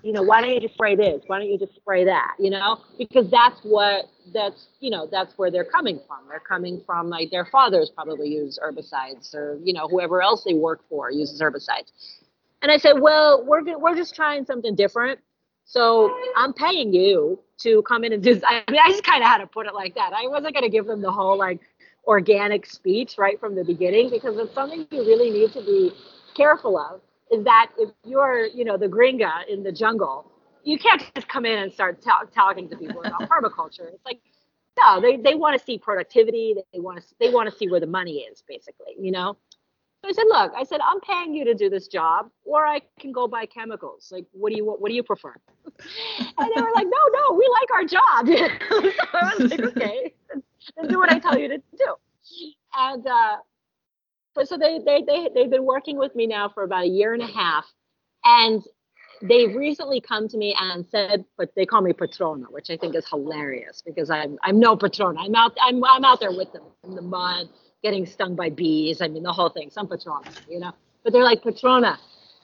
You 0.02 0.12
know, 0.12 0.22
why 0.22 0.40
don't 0.40 0.50
you 0.50 0.60
just 0.60 0.74
spray 0.74 0.96
this? 0.96 1.22
Why 1.26 1.38
don't 1.38 1.48
you 1.48 1.58
just 1.58 1.74
spray 1.76 2.04
that? 2.04 2.34
You 2.38 2.50
know, 2.50 2.80
because 2.98 3.30
that's 3.30 3.60
what 3.62 4.06
that's 4.32 4.68
you 4.80 4.90
know 4.90 5.08
that's 5.10 5.36
where 5.36 5.50
they're 5.50 5.64
coming 5.64 6.00
from. 6.06 6.18
They're 6.28 6.40
coming 6.40 6.82
from 6.84 7.08
like 7.08 7.30
their 7.30 7.46
fathers 7.46 7.90
probably 7.94 8.28
use 8.28 8.58
herbicides 8.62 9.34
or 9.34 9.58
you 9.62 9.72
know 9.72 9.88
whoever 9.88 10.22
else 10.22 10.44
they 10.44 10.54
work 10.54 10.80
for 10.88 11.10
uses 11.10 11.40
herbicides. 11.40 11.92
And 12.62 12.70
I 12.70 12.76
said, 12.76 13.00
well, 13.00 13.44
we're 13.44 13.78
we're 13.78 13.94
just 13.94 14.14
trying 14.14 14.44
something 14.44 14.74
different. 14.74 15.20
So 15.70 16.12
I'm 16.36 16.52
paying 16.52 16.92
you 16.92 17.38
to 17.58 17.80
come 17.82 18.02
in 18.02 18.12
and 18.12 18.24
just, 18.24 18.42
I 18.44 18.64
mean, 18.68 18.80
I 18.84 18.88
just 18.88 19.04
kind 19.04 19.22
of 19.22 19.28
had 19.28 19.38
to 19.38 19.46
put 19.46 19.68
it 19.68 19.74
like 19.74 19.94
that. 19.94 20.12
I 20.12 20.26
wasn't 20.26 20.52
going 20.52 20.64
to 20.64 20.68
give 20.68 20.84
them 20.84 21.00
the 21.00 21.12
whole 21.12 21.38
like 21.38 21.60
organic 22.08 22.66
speech 22.66 23.14
right 23.18 23.38
from 23.38 23.54
the 23.54 23.62
beginning 23.62 24.10
because 24.10 24.36
it's 24.36 24.52
something 24.52 24.84
you 24.90 24.98
really 25.06 25.30
need 25.30 25.52
to 25.52 25.60
be 25.60 25.92
careful 26.36 26.76
of. 26.76 27.00
Is 27.30 27.44
that 27.44 27.70
if 27.78 27.90
you're, 28.04 28.46
you 28.46 28.64
know, 28.64 28.76
the 28.76 28.88
gringa 28.88 29.46
in 29.48 29.62
the 29.62 29.70
jungle, 29.70 30.28
you 30.64 30.76
can't 30.76 31.08
just 31.14 31.28
come 31.28 31.46
in 31.46 31.56
and 31.56 31.72
start 31.72 32.02
t- 32.02 32.10
talking 32.34 32.68
to 32.68 32.76
people 32.76 33.04
about 33.04 33.20
permaculture. 33.30 33.92
It's 33.92 34.04
like 34.04 34.20
no, 34.76 35.00
they, 35.00 35.18
they 35.18 35.36
want 35.36 35.56
to 35.56 35.64
see 35.64 35.78
productivity. 35.78 36.56
They 36.72 36.80
want 36.80 37.00
to 37.00 37.04
they 37.20 37.30
want 37.30 37.48
to 37.48 37.56
see 37.56 37.68
where 37.68 37.78
the 37.80 37.86
money 37.86 38.22
is, 38.22 38.42
basically. 38.48 38.94
You 38.98 39.12
know. 39.12 39.36
I 40.04 40.12
said, 40.12 40.24
look, 40.28 40.52
I 40.56 40.64
said, 40.64 40.80
I'm 40.82 41.00
paying 41.00 41.34
you 41.34 41.44
to 41.44 41.54
do 41.54 41.68
this 41.68 41.86
job, 41.86 42.30
or 42.44 42.66
I 42.66 42.80
can 42.98 43.12
go 43.12 43.28
buy 43.28 43.46
chemicals. 43.46 44.08
Like, 44.10 44.24
what 44.32 44.50
do 44.50 44.56
you 44.56 44.64
what 44.64 44.88
do 44.88 44.94
you 44.94 45.02
prefer? 45.02 45.34
and 45.66 46.50
they 46.56 46.60
were 46.60 46.72
like, 46.74 46.86
no, 46.86 46.98
no, 47.12 47.34
we 47.34 47.48
like 47.60 47.70
our 47.72 47.84
job. 47.84 48.26
so 49.12 49.18
I 49.18 49.34
was 49.38 49.50
like, 49.50 49.60
okay, 49.60 50.14
then 50.76 50.88
do 50.88 50.98
what 50.98 51.12
I 51.12 51.18
tell 51.18 51.38
you 51.38 51.48
to 51.48 51.58
do. 51.58 51.94
And 52.74 53.06
uh, 53.06 53.36
but 54.34 54.48
so 54.48 54.56
they 54.56 54.78
they 54.78 55.02
they 55.06 55.28
they've 55.34 55.50
been 55.50 55.64
working 55.64 55.98
with 55.98 56.14
me 56.14 56.26
now 56.26 56.48
for 56.48 56.62
about 56.62 56.84
a 56.84 56.88
year 56.88 57.12
and 57.12 57.22
a 57.22 57.26
half, 57.26 57.66
and 58.24 58.62
they've 59.22 59.54
recently 59.54 60.00
come 60.00 60.28
to 60.28 60.38
me 60.38 60.56
and 60.58 60.86
said, 60.86 61.24
but 61.36 61.54
they 61.54 61.66
call 61.66 61.82
me 61.82 61.92
Patrona, 61.92 62.46
which 62.50 62.70
I 62.70 62.76
think 62.76 62.94
is 62.94 63.06
hilarious 63.08 63.82
because 63.84 64.10
I'm 64.10 64.38
I'm 64.42 64.58
no 64.58 64.76
Patrona. 64.76 65.20
I'm 65.20 65.34
out 65.34 65.56
I'm 65.62 65.84
I'm 65.84 66.04
out 66.04 66.20
there 66.20 66.32
with 66.32 66.52
them 66.52 66.64
in 66.84 66.94
the 66.94 67.02
mud, 67.02 67.48
getting 67.82 68.06
stung 68.06 68.36
by 68.36 68.50
bees. 68.50 69.00
I 69.00 69.08
mean 69.08 69.22
the 69.22 69.32
whole 69.32 69.50
thing. 69.50 69.70
Some 69.70 69.88
Patrona, 69.88 70.30
you 70.48 70.60
know. 70.60 70.72
But 71.02 71.12
they're 71.12 71.24
like 71.24 71.42
Patrona. 71.42 71.98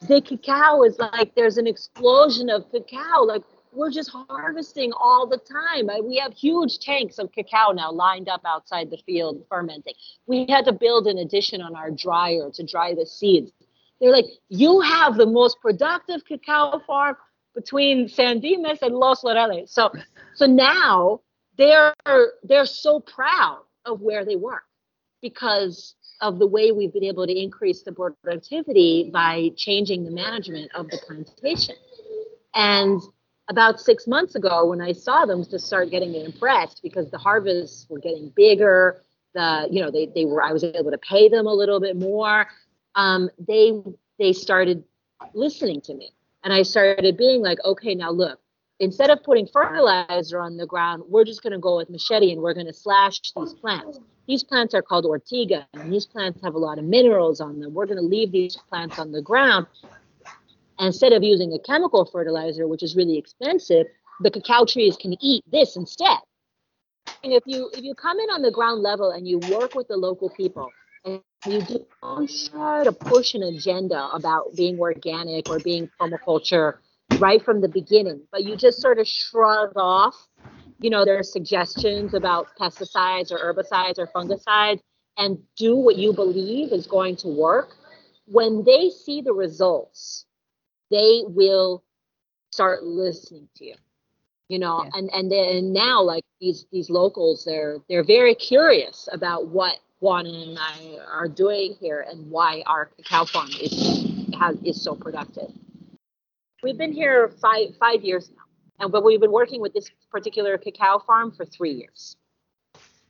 The 0.08 0.20
cacao 0.20 0.82
is 0.82 0.98
like 0.98 1.34
there's 1.34 1.58
an 1.58 1.66
explosion 1.66 2.50
of 2.50 2.70
cacao. 2.70 3.22
Like 3.22 3.42
we're 3.72 3.90
just 3.90 4.10
harvesting 4.10 4.92
all 4.92 5.26
the 5.26 5.38
time. 5.38 5.90
We 6.06 6.16
have 6.16 6.32
huge 6.32 6.78
tanks 6.78 7.18
of 7.18 7.32
cacao 7.32 7.72
now 7.72 7.92
lined 7.92 8.28
up 8.28 8.42
outside 8.46 8.90
the 8.90 8.98
field 8.98 9.44
fermenting. 9.48 9.94
We 10.26 10.46
had 10.48 10.64
to 10.66 10.72
build 10.72 11.06
an 11.06 11.18
addition 11.18 11.60
on 11.60 11.76
our 11.76 11.90
dryer 11.90 12.50
to 12.52 12.62
dry 12.64 12.94
the 12.94 13.06
seeds 13.06 13.52
they're 14.00 14.12
like, 14.12 14.26
you 14.48 14.80
have 14.80 15.16
the 15.16 15.26
most 15.26 15.60
productive 15.60 16.24
cacao 16.24 16.80
farm 16.86 17.16
between 17.54 18.08
San 18.08 18.40
Dimas 18.40 18.80
and 18.82 18.94
Los 18.94 19.22
Laureles. 19.22 19.70
So, 19.70 19.90
so 20.34 20.46
now 20.46 21.20
they're 21.56 21.94
they're 22.42 22.66
so 22.66 23.00
proud 23.00 23.62
of 23.86 24.02
where 24.02 24.24
they 24.24 24.36
work 24.36 24.64
because 25.22 25.94
of 26.20 26.38
the 26.38 26.46
way 26.46 26.72
we've 26.72 26.92
been 26.92 27.04
able 27.04 27.26
to 27.26 27.38
increase 27.38 27.82
the 27.82 27.92
productivity 27.92 29.10
by 29.12 29.50
changing 29.56 30.04
the 30.04 30.10
management 30.10 30.70
of 30.74 30.88
the 30.88 30.98
plantation. 31.06 31.74
And 32.54 33.02
about 33.48 33.80
six 33.80 34.06
months 34.06 34.34
ago, 34.34 34.66
when 34.66 34.80
I 34.80 34.92
saw 34.92 35.26
them 35.26 35.44
to 35.46 35.58
start 35.58 35.90
getting 35.90 36.14
impressed 36.14 36.80
because 36.82 37.10
the 37.10 37.18
harvests 37.18 37.86
were 37.88 37.98
getting 37.98 38.32
bigger, 38.34 39.02
the 39.34 39.68
you 39.70 39.82
know 39.82 39.90
they 39.90 40.06
they 40.06 40.24
were 40.24 40.42
I 40.42 40.52
was 40.52 40.64
able 40.64 40.90
to 40.90 40.98
pay 40.98 41.28
them 41.28 41.46
a 41.46 41.52
little 41.52 41.78
bit 41.80 41.96
more 41.96 42.46
um, 42.96 43.30
they 43.38 43.72
they 44.18 44.32
started 44.32 44.82
listening 45.34 45.80
to 45.82 45.94
me, 45.94 46.12
and 46.42 46.52
I 46.52 46.62
started 46.62 47.16
being 47.16 47.42
like, 47.42 47.58
okay, 47.64 47.94
now 47.94 48.10
look, 48.10 48.40
instead 48.80 49.10
of 49.10 49.22
putting 49.22 49.46
fertilizer 49.46 50.40
on 50.40 50.56
the 50.56 50.66
ground, 50.66 51.02
we're 51.08 51.24
just 51.24 51.42
going 51.42 51.52
to 51.52 51.58
go 51.58 51.76
with 51.76 51.90
machete 51.90 52.32
and 52.32 52.42
we're 52.42 52.54
going 52.54 52.66
to 52.66 52.72
slash 52.72 53.20
these 53.36 53.54
plants. 53.54 53.98
These 54.26 54.44
plants 54.44 54.74
are 54.74 54.82
called 54.82 55.04
ortiga, 55.04 55.66
and 55.74 55.92
these 55.92 56.04
plants 56.04 56.42
have 56.42 56.54
a 56.54 56.58
lot 56.58 56.78
of 56.78 56.84
minerals 56.84 57.40
on 57.40 57.60
them. 57.60 57.72
We're 57.72 57.86
going 57.86 57.98
to 57.98 58.02
leave 58.02 58.32
these 58.32 58.56
plants 58.68 58.98
on 58.98 59.12
the 59.12 59.22
ground. 59.22 59.66
Instead 60.80 61.12
of 61.12 61.22
using 61.22 61.52
a 61.52 61.58
chemical 61.60 62.04
fertilizer, 62.04 62.66
which 62.66 62.82
is 62.82 62.96
really 62.96 63.16
expensive, 63.16 63.86
the 64.20 64.30
cacao 64.30 64.64
trees 64.64 64.96
can 64.96 65.16
eat 65.20 65.44
this 65.50 65.76
instead. 65.76 66.18
And 67.22 67.32
if 67.32 67.44
you 67.46 67.70
if 67.72 67.84
you 67.84 67.94
come 67.94 68.18
in 68.18 68.28
on 68.30 68.42
the 68.42 68.50
ground 68.50 68.82
level 68.82 69.12
and 69.12 69.26
you 69.26 69.38
work 69.50 69.74
with 69.74 69.88
the 69.88 69.96
local 69.96 70.28
people 70.30 70.70
and 71.04 71.22
you 71.46 71.62
don't 72.02 72.30
try 72.50 72.82
to 72.82 72.92
push 72.92 73.34
an 73.34 73.44
agenda 73.44 74.08
about 74.12 74.54
being 74.56 74.78
organic 74.80 75.48
or 75.48 75.60
being 75.60 75.88
permaculture 76.00 76.78
right 77.18 77.42
from 77.42 77.60
the 77.60 77.68
beginning, 77.68 78.22
but 78.30 78.44
you 78.44 78.56
just 78.56 78.80
sort 78.80 78.98
of 78.98 79.06
shrug 79.06 79.72
off, 79.76 80.14
you 80.80 80.90
know, 80.90 81.04
their 81.04 81.22
suggestions 81.22 82.14
about 82.14 82.48
pesticides 82.58 83.30
or 83.30 83.38
herbicides 83.38 83.98
or 83.98 84.06
fungicides 84.08 84.80
and 85.18 85.38
do 85.56 85.76
what 85.76 85.96
you 85.96 86.12
believe 86.12 86.72
is 86.72 86.86
going 86.86 87.16
to 87.16 87.28
work. 87.28 87.70
When 88.26 88.64
they 88.64 88.90
see 88.90 89.20
the 89.22 89.32
results, 89.32 90.26
they 90.90 91.22
will 91.26 91.82
start 92.50 92.82
listening 92.84 93.48
to 93.56 93.64
you 93.66 93.74
you 94.48 94.58
know 94.58 94.84
yeah. 94.84 94.90
and 94.94 95.10
and 95.12 95.30
then 95.30 95.72
now 95.72 96.00
like 96.00 96.24
these 96.40 96.64
these 96.72 96.88
locals 96.88 97.44
they're 97.44 97.78
they're 97.88 98.04
very 98.04 98.34
curious 98.34 99.08
about 99.12 99.48
what 99.48 99.78
Juan 100.00 100.26
and 100.26 100.58
I 100.58 100.98
are 101.10 101.28
doing 101.28 101.74
here 101.80 102.06
and 102.08 102.30
why 102.30 102.62
our 102.66 102.90
cacao 102.96 103.24
farm 103.24 103.48
is 103.60 104.06
has, 104.38 104.56
is 104.62 104.82
so 104.82 104.94
productive. 104.94 105.50
We've 106.62 106.78
been 106.78 106.92
here 106.92 107.28
five 107.40 107.76
five 107.78 108.02
years 108.02 108.30
now, 108.30 108.84
and 108.84 108.92
but 108.92 109.04
we've 109.04 109.20
been 109.20 109.32
working 109.32 109.60
with 109.60 109.74
this 109.74 109.90
particular 110.10 110.56
cacao 110.58 110.98
farm 110.98 111.32
for 111.32 111.44
three 111.44 111.72
years. 111.72 112.16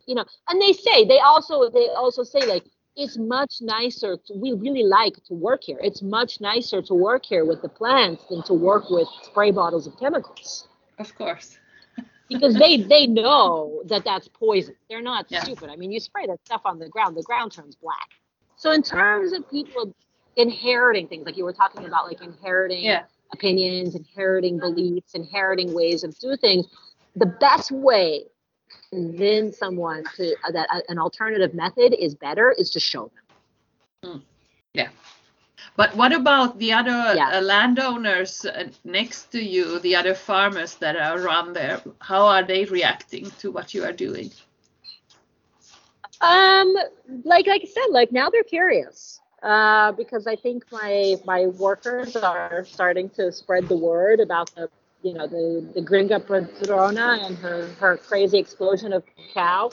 You 0.07 0.15
know, 0.15 0.25
and 0.49 0.61
they 0.61 0.73
say 0.73 1.05
they 1.05 1.21
also 1.21 1.71
they 1.71 1.89
also 1.89 2.23
say 2.23 2.41
like 2.47 2.65
it's 2.97 3.17
much 3.17 3.57
nicer. 3.61 4.17
To, 4.17 4.35
we 4.35 4.53
really 4.53 4.85
like 4.85 5.23
to 5.25 5.35
work 5.35 5.63
here. 5.65 5.79
It's 5.83 6.03
much 6.03 6.41
nicer 6.41 6.83
to 6.83 6.95
work 6.95 7.25
here 7.25 7.45
with 7.45 7.63
the 7.63 7.69
plants 7.69 8.25
than 8.31 8.43
to 8.45 8.55
work 8.55 8.91
with 8.91 9.09
spray 9.23 9.51
bottles 9.51 9.87
of 9.87 9.99
chemicals. 9.99 10.69
Of 10.99 11.15
course 11.15 11.59
because 12.29 12.55
they 12.55 12.79
they 12.79 13.07
know 13.07 13.83
that 13.87 14.05
that's 14.05 14.29
poison. 14.29 14.75
They're 14.89 15.03
not 15.03 15.27
yeah. 15.29 15.43
stupid. 15.43 15.71
I 15.71 15.77
mean, 15.77 15.93
you 15.93 16.01
spray 16.01 16.27
that 16.27 16.45
stuff 16.45 16.63
on 16.65 16.79
the 16.79 16.89
ground, 16.89 17.17
the 17.17 17.23
ground 17.23 17.53
turns 17.53 17.77
black. 17.77 18.11
So 18.57 18.73
in 18.73 18.83
terms 18.83 19.33
of 19.33 19.49
people 19.51 19.95
inheriting 20.37 21.09
things, 21.09 21.27
like 21.27 21.37
you 21.37 21.45
were 21.45 21.53
talking 21.53 21.85
about, 21.85 22.07
like 22.07 22.23
inheriting 22.23 22.85
yeah. 22.85 23.05
Opinions, 23.33 23.95
inheriting 23.95 24.59
beliefs, 24.59 25.15
inheriting 25.15 25.73
ways 25.75 26.05
of 26.05 26.19
doing 26.19 26.37
things, 26.39 26.67
the 27.15 27.27
best 27.27 27.71
way 27.71 28.25
to 28.69 28.77
convince 28.91 29.59
someone 29.59 30.05
to 30.17 30.35
uh, 30.45 30.53
that 30.53 30.69
uh, 30.73 30.81
an 30.89 30.99
alternative 30.99 31.55
method 31.55 31.95
is 31.99 32.15
better 32.15 32.53
is 32.53 32.71
to 32.71 32.81
show 32.81 33.11
them. 34.03 34.13
Mm. 34.13 34.23
Yeah. 34.75 34.89
But 35.77 35.95
what 35.95 36.13
about 36.13 36.59
the 36.59 36.73
other 36.73 37.15
yeah. 37.15 37.39
uh, 37.39 37.41
landowners 37.43 38.45
uh, 38.47 38.69
next 38.85 39.31
to 39.33 39.43
you, 39.43 39.79
the 39.81 39.95
other 39.95 40.15
farmers 40.15 40.75
that 40.77 40.97
are 40.97 41.19
around 41.21 41.53
there? 41.53 41.83
How 42.01 42.27
are 42.27 42.43
they 42.43 42.65
reacting 42.65 43.31
to 43.41 43.51
what 43.51 43.75
you 43.75 43.85
are 43.85 43.93
doing? 43.93 44.31
Um, 46.23 46.75
like 47.25 47.47
like 47.47 47.63
I 47.63 47.67
said, 47.67 47.89
like 47.91 48.11
now 48.11 48.31
they're 48.31 48.43
curious. 48.43 49.21
Uh, 49.43 49.93
because 49.93 50.27
I 50.27 50.37
think 50.37 50.65
my 50.73 51.17
my 51.25 51.47
workers 51.47 52.17
are 52.17 52.65
starting 52.65 53.11
to 53.11 53.31
spread 53.31 53.69
the 53.69 53.77
word 53.77 54.21
about 54.21 54.55
the 54.55 54.69
you 55.03 55.13
know 55.13 55.27
the 55.27 55.69
the 55.75 55.83
Gringa 55.83 56.25
Patrona 56.25 57.19
and 57.23 57.37
her 57.39 57.69
her 57.79 57.97
crazy 57.99 58.39
explosion 58.39 58.93
of 58.93 59.05
cow 59.35 59.71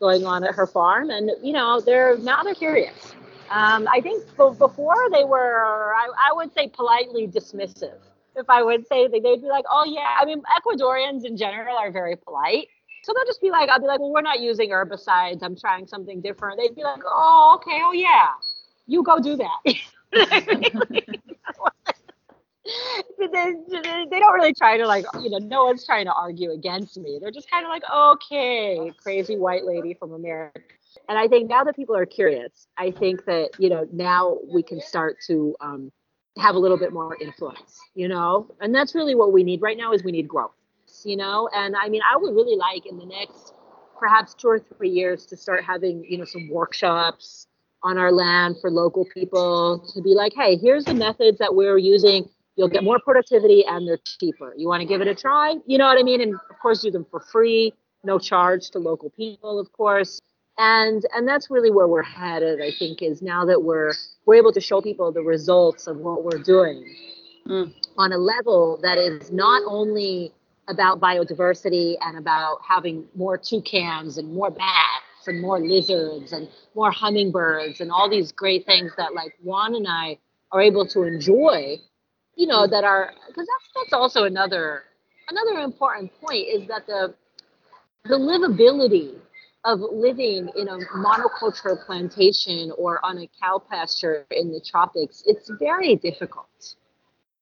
going 0.00 0.24
on 0.24 0.42
at 0.42 0.54
her 0.54 0.66
farm, 0.66 1.10
and 1.10 1.30
you 1.42 1.52
know 1.52 1.80
they're 1.80 2.16
now 2.18 2.42
they're 2.42 2.54
curious. 2.54 3.14
Um, 3.50 3.86
I 3.92 4.00
think 4.00 4.24
before 4.36 5.10
they 5.12 5.24
were, 5.24 5.94
I, 5.94 6.08
I, 6.30 6.32
would 6.32 6.52
say, 6.54 6.68
politely 6.68 7.28
dismissive. 7.28 7.98
If 8.36 8.48
I 8.48 8.62
would 8.62 8.86
say 8.88 9.06
that 9.06 9.22
they'd 9.22 9.42
be 9.42 9.48
like, 9.48 9.64
oh, 9.70 9.84
yeah. 9.86 10.16
I 10.18 10.24
mean, 10.24 10.42
Ecuadorians 10.58 11.24
in 11.24 11.36
general 11.36 11.76
are 11.76 11.92
very 11.92 12.16
polite. 12.16 12.68
So 13.04 13.12
they'll 13.12 13.26
just 13.26 13.42
be 13.42 13.50
like, 13.50 13.68
I'll 13.68 13.80
be 13.80 13.86
like, 13.86 14.00
well, 14.00 14.10
we're 14.10 14.22
not 14.22 14.40
using 14.40 14.70
herbicides. 14.70 15.42
I'm 15.42 15.56
trying 15.56 15.86
something 15.86 16.22
different. 16.22 16.58
They'd 16.58 16.74
be 16.74 16.82
like, 16.82 17.02
oh, 17.06 17.60
okay. 17.60 17.80
Oh, 17.82 17.92
yeah. 17.92 18.32
You 18.86 19.02
go 19.02 19.20
do 19.20 19.36
that. 19.36 19.58
they, 23.18 24.20
don't 24.20 24.34
really 24.34 24.54
try 24.54 24.78
to 24.78 24.86
like 24.86 25.04
you 25.20 25.28
know 25.28 25.38
no 25.38 25.64
one's 25.64 25.84
trying 25.84 26.06
to 26.06 26.12
argue 26.12 26.52
against 26.52 26.96
me 26.96 27.18
they're 27.20 27.30
just 27.30 27.50
kind 27.50 27.66
of 27.66 27.68
like 27.68 27.82
okay 27.94 28.90
crazy 29.02 29.36
white 29.36 29.64
lady 29.64 29.92
from 29.92 30.12
america 30.12 30.62
and 31.08 31.18
I 31.18 31.28
think 31.28 31.48
now 31.48 31.64
that 31.64 31.76
people 31.76 31.96
are 31.96 32.06
curious, 32.06 32.66
I 32.76 32.90
think 32.90 33.24
that 33.26 33.50
you 33.58 33.68
know 33.68 33.86
now 33.92 34.38
we 34.52 34.62
can 34.62 34.80
start 34.80 35.16
to 35.26 35.54
um, 35.60 35.92
have 36.38 36.54
a 36.54 36.58
little 36.58 36.78
bit 36.78 36.92
more 36.92 37.16
influence, 37.20 37.78
you 37.94 38.08
know, 38.08 38.48
and 38.60 38.74
that's 38.74 38.94
really 38.94 39.14
what 39.14 39.32
we 39.32 39.42
need 39.42 39.62
right 39.62 39.76
now 39.76 39.92
is 39.92 40.02
we 40.02 40.12
need 40.12 40.28
growth, 40.28 40.54
you 41.04 41.16
know. 41.16 41.48
And 41.54 41.74
I 41.76 41.88
mean, 41.88 42.02
I 42.02 42.16
would 42.16 42.34
really 42.34 42.56
like 42.56 42.86
in 42.86 42.98
the 42.98 43.06
next 43.06 43.54
perhaps 43.98 44.34
two 44.34 44.48
or 44.48 44.58
three 44.58 44.90
years 44.90 45.26
to 45.26 45.36
start 45.36 45.64
having 45.64 46.04
you 46.08 46.18
know 46.18 46.24
some 46.24 46.48
workshops 46.50 47.46
on 47.84 47.98
our 47.98 48.10
land 48.10 48.56
for 48.60 48.70
local 48.70 49.06
people 49.14 49.88
to 49.94 50.02
be 50.02 50.10
like, 50.10 50.32
hey, 50.34 50.56
here's 50.56 50.84
the 50.84 50.94
methods 50.94 51.38
that 51.38 51.54
we're 51.54 51.78
using. 51.78 52.28
You'll 52.56 52.68
get 52.68 52.82
more 52.82 52.98
productivity 52.98 53.64
and 53.66 53.86
they're 53.86 53.98
cheaper. 54.18 54.54
You 54.56 54.66
want 54.66 54.80
to 54.80 54.86
give 54.86 55.00
it 55.00 55.06
a 55.06 55.14
try? 55.14 55.56
You 55.66 55.78
know 55.78 55.86
what 55.86 55.98
I 55.98 56.02
mean? 56.02 56.20
And 56.20 56.34
of 56.34 56.58
course, 56.60 56.82
do 56.82 56.90
them 56.90 57.06
for 57.10 57.20
free, 57.20 57.72
no 58.02 58.18
charge 58.18 58.70
to 58.70 58.78
local 58.80 59.10
people, 59.10 59.60
of 59.60 59.70
course 59.72 60.20
and 60.58 61.04
and 61.14 61.26
that's 61.26 61.50
really 61.50 61.70
where 61.70 61.88
we're 61.88 62.02
headed 62.02 62.60
i 62.60 62.70
think 62.78 63.02
is 63.02 63.22
now 63.22 63.44
that 63.44 63.62
we're 63.62 63.92
we're 64.26 64.36
able 64.36 64.52
to 64.52 64.60
show 64.60 64.80
people 64.80 65.10
the 65.10 65.22
results 65.22 65.86
of 65.86 65.96
what 65.96 66.24
we're 66.24 66.42
doing 66.42 66.84
mm. 67.46 67.72
on 67.98 68.12
a 68.12 68.18
level 68.18 68.78
that 68.82 68.98
is 68.98 69.32
not 69.32 69.62
only 69.66 70.32
about 70.68 71.00
biodiversity 71.00 71.96
and 72.00 72.16
about 72.16 72.58
having 72.66 73.04
more 73.14 73.36
toucans 73.36 74.16
and 74.16 74.32
more 74.32 74.50
bats 74.50 75.03
and 75.28 75.40
more 75.40 75.60
lizards 75.60 76.32
and 76.32 76.48
more 76.74 76.90
hummingbirds 76.90 77.80
and 77.80 77.90
all 77.90 78.08
these 78.08 78.32
great 78.32 78.66
things 78.66 78.92
that 78.96 79.14
like 79.14 79.34
juan 79.42 79.74
and 79.74 79.86
i 79.88 80.16
are 80.52 80.60
able 80.60 80.86
to 80.86 81.02
enjoy 81.02 81.76
you 82.36 82.46
know 82.46 82.66
that 82.66 82.84
are 82.84 83.12
because 83.28 83.46
that's 83.46 83.70
that's 83.74 83.92
also 83.92 84.24
another 84.24 84.84
another 85.28 85.60
important 85.60 86.10
point 86.20 86.46
is 86.48 86.66
that 86.68 86.86
the 86.86 87.14
the 88.04 88.16
livability 88.16 89.14
of 89.64 89.80
living 89.80 90.50
in 90.56 90.68
a 90.68 90.78
monoculture 90.96 91.84
plantation 91.86 92.70
or 92.76 93.04
on 93.04 93.18
a 93.18 93.28
cow 93.40 93.58
pasture 93.70 94.26
in 94.30 94.52
the 94.52 94.60
tropics, 94.60 95.22
it's 95.26 95.50
very 95.58 95.96
difficult. 95.96 96.76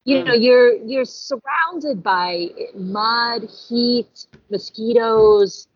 You 0.04 0.24
know, 0.24 0.32
mm. 0.32 0.42
you're 0.42 0.72
you're 0.84 1.04
surrounded 1.04 2.02
by 2.02 2.48
mud, 2.74 3.48
heat, 3.68 4.26
mosquitoes. 4.50 5.68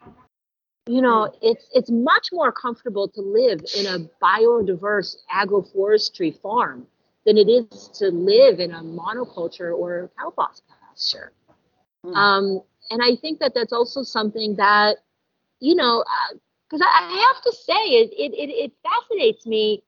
You 0.86 1.02
know, 1.02 1.26
hmm. 1.26 1.38
it's 1.42 1.68
it's 1.74 1.90
much 1.90 2.28
more 2.32 2.52
comfortable 2.52 3.08
to 3.08 3.20
live 3.20 3.60
in 3.76 3.86
a 3.86 4.08
biodiverse 4.22 5.16
agroforestry 5.32 6.40
farm 6.40 6.86
than 7.24 7.36
it 7.36 7.48
is 7.48 7.88
to 7.98 8.10
live 8.10 8.60
in 8.60 8.72
a 8.72 8.82
monoculture 8.82 9.76
or 9.76 10.10
cow 10.16 10.32
pasture. 10.36 11.32
Mm. 12.04 12.14
Um, 12.14 12.60
and 12.90 13.02
I 13.02 13.16
think 13.16 13.40
that 13.40 13.52
that's 13.52 13.72
also 13.72 14.04
something 14.04 14.54
that 14.56 14.98
you 15.60 15.74
know, 15.74 16.04
because 16.68 16.80
uh, 16.80 16.84
I, 16.84 17.08
I 17.12 17.32
have 17.32 17.42
to 17.42 17.52
say, 17.52 17.74
it, 17.74 18.10
it, 18.12 18.34
it, 18.34 18.50
it 18.50 18.72
fascinates 18.82 19.46
me 19.46 19.82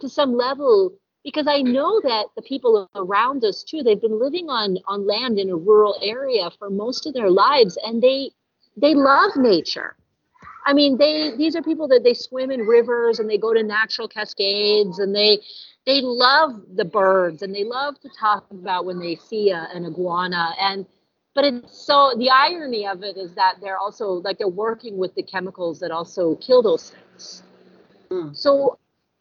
to 0.00 0.08
some 0.08 0.34
level 0.34 0.92
because 1.24 1.46
I 1.48 1.62
know 1.62 2.00
that 2.02 2.26
the 2.36 2.42
people 2.42 2.88
around 2.94 3.44
us 3.44 3.62
too, 3.62 3.82
they've 3.82 4.00
been 4.00 4.18
living 4.18 4.48
on, 4.48 4.78
on 4.86 5.06
land 5.06 5.38
in 5.38 5.50
a 5.50 5.56
rural 5.56 5.98
area 6.02 6.50
for 6.58 6.70
most 6.70 7.06
of 7.06 7.14
their 7.14 7.30
lives 7.30 7.78
and 7.84 8.02
they, 8.02 8.30
they 8.76 8.94
love 8.94 9.32
nature. 9.36 9.96
I 10.68 10.74
mean, 10.74 10.98
they 10.98 11.34
these 11.34 11.56
are 11.56 11.62
people 11.62 11.88
that 11.88 12.04
they 12.04 12.12
swim 12.12 12.50
in 12.50 12.60
rivers 12.60 13.20
and 13.20 13.28
they 13.28 13.38
go 13.38 13.54
to 13.54 13.62
natural 13.62 14.06
cascades 14.06 14.98
and 14.98 15.14
they 15.14 15.40
they 15.86 16.02
love 16.02 16.60
the 16.76 16.84
birds 16.84 17.40
and 17.40 17.54
they 17.54 17.64
love 17.64 17.98
to 18.00 18.10
talk 18.20 18.44
about 18.50 18.84
when 18.84 19.00
they 19.00 19.16
see 19.16 19.50
a, 19.50 19.66
an 19.72 19.86
iguana 19.86 20.54
and 20.60 20.84
but 21.34 21.46
it's 21.46 21.86
so 21.86 22.12
the 22.18 22.28
irony 22.28 22.86
of 22.86 23.02
it 23.02 23.16
is 23.16 23.32
that 23.32 23.54
they're 23.62 23.78
also 23.78 24.20
like 24.26 24.36
they're 24.36 24.46
working 24.46 24.98
with 24.98 25.14
the 25.14 25.22
chemicals 25.22 25.80
that 25.80 25.90
also 25.90 26.34
kill 26.34 26.60
those 26.60 26.90
things. 26.90 27.42
Mm. 28.10 28.36
So 28.36 28.78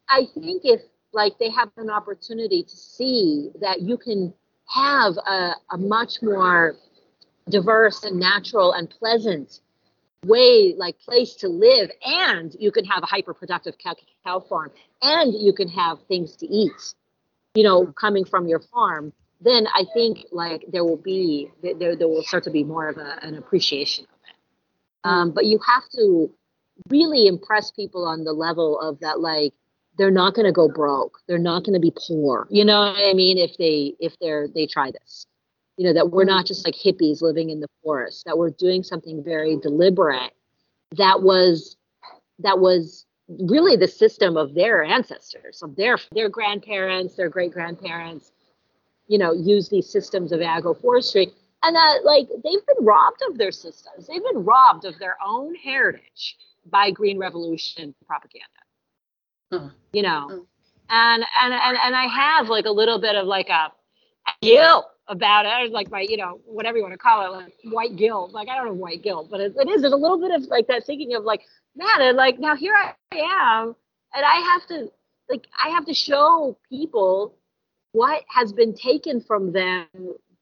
I 0.10 0.24
think 0.34 0.64
if 0.66 0.82
like 1.14 1.40
they 1.40 1.50
have 1.52 1.70
an 1.78 1.90
opportunity 1.90 2.62
to 2.62 2.76
see 2.76 3.52
that 3.62 3.80
you 3.80 3.98
can 3.98 4.34
have 4.66 5.16
a, 5.16 5.54
a 5.72 5.78
much 5.78 6.22
more 6.22 6.76
diverse 7.50 8.04
and 8.04 8.20
natural 8.20 8.74
and 8.74 8.90
pleasant 8.90 9.62
way 10.26 10.74
like 10.78 11.00
place 11.00 11.36
to 11.36 11.48
live 11.48 11.90
and 12.04 12.56
you 12.60 12.72
can 12.72 12.86
have 12.86 13.04
a 13.04 13.06
hyper 13.06 13.34
productive 13.34 13.76
cow, 14.26 14.40
farm 14.40 14.72
and 15.02 15.34
you 15.34 15.54
can 15.54 15.68
have 15.68 16.00
things 16.08 16.36
to 16.36 16.48
eat 16.48 16.96
you 17.54 17.64
know 17.64 17.86
coming 17.86 18.26
from 18.26 18.48
your 18.48 18.60
farm 18.60 19.14
then 19.42 19.68
I 19.68 19.86
think 19.94 20.26
like 20.32 20.66
there 20.72 20.84
will 20.84 20.98
be 20.98 21.52
there 21.62 21.96
there 21.96 22.08
will 22.08 22.24
start 22.24 22.44
to 22.46 22.52
be 22.52 22.64
more 22.64 22.90
of 22.90 22.98
a, 22.98 23.20
an 23.22 23.36
appreciation 23.36 24.06
of 24.06 24.20
it. 24.30 24.36
Um, 25.04 25.32
but 25.32 25.46
you 25.46 25.60
have 25.66 25.84
to 25.96 26.32
really 26.90 27.28
impress 27.28 27.72
people 27.72 28.06
on 28.06 28.24
the 28.24 28.34
level 28.34 28.80
of 28.80 29.00
that 29.02 29.20
like 29.20 29.54
they're 29.98 30.12
not 30.12 30.36
going 30.36 30.46
to 30.46 30.52
go 30.52 30.68
broke. 30.68 31.20
They're 31.28 31.40
not 31.40 31.64
going 31.64 31.74
to 31.74 31.80
be 31.80 31.94
poor. 32.08 32.48
You 32.50 32.66
know 32.66 32.80
what 32.80 32.98
i 32.98 33.14
mean? 33.14 33.38
If 33.38 33.58
they 33.58 33.94
if 34.00 34.16
they're 34.20 34.48
they 34.48 34.66
try 34.66 34.92
this 34.92 35.28
you 35.78 35.86
know 35.86 35.94
that 35.94 36.12
we're 36.12 36.26
not 36.26 36.46
just 36.46 36.66
like 36.66 36.76
hippies 36.76 37.22
living 37.22 37.50
in 37.50 37.60
the 37.60 37.70
forest 37.84 38.26
that 38.26 38.38
we're 38.38 38.50
doing 38.50 38.84
something 38.84 39.24
very 39.24 39.58
deliberate 39.58 40.32
that 40.92 41.22
was 41.22 41.78
that 42.40 42.60
was 42.60 43.06
really 43.28 43.76
the 43.76 43.88
system 43.88 44.38
of 44.38 44.54
their 44.56 44.84
ancestors 44.84 45.62
of 45.62 45.76
their 45.76 45.98
their 46.14 46.30
grandparents 46.30 47.16
their 47.16 47.30
great 47.30 47.52
grandparents 47.52 48.32
you 49.08 49.18
know, 49.18 49.34
use 49.34 49.70
these 49.70 49.90
systems 49.90 50.32
of 50.32 50.40
agroforestry. 50.42 51.32
And 51.64 51.76
that, 51.76 52.00
like, 52.04 52.28
they've 52.30 52.66
been 52.66 52.86
robbed 52.86 53.22
of 53.30 53.38
their 53.38 53.52
systems. 53.52 54.08
They've 54.08 54.24
been 54.24 54.44
robbed 54.44 54.86
of 54.86 55.00
their 55.00 55.18
own 55.26 55.56
heritage 55.56 56.38
by 56.70 56.92
Green 56.92 57.18
Revolution 57.18 57.96
propaganda. 58.06 58.46
Uh-huh. 59.52 59.70
You 59.94 60.04
know, 60.04 60.28
uh-huh. 60.30 60.42
and 60.90 61.24
and 61.42 61.54
and 61.54 61.78
and 61.82 61.96
I 61.96 62.06
have 62.08 62.50
like 62.50 62.66
a 62.66 62.72
little 62.72 63.00
bit 63.00 63.16
of 63.16 63.26
like 63.26 63.48
a 63.48 63.72
guilt 64.42 64.86
about 65.08 65.46
it, 65.46 65.50
I 65.50 65.64
was 65.64 65.72
like 65.72 65.90
my, 65.90 66.02
you 66.02 66.18
know, 66.18 66.40
whatever 66.46 66.78
you 66.78 66.84
want 66.84 66.94
to 66.94 66.98
call 66.98 67.26
it, 67.26 67.38
like 67.38 67.54
white 67.64 67.96
guilt. 67.96 68.32
Like 68.32 68.50
I 68.50 68.56
don't 68.56 68.66
know 68.66 68.74
white 68.74 69.02
guilt, 69.02 69.30
but 69.30 69.40
it, 69.40 69.54
it 69.58 69.70
is. 69.70 69.82
There's 69.82 69.94
a 69.94 69.98
little 69.98 70.20
bit 70.20 70.32
of 70.32 70.44
like 70.44 70.68
that 70.68 70.86
thinking 70.86 71.16
of 71.16 71.24
like, 71.24 71.42
man, 71.76 72.02
and 72.02 72.18
like 72.18 72.40
now 72.40 72.56
here 72.56 72.76
I 72.76 72.94
am, 73.14 73.76
and 74.14 74.26
I 74.26 74.36
have 74.54 74.68
to 74.68 74.92
like 75.30 75.48
I 75.64 75.70
have 75.70 75.86
to 75.86 75.94
show 75.94 76.58
people 76.70 77.36
what 77.92 78.24
has 78.28 78.54
been 78.54 78.74
taken 78.74 79.22
from 79.22 79.52
them 79.52 79.88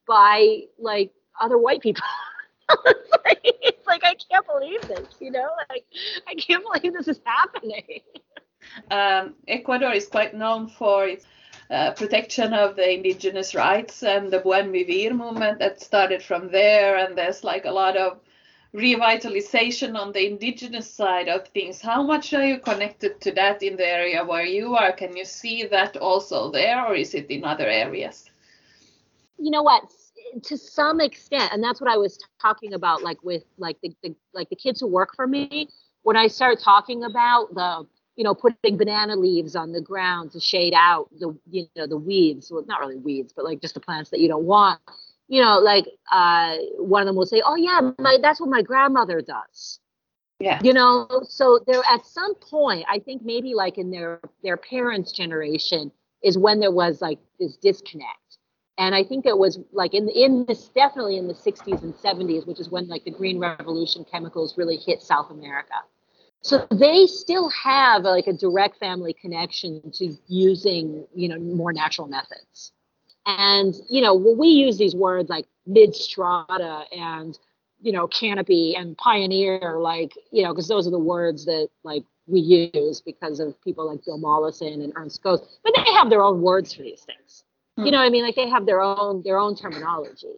by 0.07 0.61
like 0.79 1.11
other 1.39 1.57
white 1.57 1.81
people. 1.81 2.03
it's, 2.85 3.87
like, 3.87 4.01
I 4.03 4.15
can't 4.29 4.45
believe 4.47 4.87
this, 4.87 5.15
you 5.19 5.31
know, 5.31 5.47
like 5.69 5.85
I 6.27 6.35
can't 6.35 6.63
believe 6.63 6.93
this 6.93 7.07
is 7.07 7.19
happening. 7.23 8.01
Um, 8.89 9.35
Ecuador 9.47 9.93
is 9.93 10.07
quite 10.07 10.33
known 10.33 10.67
for 10.67 11.05
its 11.07 11.25
uh, 11.71 11.91
protection 11.91 12.53
of 12.53 12.75
the 12.75 12.93
indigenous 12.93 13.55
rights 13.55 14.03
and 14.03 14.31
the 14.31 14.39
Buen 14.39 14.71
Vivir 14.71 15.15
movement 15.15 15.59
that 15.59 15.81
started 15.81 16.21
from 16.21 16.51
there. 16.51 16.97
And 16.97 17.17
there's 17.17 17.43
like 17.43 17.65
a 17.65 17.71
lot 17.71 17.97
of 17.97 18.19
revitalization 18.73 19.97
on 19.97 20.11
the 20.11 20.27
indigenous 20.27 20.91
side 20.91 21.29
of 21.29 21.47
things. 21.47 21.81
How 21.81 22.03
much 22.03 22.33
are 22.33 22.45
you 22.45 22.59
connected 22.59 23.21
to 23.21 23.31
that 23.31 23.63
in 23.63 23.77
the 23.77 23.87
area 23.87 24.23
where 24.23 24.45
you 24.45 24.75
are? 24.75 24.91
Can 24.91 25.15
you 25.15 25.25
see 25.25 25.65
that 25.65 25.97
also 25.97 26.51
there, 26.51 26.85
or 26.85 26.95
is 26.95 27.13
it 27.13 27.31
in 27.31 27.45
other 27.45 27.67
areas? 27.67 28.29
You 29.37 29.51
know 29.51 29.63
what? 29.63 29.83
To 30.43 30.57
some 30.57 30.99
extent, 30.99 31.53
and 31.53 31.63
that's 31.63 31.79
what 31.79 31.89
I 31.89 31.97
was 31.97 32.19
talking 32.41 32.73
about, 32.73 33.01
like 33.01 33.23
with 33.23 33.43
like 33.57 33.77
the, 33.81 33.95
the 34.03 34.13
like 34.33 34.49
the 34.49 34.55
kids 34.55 34.81
who 34.81 34.87
work 34.87 35.15
for 35.15 35.25
me. 35.25 35.69
When 36.03 36.17
I 36.17 36.27
start 36.27 36.59
talking 36.59 37.05
about 37.05 37.53
the 37.55 37.87
you 38.15 38.23
know, 38.23 38.33
putting 38.33 38.77
banana 38.77 39.15
leaves 39.15 39.55
on 39.55 39.71
the 39.71 39.81
ground 39.81 40.31
to 40.31 40.39
shade 40.39 40.73
out 40.75 41.09
the, 41.19 41.37
you 41.49 41.67
know, 41.75 41.87
the 41.87 41.97
weeds. 41.97 42.51
Well, 42.51 42.63
not 42.67 42.79
really 42.79 42.97
weeds, 42.97 43.33
but 43.35 43.45
like 43.45 43.61
just 43.61 43.73
the 43.73 43.79
plants 43.79 44.09
that 44.11 44.19
you 44.19 44.27
don't 44.27 44.45
want 44.45 44.79
you 45.27 45.41
know, 45.41 45.59
like 45.59 45.87
uh, 46.11 46.57
one 46.77 47.01
of 47.01 47.07
them 47.07 47.15
will 47.15 47.25
say, 47.25 47.41
"Oh 47.45 47.55
yeah, 47.55 47.91
my 47.97 48.17
that's 48.21 48.39
what 48.39 48.49
my 48.49 48.61
grandmother 48.61 49.21
does." 49.21 49.79
Yeah. 50.39 50.59
You 50.63 50.73
know, 50.73 51.07
so 51.23 51.59
there 51.65 51.81
at 51.89 52.05
some 52.05 52.35
point, 52.35 52.85
I 52.89 52.99
think 52.99 53.23
maybe 53.23 53.53
like 53.53 53.77
in 53.77 53.89
their 53.89 54.19
their 54.43 54.57
parents' 54.57 55.11
generation 55.11 55.91
is 56.21 56.37
when 56.37 56.59
there 56.59 56.71
was 56.71 57.01
like 57.01 57.19
this 57.39 57.57
disconnect. 57.57 58.19
And 58.77 58.93
I 58.93 59.05
think 59.05 59.25
it 59.25 59.37
was 59.37 59.59
like 59.71 59.93
in 59.93 60.09
in 60.09 60.45
this 60.45 60.67
definitely 60.67 61.17
in 61.17 61.27
the 61.27 61.33
60s 61.33 61.81
and 61.81 61.93
70s, 61.95 62.45
which 62.45 62.59
is 62.59 62.69
when 62.69 62.87
like 62.87 63.05
the 63.05 63.11
green 63.11 63.39
revolution 63.39 64.05
chemicals 64.11 64.57
really 64.57 64.77
hit 64.77 65.01
South 65.01 65.31
America. 65.31 65.75
So 66.45 66.67
they 66.69 67.07
still 67.07 67.49
have 67.49 68.03
like 68.03 68.27
a 68.27 68.33
direct 68.33 68.77
family 68.77 69.13
connection 69.13 69.81
to 69.93 70.13
using, 70.27 71.07
you 71.15 71.27
know, 71.27 71.39
more 71.39 71.73
natural 71.73 72.07
methods. 72.07 72.71
And, 73.25 73.73
you 73.89 73.99
know, 73.99 74.13
when 74.13 74.37
we 74.37 74.49
use 74.49 74.77
these 74.77 74.95
words 74.95 75.27
like 75.27 75.47
mid 75.65 75.95
strata 75.95 76.83
and, 76.91 77.35
you 77.81 77.91
know, 77.91 78.05
canopy 78.05 78.75
and 78.75 78.95
pioneer, 78.95 79.79
like, 79.79 80.13
you 80.31 80.43
know, 80.43 80.53
because 80.53 80.67
those 80.67 80.85
are 80.85 80.91
the 80.91 80.99
words 80.99 81.45
that 81.45 81.69
like 81.83 82.03
we 82.27 82.41
use 82.41 83.01
because 83.01 83.39
of 83.39 83.59
people 83.63 83.87
like 83.87 84.05
Bill 84.05 84.19
Mollison 84.19 84.83
and 84.83 84.93
Ernst 84.95 85.23
Götsch, 85.23 85.47
but 85.63 85.73
they 85.75 85.93
have 85.93 86.11
their 86.11 86.21
own 86.21 86.43
words 86.43 86.75
for 86.75 86.83
these 86.83 87.01
things. 87.01 87.43
You 87.77 87.85
hmm. 87.85 87.89
know 87.89 88.01
I 88.01 88.09
mean? 88.11 88.23
Like 88.23 88.35
they 88.35 88.49
have 88.49 88.67
their 88.67 88.81
own 88.81 89.23
their 89.23 89.39
own 89.39 89.55
terminology. 89.55 90.35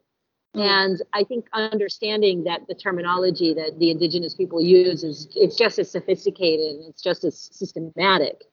Mm. 0.58 0.62
And 0.62 1.02
I 1.14 1.24
think 1.24 1.48
understanding 1.54 2.44
that 2.46 2.68
the 2.68 2.76
terminology 2.76 3.54
that 3.54 3.80
the 3.80 3.92
indigenous 3.92 4.34
people 4.34 4.62
use 4.62 5.04
is 5.04 5.28
it's 5.36 5.56
just 5.56 5.80
as 5.80 5.92
sophisticated 5.92 6.76
and 6.76 6.90
it's 6.90 7.02
just 7.02 7.24
as 7.24 7.50
systematic 7.54 8.44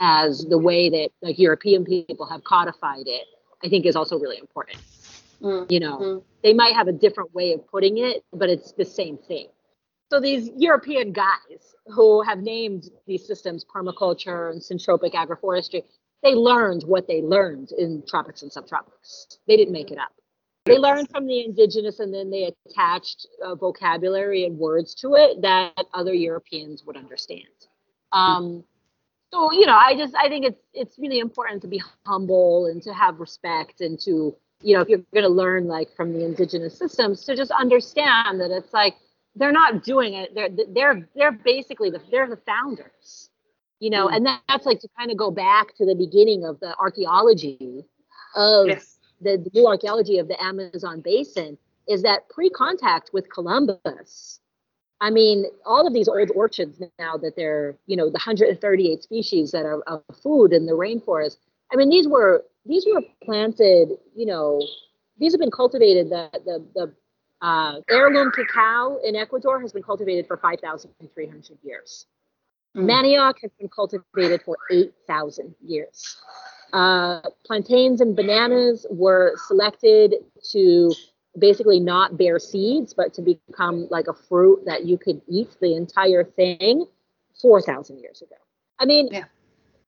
as 0.00 0.46
the 0.48 0.58
way 0.58 0.88
that 0.88 1.08
like 1.20 1.38
European 1.38 1.84
people 1.84 2.26
have 2.26 2.44
codified 2.44 3.06
it 3.06 3.26
I 3.64 3.68
think 3.68 3.86
is 3.86 3.96
also 3.96 4.18
really 4.18 4.38
important. 4.38 4.78
Mm. 5.42 5.70
You 5.70 5.80
know, 5.80 5.98
mm. 5.98 6.22
they 6.42 6.52
might 6.52 6.74
have 6.74 6.88
a 6.88 6.92
different 6.92 7.34
way 7.34 7.52
of 7.52 7.66
putting 7.68 7.98
it, 7.98 8.24
but 8.32 8.48
it's 8.48 8.72
the 8.72 8.84
same 8.84 9.16
thing. 9.16 9.48
So 10.10 10.20
these 10.20 10.50
European 10.56 11.12
guys 11.12 11.74
who 11.86 12.22
have 12.22 12.38
named 12.38 12.90
these 13.06 13.26
systems 13.26 13.64
permaculture 13.64 14.50
and 14.50 14.60
syntropic 14.60 15.12
agroforestry, 15.12 15.84
they 16.22 16.34
learned 16.34 16.82
what 16.84 17.06
they 17.06 17.20
learned 17.20 17.72
in 17.72 18.02
tropics 18.08 18.42
and 18.42 18.50
subtropics. 18.50 19.38
They 19.46 19.56
didn't 19.56 19.72
make 19.72 19.90
it 19.90 19.98
up. 19.98 20.12
They 20.68 20.78
learned 20.78 21.10
from 21.10 21.26
the 21.26 21.44
indigenous 21.44 22.00
and 22.00 22.12
then 22.12 22.30
they 22.30 22.54
attached 22.66 23.26
uh, 23.44 23.54
vocabulary 23.54 24.44
and 24.44 24.58
words 24.58 24.94
to 24.96 25.14
it 25.14 25.42
that 25.42 25.74
other 25.94 26.14
Europeans 26.14 26.84
would 26.86 26.96
understand. 26.96 27.44
Um, 28.12 28.64
so 29.32 29.52
you 29.52 29.66
know, 29.66 29.76
I 29.76 29.94
just 29.96 30.14
I 30.14 30.28
think 30.28 30.46
it's 30.46 30.60
it's 30.72 30.98
really 30.98 31.18
important 31.18 31.62
to 31.62 31.68
be 31.68 31.82
humble 32.06 32.66
and 32.66 32.82
to 32.82 32.92
have 32.94 33.20
respect 33.20 33.80
and 33.80 33.98
to 34.00 34.34
you 34.62 34.74
know 34.74 34.80
if 34.80 34.88
you're 34.88 35.02
going 35.12 35.24
to 35.24 35.28
learn 35.28 35.66
like 35.66 35.94
from 35.94 36.12
the 36.12 36.24
indigenous 36.24 36.78
systems 36.78 37.24
to 37.24 37.36
just 37.36 37.50
understand 37.50 38.40
that 38.40 38.50
it's 38.50 38.72
like 38.72 38.94
they're 39.36 39.52
not 39.52 39.84
doing 39.84 40.14
it 40.14 40.34
they're 40.34 40.48
they're 40.74 41.08
they're 41.14 41.32
basically 41.32 41.90
the 41.90 42.00
they're 42.10 42.28
the 42.28 42.38
founders 42.38 43.30
you 43.78 43.90
know 43.90 44.08
mm. 44.08 44.16
and 44.16 44.26
that's 44.26 44.66
like 44.66 44.80
to 44.80 44.88
kind 44.98 45.10
of 45.10 45.16
go 45.16 45.30
back 45.30 45.74
to 45.76 45.86
the 45.86 45.94
beginning 45.94 46.44
of 46.44 46.58
the 46.60 46.74
archaeology 46.78 47.84
of 48.34 48.66
yes. 48.66 48.97
The, 49.20 49.36
the 49.36 49.50
new 49.54 49.66
archaeology 49.66 50.18
of 50.18 50.28
the 50.28 50.42
amazon 50.42 51.00
basin 51.00 51.56
is 51.86 52.02
that 52.02 52.28
pre-contact 52.28 53.10
with 53.12 53.30
columbus 53.32 54.40
I 55.00 55.10
mean, 55.10 55.44
all 55.64 55.86
of 55.86 55.94
these 55.94 56.08
old 56.08 56.30
orchards 56.34 56.80
now 56.98 57.16
that 57.18 57.36
they're, 57.36 57.76
you 57.86 57.96
know, 57.96 58.06
the 58.06 58.18
138 58.18 59.02
species 59.02 59.52
that 59.52 59.64
are 59.64 59.80
of 59.82 60.02
food 60.22 60.52
in 60.52 60.66
the 60.66 60.72
rainforest. 60.72 61.36
I 61.72 61.76
mean, 61.76 61.88
these 61.88 62.08
were 62.08 62.44
these 62.66 62.84
were 62.92 63.02
planted, 63.22 63.90
you 64.14 64.26
know, 64.26 64.60
these 65.18 65.32
have 65.32 65.40
been 65.40 65.50
cultivated. 65.50 66.10
The 66.10 66.30
the 66.44 66.64
the 66.74 66.94
uh, 67.46 67.80
heirloom 67.88 68.32
cacao 68.32 68.98
in 69.04 69.14
Ecuador 69.14 69.60
has 69.60 69.72
been 69.72 69.82
cultivated 69.82 70.26
for 70.26 70.36
5,300 70.36 71.58
years. 71.62 72.06
Mm. 72.76 72.90
Manioc 72.90 73.34
has 73.42 73.52
been 73.58 73.68
cultivated 73.68 74.42
for 74.44 74.56
8,000 74.72 75.54
years. 75.64 76.16
Uh, 76.72 77.20
plantains 77.44 78.00
and 78.00 78.14
bananas 78.14 78.86
were 78.90 79.34
selected 79.46 80.14
to 80.52 80.92
basically 81.38 81.80
not 81.80 82.16
bear 82.16 82.38
seeds, 82.38 82.94
but 82.94 83.14
to 83.14 83.22
become 83.22 83.86
like 83.90 84.06
a 84.08 84.12
fruit 84.12 84.64
that 84.66 84.84
you 84.84 84.98
could 84.98 85.20
eat 85.28 85.50
the 85.60 85.74
entire 85.74 86.24
thing 86.24 86.86
4,000 87.40 87.98
years 88.00 88.22
ago. 88.22 88.36
I 88.78 88.84
mean, 88.84 89.08
yeah. 89.10 89.24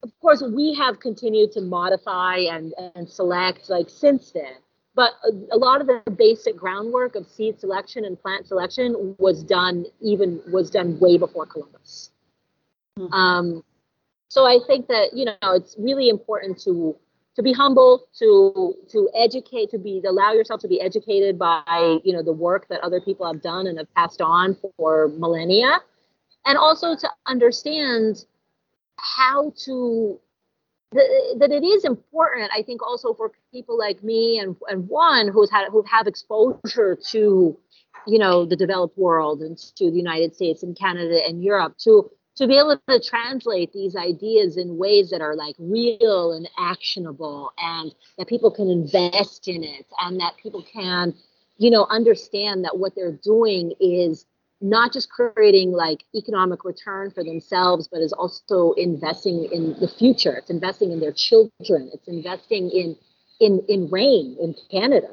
of 0.03 0.11
course, 0.21 0.41
we 0.41 0.73
have 0.75 0.99
continued 0.99 1.51
to 1.53 1.61
modify 1.61 2.37
and, 2.37 2.73
and 2.95 3.09
select 3.09 3.69
like 3.69 3.89
since 3.89 4.31
then. 4.31 4.55
But 4.93 5.11
a, 5.23 5.55
a 5.55 5.57
lot 5.57 5.79
of 5.79 5.87
the 5.87 6.11
basic 6.11 6.57
groundwork 6.57 7.15
of 7.15 7.25
seed 7.27 7.59
selection 7.59 8.03
and 8.05 8.21
plant 8.21 8.47
selection 8.47 9.15
was 9.19 9.43
done 9.43 9.85
even 10.01 10.41
was 10.51 10.69
done 10.69 10.99
way 10.99 11.17
before 11.17 11.45
Columbus. 11.45 12.11
Mm-hmm. 12.99 13.13
Um, 13.13 13.63
so 14.31 14.45
I 14.45 14.59
think 14.65 14.87
that 14.87 15.09
you 15.13 15.25
know 15.25 15.35
it's 15.43 15.75
really 15.77 16.07
important 16.07 16.57
to 16.61 16.95
to 17.35 17.43
be 17.43 17.51
humble, 17.51 18.07
to 18.19 18.73
to 18.89 19.09
educate, 19.13 19.71
to 19.71 19.77
be 19.77 19.99
to 19.99 20.09
allow 20.09 20.31
yourself 20.31 20.61
to 20.61 20.69
be 20.69 20.79
educated 20.79 21.37
by 21.37 21.97
you 22.05 22.13
know 22.13 22.23
the 22.23 22.31
work 22.31 22.69
that 22.69 22.79
other 22.79 23.01
people 23.01 23.27
have 23.27 23.41
done 23.41 23.67
and 23.67 23.77
have 23.77 23.93
passed 23.93 24.21
on 24.21 24.55
for 24.77 25.09
millennia, 25.09 25.81
and 26.45 26.57
also 26.57 26.95
to 26.95 27.09
understand 27.25 28.23
how 28.95 29.51
to 29.65 30.17
that 30.93 31.51
it 31.51 31.65
is 31.65 31.83
important. 31.83 32.51
I 32.55 32.61
think 32.61 32.81
also 32.81 33.13
for 33.13 33.33
people 33.51 33.77
like 33.77 34.01
me 34.01 34.39
and 34.39 34.55
and 34.69 34.87
Juan 34.87 35.27
who's 35.27 35.51
had 35.51 35.67
who 35.71 35.83
have 35.91 36.07
exposure 36.07 36.97
to 37.09 37.59
you 38.07 38.17
know 38.17 38.45
the 38.45 38.55
developed 38.55 38.97
world 38.97 39.41
and 39.41 39.57
to 39.75 39.91
the 39.91 39.97
United 39.97 40.33
States 40.35 40.63
and 40.63 40.73
Canada 40.73 41.19
and 41.27 41.43
Europe 41.43 41.75
to 41.79 42.09
to 42.35 42.47
be 42.47 42.57
able 42.57 42.79
to 42.87 42.99
translate 42.99 43.73
these 43.73 43.95
ideas 43.95 44.57
in 44.57 44.77
ways 44.77 45.09
that 45.09 45.21
are 45.21 45.35
like 45.35 45.55
real 45.59 46.31
and 46.33 46.49
actionable 46.57 47.51
and 47.57 47.93
that 48.17 48.27
people 48.27 48.51
can 48.51 48.69
invest 48.69 49.47
in 49.47 49.63
it 49.63 49.85
and 49.99 50.19
that 50.19 50.33
people 50.41 50.63
can 50.73 51.13
you 51.57 51.69
know 51.69 51.85
understand 51.89 52.63
that 52.63 52.77
what 52.77 52.93
they're 52.95 53.19
doing 53.23 53.73
is 53.79 54.25
not 54.61 54.93
just 54.93 55.09
creating 55.09 55.71
like 55.71 56.03
economic 56.15 56.63
return 56.63 57.11
for 57.11 57.23
themselves 57.23 57.87
but 57.91 57.99
is 57.99 58.13
also 58.13 58.71
investing 58.73 59.49
in 59.51 59.75
the 59.79 59.87
future 59.87 60.33
it's 60.33 60.49
investing 60.49 60.91
in 60.91 60.99
their 60.99 61.11
children 61.11 61.89
it's 61.93 62.07
investing 62.07 62.69
in 62.69 62.95
in 63.39 63.61
in 63.67 63.89
rain 63.89 64.37
in 64.39 64.55
canada 64.69 65.09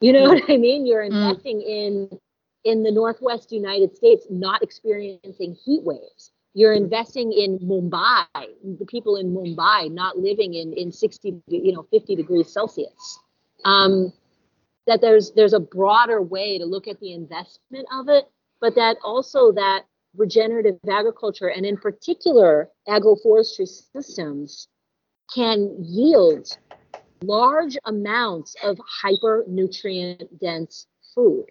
you 0.00 0.12
know 0.12 0.26
mm. 0.26 0.34
what 0.34 0.50
i 0.50 0.56
mean 0.56 0.86
you're 0.86 1.02
mm. 1.02 1.06
investing 1.06 1.58
mm. 1.58 2.08
in 2.12 2.18
in 2.64 2.82
the 2.82 2.90
northwest 2.90 3.52
united 3.52 3.94
states 3.94 4.26
not 4.30 4.62
experiencing 4.62 5.54
heat 5.64 5.82
waves 5.84 6.32
you're 6.54 6.72
investing 6.72 7.32
in 7.32 7.58
Mumbai, 7.58 8.24
the 8.34 8.86
people 8.86 9.16
in 9.16 9.34
Mumbai 9.34 9.92
not 9.92 10.18
living 10.18 10.54
in, 10.54 10.72
in 10.72 10.90
60, 10.90 11.42
you 11.48 11.72
know, 11.72 11.86
50 11.90 12.16
degrees 12.16 12.52
Celsius. 12.52 13.20
Um, 13.64 14.12
that 14.86 15.00
there's 15.02 15.32
there's 15.32 15.52
a 15.52 15.60
broader 15.60 16.22
way 16.22 16.58
to 16.58 16.64
look 16.64 16.88
at 16.88 16.98
the 16.98 17.12
investment 17.12 17.86
of 17.92 18.08
it, 18.08 18.24
but 18.60 18.74
that 18.74 18.96
also 19.04 19.52
that 19.52 19.82
regenerative 20.16 20.78
agriculture 20.90 21.48
and 21.48 21.66
in 21.66 21.76
particular 21.76 22.70
agroforestry 22.88 23.68
systems 23.92 24.68
can 25.32 25.76
yield 25.78 26.56
large 27.22 27.76
amounts 27.84 28.56
of 28.64 28.78
hyper 29.02 29.44
nutrient 29.46 30.22
dense 30.40 30.86
food. 31.14 31.44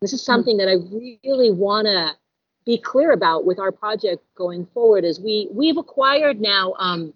This 0.00 0.12
is 0.12 0.24
something 0.24 0.58
that 0.58 0.68
I 0.68 0.76
really 1.24 1.50
want 1.50 1.86
to 1.86 2.12
be 2.68 2.76
clear 2.76 3.12
about 3.12 3.46
with 3.46 3.58
our 3.58 3.72
project 3.72 4.22
going 4.34 4.66
forward 4.74 5.02
is 5.02 5.18
we 5.18 5.48
we've 5.50 5.78
acquired 5.78 6.38
now 6.38 6.74
um, 6.78 7.14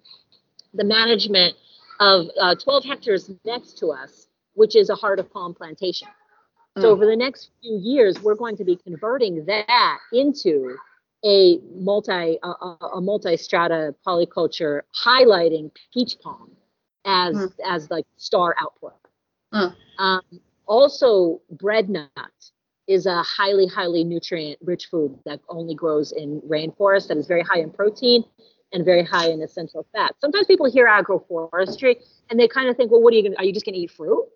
the 0.73 0.83
management 0.83 1.55
of 1.99 2.25
uh, 2.41 2.55
12 2.55 2.83
hectares 2.85 3.29
next 3.45 3.77
to 3.77 3.91
us, 3.91 4.25
which 4.55 4.75
is 4.75 4.89
a 4.89 4.95
heart 4.95 5.19
of 5.19 5.31
palm 5.31 5.53
plantation. 5.53 6.07
Mm. 6.75 6.81
So 6.81 6.89
over 6.89 7.05
the 7.05 7.15
next 7.15 7.51
few 7.61 7.77
years, 7.77 8.19
we're 8.23 8.33
going 8.33 8.57
to 8.57 8.63
be 8.63 8.77
converting 8.77 9.45
that 9.45 9.99
into 10.11 10.75
a 11.23 11.59
multi 11.75 12.39
a, 12.41 12.47
a 12.95 12.99
multi 12.99 13.37
strata 13.37 13.93
polyculture 14.05 14.81
highlighting 15.05 15.69
peach 15.93 16.15
palm 16.19 16.49
as 17.05 17.35
mm. 17.35 17.51
as 17.63 17.91
like 17.91 18.07
star 18.17 18.55
output. 18.59 18.95
Mm. 19.53 19.75
Um, 19.99 20.21
also, 20.65 21.41
bread 21.51 21.89
nut 21.89 22.09
is 22.87 23.05
a 23.05 23.23
highly, 23.23 23.67
highly 23.67 24.03
nutrient 24.03 24.59
rich 24.61 24.87
food 24.87 25.17
that 25.25 25.39
only 25.49 25.75
grows 25.75 26.11
in 26.11 26.41
rainforest 26.41 27.07
that 27.07 27.17
is 27.17 27.27
very 27.27 27.41
high 27.41 27.59
in 27.59 27.71
protein 27.71 28.23
and 28.73 28.83
very 28.83 29.03
high 29.03 29.29
in 29.29 29.41
essential 29.41 29.85
fat. 29.93 30.13
Sometimes 30.19 30.47
people 30.47 30.69
hear 30.69 30.87
agroforestry 30.87 31.95
and 32.29 32.39
they 32.39 32.47
kind 32.47 32.69
of 32.69 32.75
think, 32.75 32.91
well, 32.91 33.01
what 33.01 33.13
are 33.13 33.17
you 33.17 33.23
going 33.23 33.33
to, 33.33 33.39
are 33.39 33.45
you 33.45 33.53
just 33.53 33.65
going 33.65 33.75
to 33.75 33.79
eat 33.79 33.91
fruit? 33.91 34.27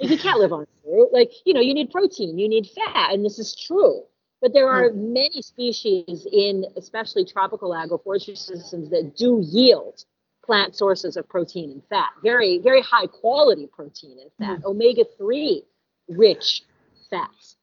Like, 0.00 0.10
you 0.10 0.18
can't 0.18 0.40
live 0.40 0.52
on 0.52 0.66
fruit. 0.82 1.12
Like, 1.12 1.30
you 1.44 1.52
know, 1.52 1.60
you 1.60 1.74
need 1.74 1.90
protein, 1.90 2.38
you 2.38 2.48
need 2.48 2.66
fat, 2.66 3.12
and 3.12 3.24
this 3.24 3.38
is 3.38 3.54
true. 3.54 4.02
But 4.40 4.52
there 4.54 4.68
are 4.68 4.90
hmm. 4.90 5.12
many 5.12 5.42
species 5.42 6.26
in 6.32 6.64
especially 6.76 7.24
tropical 7.24 7.70
agroforestry 7.70 8.36
systems 8.36 8.90
that 8.90 9.16
do 9.16 9.40
yield 9.44 10.04
plant 10.44 10.74
sources 10.74 11.16
of 11.16 11.28
protein 11.28 11.70
and 11.70 11.82
fat, 11.88 12.10
very, 12.22 12.58
very 12.58 12.82
high 12.82 13.06
quality 13.06 13.68
protein 13.72 14.18
and 14.20 14.30
fat, 14.38 14.60
mm. 14.60 14.64
omega 14.64 15.04
3 15.16 15.62
rich 16.08 16.62
fats. 17.08 17.56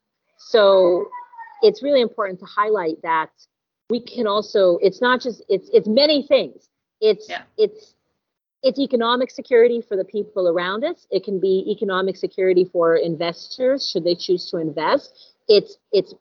So 0.49 1.05
it's 1.61 1.83
really 1.83 2.01
important 2.01 2.39
to 2.39 2.45
highlight 2.45 3.03
that 3.03 3.29
we 3.91 3.99
can 3.99 4.25
also 4.25 4.79
it's 4.81 4.99
not 4.99 5.21
just 5.21 5.43
it's 5.47 5.69
it's 5.71 5.87
many 5.87 6.25
things. 6.27 6.69
It's 7.01 7.29
yeah. 7.29 7.43
it's 7.55 7.93
it's 8.63 8.79
economic 8.79 9.29
security 9.29 9.79
for 9.87 9.95
the 9.95 10.03
people 10.03 10.49
around 10.49 10.83
us. 10.83 11.05
It 11.11 11.23
can 11.23 11.39
be 11.39 11.65
economic 11.69 12.17
security 12.17 12.65
for 12.65 12.95
investors 12.95 13.87
should 13.91 14.03
they 14.03 14.15
choose 14.15 14.49
to 14.49 14.57
invest. 14.57 15.13
It's 15.47 15.77
it's 15.91 16.15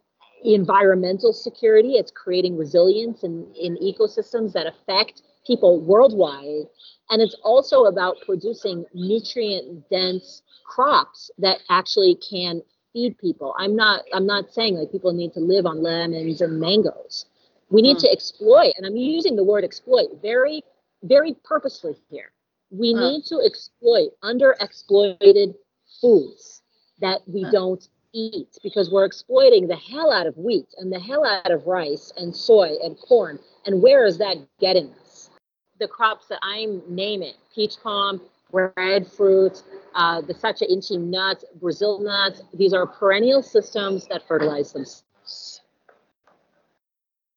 environmental 0.44 1.32
security. 1.32 1.92
It's 1.94 2.10
creating 2.10 2.58
resilience 2.58 3.24
in, 3.24 3.50
in 3.58 3.78
ecosystems 3.78 4.52
that 4.52 4.66
affect 4.66 5.22
people 5.46 5.80
worldwide. 5.80 6.66
And 7.08 7.22
it's 7.22 7.36
also 7.42 7.84
about 7.84 8.16
producing 8.26 8.84
nutrient 8.92 9.88
dense 9.88 10.42
crops 10.66 11.30
that 11.38 11.60
actually 11.70 12.16
can 12.30 12.60
feed 12.98 13.18
people. 13.18 13.54
I'm 13.58 13.76
not 13.76 14.02
I'm 14.12 14.26
not 14.26 14.52
saying 14.52 14.76
like 14.76 14.92
people 14.92 15.12
need 15.12 15.32
to 15.34 15.40
live 15.40 15.66
on 15.66 15.82
lemons 15.82 16.40
and 16.40 16.60
mangoes. 16.60 17.26
We 17.70 17.82
need 17.82 17.98
mm. 17.98 18.00
to 18.00 18.10
exploit, 18.10 18.72
and 18.76 18.86
I'm 18.86 18.96
using 18.96 19.36
the 19.36 19.44
word 19.44 19.64
exploit 19.64 20.08
very, 20.22 20.62
very 21.02 21.36
purposely 21.44 21.94
here. 22.10 22.32
We 22.70 22.94
mm. 22.94 23.00
need 23.00 23.24
to 23.26 23.40
exploit 23.44 24.10
underexploited 24.22 25.54
foods 26.00 26.62
that 27.00 27.20
we 27.26 27.44
mm. 27.44 27.52
don't 27.52 27.88
eat 28.14 28.58
because 28.62 28.90
we're 28.90 29.04
exploiting 29.04 29.68
the 29.68 29.76
hell 29.76 30.10
out 30.10 30.26
of 30.26 30.36
wheat 30.36 30.66
and 30.78 30.92
the 30.92 30.98
hell 30.98 31.26
out 31.26 31.50
of 31.50 31.66
rice 31.66 32.12
and 32.16 32.34
soy 32.34 32.74
and 32.82 32.98
corn. 32.98 33.38
And 33.66 33.82
where 33.82 34.06
is 34.06 34.18
that 34.18 34.36
getting 34.58 34.92
us? 35.02 35.30
The 35.78 35.88
crops 35.88 36.26
that 36.28 36.40
I'm 36.42 36.82
naming, 36.88 37.34
peach 37.54 37.74
palm, 37.82 38.22
breadfruit, 38.50 39.62
uh, 39.98 40.20
the 40.20 40.32
sacha 40.32 40.64
inchi 40.70 40.96
nuts, 40.96 41.44
Brazil 41.60 41.98
nuts. 41.98 42.40
These 42.54 42.72
are 42.72 42.86
perennial 42.86 43.42
systems 43.42 44.06
that 44.06 44.22
fertilize 44.28 44.72
themselves. 44.72 45.60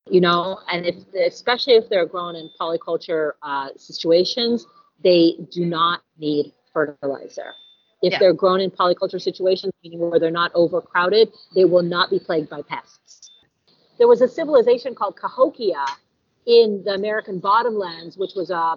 You 0.08 0.22
know, 0.22 0.60
and 0.72 0.86
if 0.86 0.96
especially 1.16 1.74
if 1.74 1.90
they're 1.90 2.06
grown 2.06 2.36
in 2.36 2.52
polyculture 2.60 3.32
uh, 3.42 3.70
situations, 3.78 4.68
they 5.04 5.38
do 5.52 5.66
not 5.66 6.02
need 6.20 6.54
fertilizer. 6.72 7.54
If 8.04 8.14
yeah. 8.14 8.20
they're 8.20 8.34
grown 8.34 8.62
in 8.62 8.70
polyculture 8.70 9.22
situations, 9.22 9.74
meaning 9.84 10.00
where 10.00 10.20
they're 10.20 10.30
not 10.30 10.52
overcrowded, 10.54 11.30
they 11.56 11.66
will 11.66 11.84
not 11.84 12.12
be 12.12 12.20
plagued 12.20 12.50
by 12.50 12.62
pests. 12.62 13.32
There 13.98 14.08
was 14.08 14.22
a 14.22 14.28
civilization 14.28 14.94
called 14.94 15.16
Cahokia 15.16 15.86
in 16.46 16.84
the 16.86 16.94
American 16.94 17.42
bottomlands, 17.42 18.20
which 18.20 18.32
was 18.36 18.52
uh, 18.52 18.76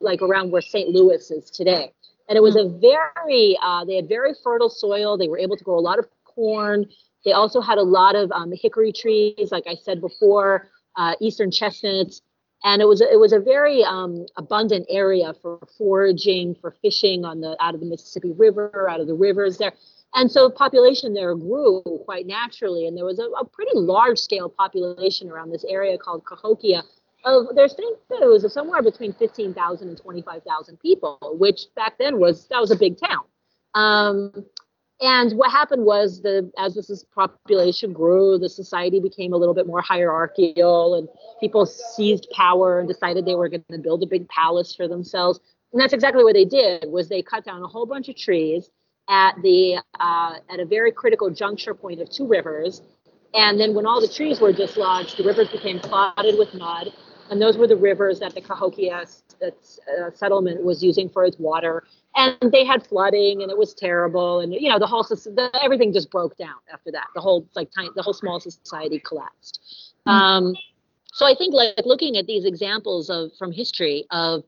like 0.00 0.22
around 0.22 0.52
where 0.52 0.62
St. 0.62 0.88
Louis 0.88 1.30
is 1.30 1.50
today. 1.50 1.92
And 2.30 2.36
it 2.36 2.42
was 2.42 2.54
a 2.54 2.68
very, 2.68 3.58
uh, 3.60 3.84
they 3.84 3.96
had 3.96 4.08
very 4.08 4.34
fertile 4.44 4.70
soil. 4.70 5.18
They 5.18 5.26
were 5.26 5.36
able 5.36 5.56
to 5.56 5.64
grow 5.64 5.76
a 5.76 5.80
lot 5.80 5.98
of 5.98 6.06
corn. 6.24 6.86
They 7.24 7.32
also 7.32 7.60
had 7.60 7.76
a 7.76 7.82
lot 7.82 8.14
of 8.14 8.30
um, 8.30 8.52
hickory 8.54 8.92
trees, 8.92 9.50
like 9.50 9.64
I 9.66 9.74
said 9.74 10.00
before, 10.00 10.68
uh, 10.96 11.16
eastern 11.20 11.50
chestnuts, 11.50 12.22
and 12.62 12.80
it 12.80 12.84
was 12.84 13.00
it 13.00 13.18
was 13.18 13.32
a 13.32 13.40
very 13.40 13.82
um, 13.82 14.26
abundant 14.36 14.86
area 14.88 15.34
for 15.42 15.58
foraging, 15.76 16.54
for 16.54 16.76
fishing 16.82 17.24
on 17.24 17.40
the 17.40 17.56
out 17.60 17.74
of 17.74 17.80
the 17.80 17.86
Mississippi 17.86 18.32
River, 18.32 18.88
out 18.88 19.00
of 19.00 19.08
the 19.08 19.14
rivers 19.14 19.58
there. 19.58 19.72
And 20.14 20.30
so 20.30 20.50
population 20.50 21.14
there 21.14 21.34
grew 21.34 21.82
quite 22.04 22.26
naturally, 22.26 22.86
and 22.86 22.96
there 22.96 23.04
was 23.04 23.18
a, 23.18 23.24
a 23.24 23.44
pretty 23.44 23.72
large 23.74 24.18
scale 24.18 24.48
population 24.48 25.30
around 25.30 25.50
this 25.50 25.64
area 25.64 25.98
called 25.98 26.24
Cahokia. 26.24 26.84
Of 27.24 27.54
there's 27.54 27.74
things 27.74 27.98
it 28.10 28.26
was 28.26 28.50
somewhere 28.52 28.82
between 28.82 29.12
15,000 29.12 29.88
and 29.88 29.98
25,000 29.98 30.80
people, 30.80 31.18
which 31.38 31.66
back 31.76 31.98
then 31.98 32.18
was 32.18 32.46
that 32.48 32.60
was 32.60 32.70
a 32.70 32.76
big 32.76 32.98
town. 32.98 33.24
Um, 33.74 34.46
and 35.02 35.32
what 35.32 35.50
happened 35.50 35.84
was 35.84 36.20
the 36.20 36.50
as 36.58 36.74
this 36.74 37.04
population 37.14 37.92
grew, 37.92 38.38
the 38.38 38.48
society 38.48 39.00
became 39.00 39.32
a 39.32 39.36
little 39.36 39.54
bit 39.54 39.66
more 39.66 39.80
hierarchical, 39.80 40.94
and 40.94 41.08
people 41.40 41.64
seized 41.64 42.26
power 42.32 42.80
and 42.80 42.88
decided 42.88 43.24
they 43.24 43.34
were 43.34 43.48
going 43.48 43.64
to 43.70 43.78
build 43.78 44.02
a 44.02 44.06
big 44.06 44.28
palace 44.28 44.74
for 44.74 44.88
themselves. 44.88 45.40
And 45.72 45.80
that's 45.80 45.92
exactly 45.92 46.22
what 46.22 46.34
they 46.34 46.44
did. 46.44 46.90
Was 46.90 47.08
they 47.08 47.22
cut 47.22 47.44
down 47.44 47.62
a 47.62 47.66
whole 47.66 47.86
bunch 47.86 48.08
of 48.08 48.16
trees 48.16 48.70
at 49.08 49.36
the 49.42 49.78
uh, 49.98 50.34
at 50.50 50.60
a 50.60 50.66
very 50.66 50.92
critical 50.92 51.30
juncture 51.30 51.74
point 51.74 52.00
of 52.00 52.10
two 52.10 52.26
rivers, 52.26 52.82
and 53.32 53.58
then 53.58 53.74
when 53.74 53.86
all 53.86 54.00
the 54.00 54.08
trees 54.08 54.40
were 54.40 54.52
dislodged, 54.52 55.16
the 55.16 55.24
rivers 55.24 55.48
became 55.48 55.78
clotted 55.78 56.38
with 56.38 56.52
mud, 56.52 56.92
and 57.30 57.40
those 57.40 57.56
were 57.56 57.66
the 57.66 57.76
rivers 57.76 58.18
that 58.20 58.34
the 58.34 58.40
Cahokia 58.40 59.04
uh, 59.42 60.10
settlement 60.14 60.62
was 60.62 60.82
using 60.82 61.08
for 61.08 61.24
its 61.24 61.38
water. 61.38 61.84
And 62.16 62.36
they 62.52 62.64
had 62.64 62.84
flooding 62.86 63.42
and 63.42 63.50
it 63.50 63.56
was 63.56 63.72
terrible. 63.72 64.40
And 64.40 64.52
you 64.52 64.68
know 64.68 64.78
the 64.78 64.86
whole 64.86 65.04
the, 65.04 65.50
everything 65.62 65.92
just 65.92 66.10
broke 66.10 66.36
down 66.36 66.56
after 66.72 66.90
that. 66.92 67.06
The 67.14 67.20
whole 67.20 67.46
like 67.54 67.70
tiny, 67.70 67.88
the 67.94 68.02
whole 68.02 68.14
small 68.14 68.40
society 68.40 68.98
collapsed. 68.98 69.60
Mm-hmm. 70.06 70.16
um, 70.16 70.54
so 71.12 71.26
i 71.26 71.34
think 71.34 71.52
like 71.52 71.74
looking 71.84 72.16
at 72.16 72.26
these 72.26 72.44
examples 72.44 73.10
of 73.10 73.30
from 73.38 73.52
history 73.52 74.06
of 74.10 74.44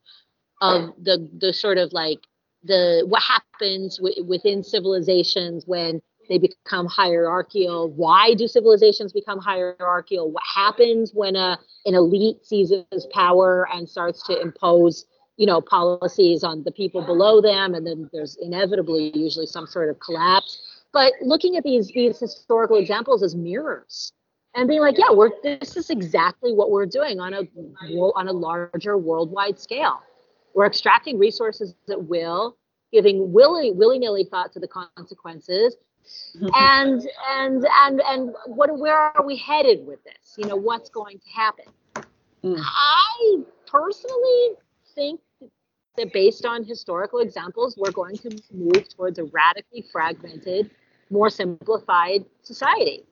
of 0.60 0.92
the 1.02 1.28
the 1.38 1.52
sort 1.52 1.76
of 1.76 1.92
like 1.92 2.20
the 2.64 3.04
what 3.06 3.22
happens 3.22 3.98
w- 3.98 4.24
within 4.24 4.62
civilizations 4.62 5.66
when 5.66 6.00
they 6.28 6.38
become 6.38 6.86
hierarchical? 6.86 7.90
Why 7.90 8.34
do 8.34 8.46
civilizations 8.46 9.12
become 9.12 9.38
hierarchical? 9.38 10.30
What 10.30 10.42
happens 10.54 11.12
when 11.14 11.36
a 11.36 11.58
an 11.84 11.94
elite 11.94 12.44
seizes 12.44 13.06
power 13.12 13.68
and 13.72 13.88
starts 13.88 14.22
to 14.24 14.40
impose 14.40 15.06
you 15.36 15.46
know 15.46 15.60
policies 15.60 16.44
on 16.44 16.62
the 16.62 16.70
people 16.70 17.02
below 17.02 17.40
them 17.40 17.74
and 17.74 17.86
then 17.86 18.08
there's 18.12 18.36
inevitably 18.40 19.16
usually 19.16 19.46
some 19.46 19.66
sort 19.66 19.88
of 19.88 19.98
collapse? 20.00 20.60
But 20.92 21.12
looking 21.22 21.56
at 21.56 21.64
these 21.64 21.88
these 21.88 22.18
historical 22.18 22.76
examples 22.76 23.22
as 23.22 23.34
mirrors 23.34 24.12
and 24.54 24.68
being 24.68 24.80
like 24.80 24.98
yeah 24.98 25.10
we're 25.10 25.30
this 25.42 25.76
is 25.76 25.90
exactly 25.90 26.52
what 26.52 26.70
we're 26.70 26.86
doing 26.86 27.20
on 27.20 27.34
a 27.34 27.42
on 28.14 28.28
a 28.28 28.32
larger 28.32 28.96
worldwide 28.96 29.58
scale. 29.58 30.00
We're 30.54 30.66
extracting 30.66 31.18
resources 31.18 31.74
at 31.90 32.04
will 32.04 32.58
giving 32.92 33.32
willy 33.32 33.72
willy-nilly 33.72 34.24
thought 34.24 34.52
to 34.52 34.60
the 34.60 34.68
consequences 34.68 35.76
and 36.54 37.08
and 37.28 37.66
and 37.84 38.02
and 38.08 38.34
what 38.46 38.78
where 38.78 38.96
are 38.96 39.24
we 39.24 39.36
headed 39.36 39.86
with 39.86 40.02
this 40.04 40.34
you 40.36 40.46
know 40.46 40.56
what's 40.56 40.88
going 40.88 41.18
to 41.18 41.30
happen 41.30 41.64
mm. 42.44 42.56
i 42.58 43.36
personally 43.66 44.56
think 44.94 45.20
that 45.96 46.12
based 46.12 46.46
on 46.46 46.64
historical 46.64 47.18
examples, 47.18 47.76
we're 47.76 47.92
going 47.92 48.16
to 48.16 48.30
move 48.52 48.88
towards 48.88 49.18
a 49.18 49.24
radically 49.24 49.84
fragmented, 49.92 50.70
more 51.10 51.28
simplified 51.28 52.24
society. 52.42 53.04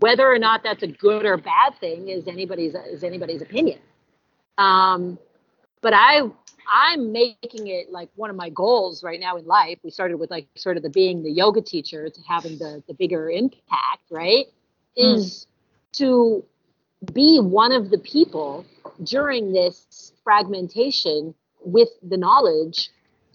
Whether 0.00 0.30
or 0.30 0.38
not 0.38 0.62
that's 0.62 0.82
a 0.82 0.86
good 0.86 1.26
or 1.26 1.36
bad 1.36 1.74
thing 1.80 2.08
is 2.08 2.28
anybody's 2.28 2.74
is 2.74 3.02
anybody's 3.02 3.42
opinion. 3.42 3.80
Um, 4.56 5.18
but 5.80 5.94
I 5.94 6.22
I'm 6.68 7.12
making 7.12 7.68
it 7.68 7.90
like 7.90 8.10
one 8.14 8.30
of 8.30 8.36
my 8.36 8.50
goals 8.50 9.02
right 9.02 9.18
now 9.18 9.36
in 9.36 9.46
life. 9.46 9.78
We 9.82 9.90
started 9.90 10.18
with 10.18 10.30
like 10.30 10.46
sort 10.56 10.76
of 10.76 10.82
the 10.82 10.90
being 10.90 11.22
the 11.22 11.30
yoga 11.30 11.62
teacher 11.62 12.08
to 12.08 12.20
having 12.28 12.58
the 12.58 12.82
the 12.86 12.94
bigger 12.94 13.30
impact, 13.30 14.02
right? 14.10 14.46
Mm. 14.98 15.16
Is 15.16 15.46
to 15.92 16.44
be 17.12 17.38
one 17.40 17.72
of 17.72 17.90
the 17.90 17.98
people 17.98 18.66
during 19.02 19.52
this 19.52 20.12
fragmentation 20.24 21.34
with 21.64 21.88
the 22.02 22.16
knowledge 22.16 22.90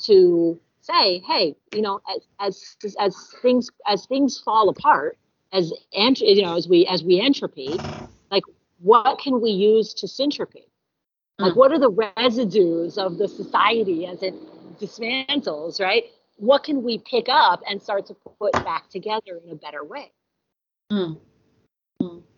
to 0.06 0.60
say, 0.82 1.20
hey, 1.20 1.56
you 1.74 1.82
know, 1.82 2.02
as 2.10 2.22
as 2.40 2.96
as 3.00 3.34
things 3.42 3.70
as 3.88 4.06
things 4.06 4.40
fall 4.40 4.70
apart, 4.70 5.18
as 5.52 5.74
ent- 5.94 6.20
you 6.20 6.42
know, 6.42 6.56
as 6.56 6.68
we 6.68 6.86
as 6.88 7.04
we 7.04 7.20
entropy, 7.20 7.80
like 8.30 8.44
what 8.82 9.18
can 9.20 9.42
we 9.42 9.50
use 9.50 9.94
to 9.96 10.08
syntropy? 10.08 10.66
Like, 11.40 11.54
mm. 11.54 11.58
what 11.58 11.72
are 11.72 11.80
the 11.80 11.90
residues 12.18 12.98
of 12.98 13.18
the 13.18 13.28
society 13.28 14.06
as 14.06 14.22
it 14.22 14.36
dismantles, 14.80 15.80
right? 15.80 16.06
What 16.38 16.64
can 16.64 16.84
we 16.84 17.00
pick 17.00 17.28
up 17.30 17.62
and 17.70 17.82
start 17.82 18.06
to 18.08 18.16
put 18.40 18.54
back 18.54 18.90
together 18.90 19.40
in 19.44 19.52
a 19.52 19.56
better 19.56 19.84
way? 19.84 20.12
Mm 20.92 21.18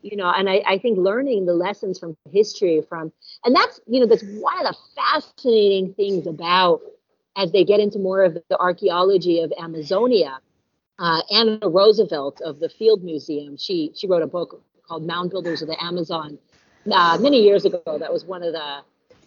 you 0.05 0.15
know 0.15 0.31
and 0.35 0.49
I, 0.49 0.61
I 0.65 0.77
think 0.77 0.97
learning 0.97 1.45
the 1.45 1.53
lessons 1.53 1.99
from 1.99 2.15
history 2.31 2.81
from 2.87 3.11
and 3.43 3.55
that's 3.55 3.79
you 3.87 3.99
know 3.99 4.05
that's 4.05 4.23
one 4.23 4.65
of 4.65 4.73
the 4.73 4.77
fascinating 4.95 5.93
things 5.93 6.27
about 6.27 6.81
as 7.35 7.51
they 7.51 7.63
get 7.63 7.79
into 7.79 7.99
more 7.99 8.23
of 8.23 8.35
the 8.35 8.59
archaeology 8.59 9.41
of 9.41 9.51
amazonia 9.59 10.39
uh, 10.99 11.21
anna 11.31 11.59
roosevelt 11.67 12.39
of 12.41 12.59
the 12.59 12.69
field 12.69 13.03
museum 13.03 13.57
she 13.57 13.91
she 13.95 14.07
wrote 14.07 14.21
a 14.21 14.27
book 14.27 14.61
called 14.87 15.05
mound 15.05 15.31
builders 15.31 15.61
of 15.61 15.67
the 15.67 15.83
amazon 15.83 16.37
uh, 16.91 17.17
many 17.19 17.41
years 17.41 17.65
ago 17.65 17.81
that 17.99 18.11
was 18.11 18.25
one 18.25 18.43
of 18.43 18.53
the 18.53 18.81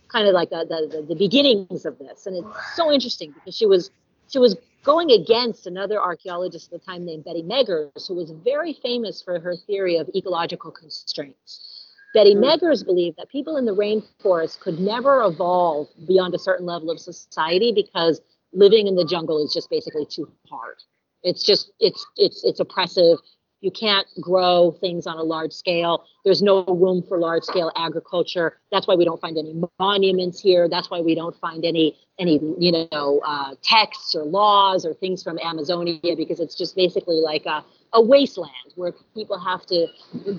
kind 0.08 0.26
of 0.26 0.34
like 0.34 0.50
the, 0.50 0.64
the, 0.68 1.02
the 1.02 1.14
beginnings 1.14 1.84
of 1.84 1.98
this 1.98 2.26
and 2.26 2.36
it's 2.36 2.76
so 2.76 2.90
interesting 2.90 3.32
because 3.32 3.56
she 3.56 3.66
was 3.66 3.90
she 4.28 4.38
was 4.38 4.56
going 4.84 5.10
against 5.10 5.66
another 5.66 6.00
archaeologist 6.00 6.72
at 6.72 6.80
the 6.80 6.86
time 6.86 7.04
named 7.04 7.24
Betty 7.24 7.42
Meggers, 7.42 8.06
who 8.06 8.14
was 8.14 8.30
very 8.30 8.72
famous 8.72 9.20
for 9.22 9.38
her 9.40 9.54
theory 9.66 9.96
of 9.96 10.08
ecological 10.14 10.70
constraints. 10.70 11.86
Betty 12.14 12.34
mm. 12.34 12.44
Meggers 12.44 12.84
believed 12.84 13.16
that 13.18 13.28
people 13.28 13.56
in 13.56 13.64
the 13.64 13.74
rainforest 13.74 14.60
could 14.60 14.78
never 14.78 15.22
evolve 15.22 15.88
beyond 16.06 16.34
a 16.34 16.38
certain 16.38 16.66
level 16.66 16.90
of 16.90 16.98
society 16.98 17.72
because 17.72 18.20
living 18.52 18.86
in 18.86 18.96
the 18.96 19.04
jungle 19.04 19.44
is 19.44 19.52
just 19.52 19.68
basically 19.68 20.06
too 20.06 20.30
hard. 20.48 20.76
It's 21.22 21.42
just 21.42 21.72
it's 21.80 22.06
it's 22.16 22.44
it's 22.44 22.60
oppressive. 22.60 23.18
You 23.60 23.72
can't 23.72 24.06
grow 24.20 24.76
things 24.80 25.06
on 25.06 25.18
a 25.18 25.22
large 25.22 25.52
scale. 25.52 26.04
There's 26.24 26.42
no 26.42 26.64
room 26.64 27.02
for 27.02 27.18
large 27.18 27.42
scale 27.42 27.72
agriculture. 27.76 28.58
That's 28.70 28.86
why 28.86 28.94
we 28.94 29.04
don't 29.04 29.20
find 29.20 29.36
any 29.36 29.60
monuments 29.80 30.40
here. 30.40 30.68
That's 30.68 30.90
why 30.90 31.00
we 31.00 31.14
don't 31.14 31.34
find 31.40 31.64
any 31.64 31.96
any 32.20 32.40
you 32.58 32.86
know 32.92 33.20
uh, 33.24 33.54
texts 33.62 34.14
or 34.14 34.24
laws 34.24 34.84
or 34.86 34.94
things 34.94 35.22
from 35.22 35.38
Amazonia 35.40 36.16
because 36.16 36.38
it's 36.38 36.54
just 36.54 36.76
basically 36.76 37.20
like 37.20 37.46
a, 37.46 37.64
a 37.94 38.00
wasteland 38.00 38.52
where 38.76 38.92
people 39.14 39.38
have 39.38 39.66
to 39.66 39.88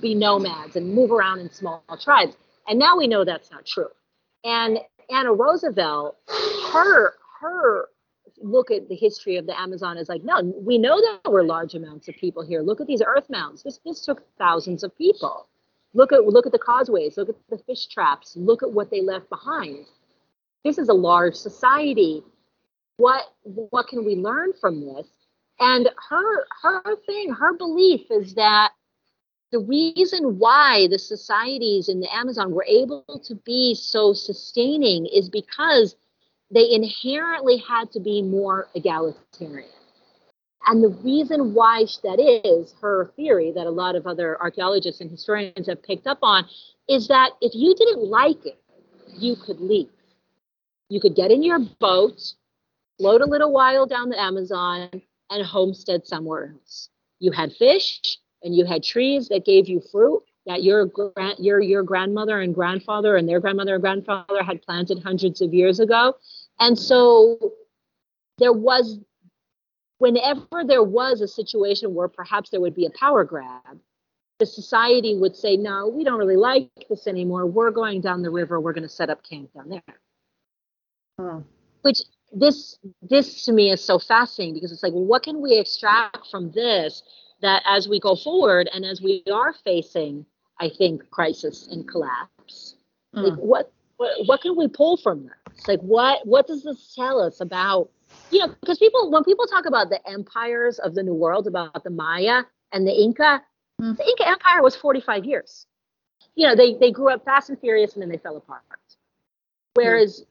be 0.01 0.15
nomads 0.15 0.77
and 0.77 0.93
move 0.93 1.11
around 1.11 1.39
in 1.39 1.51
small 1.51 1.83
tribes. 2.01 2.37
And 2.67 2.79
now 2.79 2.97
we 2.97 3.07
know 3.07 3.25
that's 3.25 3.51
not 3.51 3.65
true. 3.65 3.89
And 4.45 4.79
Anna 5.09 5.33
Roosevelt, 5.33 6.17
her 6.71 7.15
her 7.41 7.89
look 8.41 8.71
at 8.71 8.87
the 8.89 8.95
history 8.95 9.37
of 9.37 9.45
the 9.45 9.59
Amazon 9.59 9.97
as 9.97 10.09
like, 10.09 10.23
no, 10.23 10.41
we 10.41 10.77
know 10.77 11.01
there 11.01 11.31
were 11.31 11.43
large 11.43 11.75
amounts 11.75 12.07
of 12.07 12.15
people 12.15 12.43
here. 12.43 12.61
Look 12.61 12.81
at 12.81 12.87
these 12.87 13.01
earth 13.05 13.29
mounds. 13.29 13.63
This 13.63 13.79
this 13.85 14.01
took 14.01 14.23
thousands 14.37 14.83
of 14.83 14.97
people. 14.97 15.47
Look 15.93 16.11
at 16.11 16.25
look 16.25 16.45
at 16.45 16.51
the 16.51 16.59
causeways. 16.59 17.17
Look 17.17 17.29
at 17.29 17.35
the 17.49 17.57
fish 17.59 17.87
traps. 17.87 18.35
Look 18.35 18.63
at 18.63 18.71
what 18.71 18.91
they 18.91 19.01
left 19.01 19.29
behind. 19.29 19.85
This 20.63 20.77
is 20.77 20.89
a 20.89 20.93
large 20.93 21.35
society. 21.35 22.23
What 22.97 23.23
what 23.43 23.87
can 23.87 24.05
we 24.05 24.15
learn 24.15 24.53
from 24.59 24.81
this? 24.81 25.07
And 25.59 25.89
her 26.09 26.45
her 26.61 26.95
thing, 27.05 27.33
her 27.33 27.53
belief 27.53 28.09
is 28.11 28.35
that 28.35 28.71
the 29.51 29.59
reason 29.59 30.37
why 30.37 30.87
the 30.87 30.99
societies 30.99 31.89
in 31.89 31.99
the 31.99 32.13
Amazon 32.13 32.51
were 32.51 32.65
able 32.67 33.03
to 33.23 33.35
be 33.35 33.73
so 33.73 34.13
sustaining 34.13 35.07
is 35.07 35.27
because 35.27 35.95
they 36.51 36.71
inherently 36.71 37.57
had 37.57 37.91
to 37.91 37.99
be 37.99 38.21
more 38.21 38.67
egalitarian. 38.75 39.69
And 40.67 40.83
the 40.83 40.89
reason 40.89 41.53
why 41.53 41.85
that 42.03 42.19
is, 42.19 42.73
her 42.81 43.11
theory 43.15 43.51
that 43.55 43.65
a 43.65 43.71
lot 43.71 43.95
of 43.95 44.05
other 44.05 44.39
archaeologists 44.41 45.01
and 45.01 45.09
historians 45.09 45.67
have 45.67 45.81
picked 45.81 46.05
up 46.05 46.19
on, 46.21 46.45
is 46.87 47.07
that 47.07 47.31
if 47.41 47.53
you 47.55 47.73
didn't 47.75 48.03
like 48.03 48.45
it, 48.45 48.59
you 49.17 49.35
could 49.35 49.59
leave. 49.59 49.89
You 50.89 50.99
could 50.99 51.15
get 51.15 51.31
in 51.31 51.43
your 51.43 51.59
boat, 51.79 52.21
float 52.97 53.21
a 53.21 53.25
little 53.25 53.51
while 53.51 53.85
down 53.85 54.09
the 54.09 54.19
Amazon, 54.19 54.89
and 55.29 55.45
homestead 55.45 56.05
somewhere 56.07 56.53
else. 56.53 56.89
You 57.19 57.31
had 57.31 57.53
fish 57.53 58.17
and 58.43 58.55
you 58.55 58.65
had 58.65 58.83
trees 58.83 59.27
that 59.29 59.45
gave 59.45 59.67
you 59.67 59.81
fruit 59.91 60.23
that 60.45 60.63
your 60.63 60.89
your 61.37 61.59
your 61.61 61.83
grandmother 61.83 62.41
and 62.41 62.55
grandfather 62.55 63.15
and 63.15 63.29
their 63.29 63.39
grandmother 63.39 63.75
and 63.75 63.81
grandfather 63.81 64.43
had 64.43 64.61
planted 64.63 65.01
hundreds 65.03 65.41
of 65.41 65.53
years 65.53 65.79
ago 65.79 66.15
and 66.59 66.77
so 66.77 67.37
there 68.37 68.53
was 68.53 68.99
whenever 69.99 70.63
there 70.65 70.83
was 70.83 71.21
a 71.21 71.27
situation 71.27 71.93
where 71.93 72.07
perhaps 72.07 72.49
there 72.49 72.61
would 72.61 72.75
be 72.75 72.85
a 72.85 72.91
power 72.91 73.23
grab 73.23 73.79
the 74.39 74.45
society 74.45 75.17
would 75.17 75.35
say 75.35 75.57
no 75.57 75.87
we 75.87 76.03
don't 76.03 76.17
really 76.19 76.37
like 76.37 76.69
this 76.89 77.07
anymore 77.07 77.45
we're 77.45 77.71
going 77.71 77.99
down 78.01 78.21
the 78.21 78.29
river 78.29 78.59
we're 78.59 78.73
going 78.73 78.83
to 78.83 78.89
set 78.89 79.09
up 79.09 79.21
camp 79.23 79.51
down 79.53 79.69
there 79.69 79.99
Hmm. 81.19 81.39
which 81.81 81.99
this 82.31 82.77
this 83.01 83.43
to 83.43 83.51
me 83.51 83.71
is 83.71 83.83
so 83.83 83.99
fascinating 83.99 84.53
because 84.53 84.71
it's 84.71 84.83
like 84.83 84.93
well, 84.93 85.03
what 85.03 85.23
can 85.23 85.41
we 85.41 85.57
extract 85.57 86.27
from 86.31 86.51
this 86.51 87.03
that 87.41 87.61
as 87.65 87.89
we 87.89 87.99
go 87.99 88.15
forward 88.15 88.69
and 88.73 88.85
as 88.85 89.01
we 89.01 89.23
are 89.31 89.53
facing 89.65 90.25
i 90.59 90.69
think 90.69 91.09
crisis 91.11 91.67
and 91.71 91.87
collapse 91.87 92.75
like 93.13 93.33
Mm. 93.33 93.37
what, 93.39 93.73
what 93.97 94.11
what 94.27 94.41
can 94.41 94.55
we 94.55 94.67
pull 94.67 94.95
from 94.95 95.23
this 95.23 95.33
like 95.67 95.79
what 95.81 96.25
what 96.25 96.47
does 96.47 96.63
this 96.63 96.93
tell 96.95 97.19
us 97.19 97.41
about 97.41 97.89
you 98.31 98.39
know 98.39 98.53
because 98.61 98.77
people 98.77 99.11
when 99.11 99.23
people 99.23 99.45
talk 99.47 99.65
about 99.65 99.89
the 99.89 99.99
empires 100.09 100.79
of 100.79 100.95
the 100.95 101.03
new 101.03 101.13
world 101.13 101.47
about 101.47 101.83
the 101.83 101.89
maya 101.89 102.43
and 102.71 102.87
the 102.87 102.91
inca 102.91 103.41
Mm. 103.81 103.95
the 103.95 104.03
inca 104.03 104.27
empire 104.27 104.61
was 104.61 104.75
45 104.75 105.23
years 105.23 105.65
you 106.35 106.45
know 106.45 106.53
they 106.53 106.73
they 106.75 106.91
grew 106.91 107.09
up 107.09 107.23
fast 107.23 107.49
and 107.49 107.57
furious 107.59 107.93
and 107.93 108.01
then 108.01 108.09
they 108.09 108.17
fell 108.17 108.35
apart 108.35 108.61
whereas 109.75 110.25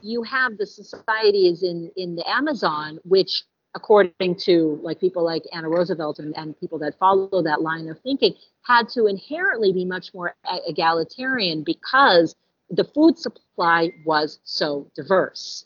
you 0.00 0.22
have 0.22 0.56
the 0.56 0.66
societies 0.66 1.64
in 1.64 1.90
in 1.96 2.14
the 2.14 2.28
amazon 2.30 3.00
which 3.04 3.42
according 3.74 4.36
to 4.36 4.78
like 4.82 5.00
people 5.00 5.24
like 5.24 5.42
anna 5.52 5.68
roosevelt 5.68 6.20
and, 6.20 6.36
and 6.36 6.58
people 6.60 6.78
that 6.78 6.96
follow 6.98 7.42
that 7.42 7.60
line 7.60 7.88
of 7.88 7.98
thinking 8.00 8.34
had 8.64 8.88
to 8.88 9.06
inherently 9.06 9.72
be 9.72 9.84
much 9.84 10.14
more 10.14 10.36
egalitarian 10.68 11.64
because 11.64 12.36
the 12.72 12.84
food 12.84 13.18
supply 13.18 13.92
was 14.06 14.40
so 14.44 14.90
diverse. 14.96 15.64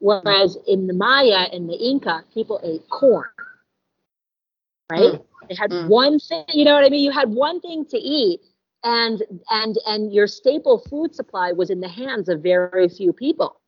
Whereas 0.00 0.58
in 0.66 0.86
the 0.88 0.94
maya 0.94 1.48
and 1.52 1.68
the 1.68 1.76
inca 1.76 2.24
people 2.34 2.60
ate 2.64 2.88
corn 2.90 3.30
right? 4.90 5.20
They 5.48 5.56
had 5.56 5.72
Mm. 5.72 5.86
one 5.86 6.18
thing 6.20 6.44
you 6.48 6.64
know 6.64 6.74
what 6.74 6.84
i 6.84 6.90
mean? 6.90 7.04
You 7.04 7.12
had 7.12 7.30
one 7.30 7.60
thing 7.60 7.84
to 7.86 7.98
eat 7.98 8.40
and 8.84 9.22
and 9.50 9.76
and 9.86 10.12
your 10.12 10.26
staple 10.28 10.78
food 10.78 11.14
supply 11.14 11.52
was 11.52 11.70
in 11.70 11.80
the 11.80 11.88
hands 11.88 12.28
of 12.28 12.42
very 12.42 12.88
few 12.88 13.12
people. 13.12 13.60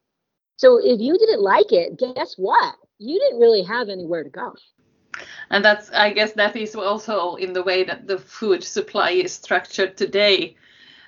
So 0.56 0.78
if 0.82 1.00
you 1.00 1.18
didn't 1.18 1.42
like 1.42 1.72
it 1.72 1.98
guess 1.98 2.34
what? 2.36 2.76
You 2.98 3.18
didn't 3.18 3.40
really 3.40 3.62
have 3.62 3.88
anywhere 3.88 4.24
to 4.24 4.30
go. 4.30 4.54
And 5.50 5.64
that's, 5.64 5.90
I 5.92 6.10
guess, 6.12 6.32
that 6.32 6.56
is 6.56 6.74
also 6.74 7.36
in 7.36 7.52
the 7.52 7.62
way 7.62 7.84
that 7.84 8.06
the 8.06 8.18
food 8.18 8.62
supply 8.64 9.10
is 9.10 9.32
structured 9.32 9.96
today, 9.96 10.56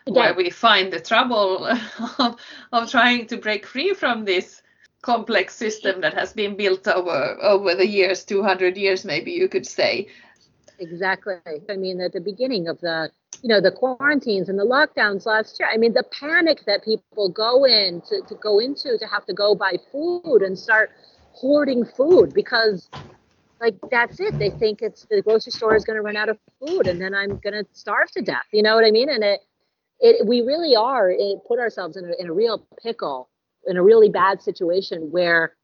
where 0.06 0.34
we 0.34 0.50
find 0.50 0.92
the 0.92 1.00
trouble 1.00 1.66
of, 2.18 2.36
of 2.72 2.90
trying 2.90 3.26
to 3.28 3.36
break 3.36 3.66
free 3.66 3.94
from 3.94 4.24
this 4.24 4.62
complex 5.02 5.54
system 5.54 6.00
that 6.00 6.14
has 6.14 6.32
been 6.32 6.56
built 6.56 6.86
over 6.88 7.36
over 7.42 7.74
the 7.74 7.86
years, 7.86 8.24
200 8.24 8.76
years, 8.76 9.04
maybe 9.04 9.32
you 9.32 9.48
could 9.48 9.66
say. 9.66 10.08
Exactly. 10.78 11.36
I 11.70 11.76
mean, 11.76 12.00
at 12.00 12.12
the 12.12 12.20
beginning 12.20 12.68
of 12.68 12.80
the, 12.80 13.10
you 13.42 13.48
know, 13.48 13.60
the 13.60 13.70
quarantines 13.70 14.48
and 14.48 14.58
the 14.58 14.64
lockdowns 14.64 15.24
last 15.26 15.60
year, 15.60 15.68
I 15.72 15.76
mean, 15.76 15.92
the 15.92 16.04
panic 16.18 16.64
that 16.66 16.84
people 16.84 17.28
go 17.28 17.64
in 17.64 18.00
to, 18.08 18.22
to 18.22 18.34
go 18.34 18.58
into 18.58 18.98
to 18.98 19.06
have 19.06 19.24
to 19.26 19.34
go 19.34 19.54
buy 19.54 19.76
food 19.92 20.42
and 20.42 20.58
start 20.58 20.90
hoarding 21.32 21.84
food 21.84 22.34
because 22.34 22.88
like 23.60 23.76
that's 23.90 24.20
it. 24.20 24.38
They 24.38 24.50
think 24.50 24.82
it's 24.82 25.06
the 25.08 25.22
grocery 25.22 25.52
store 25.52 25.76
is 25.76 25.84
going 25.84 25.96
to 25.96 26.02
run 26.02 26.16
out 26.16 26.28
of 26.28 26.38
food 26.58 26.86
and 26.86 27.00
then 27.00 27.14
I'm 27.14 27.38
going 27.38 27.54
to 27.54 27.64
starve 27.72 28.10
to 28.12 28.22
death. 28.22 28.46
You 28.52 28.62
know 28.62 28.74
what 28.74 28.84
I 28.84 28.90
mean? 28.90 29.08
And 29.08 29.22
it, 29.22 29.40
it, 30.00 30.26
we 30.26 30.40
really 30.42 30.76
are 30.76 31.10
it 31.10 31.38
put 31.46 31.58
ourselves 31.58 31.96
in 31.96 32.04
a, 32.04 32.12
in 32.20 32.28
a 32.28 32.32
real 32.32 32.66
pickle, 32.82 33.28
in 33.66 33.76
a 33.76 33.82
really 33.82 34.08
bad 34.08 34.42
situation 34.42 35.10
where 35.10 35.54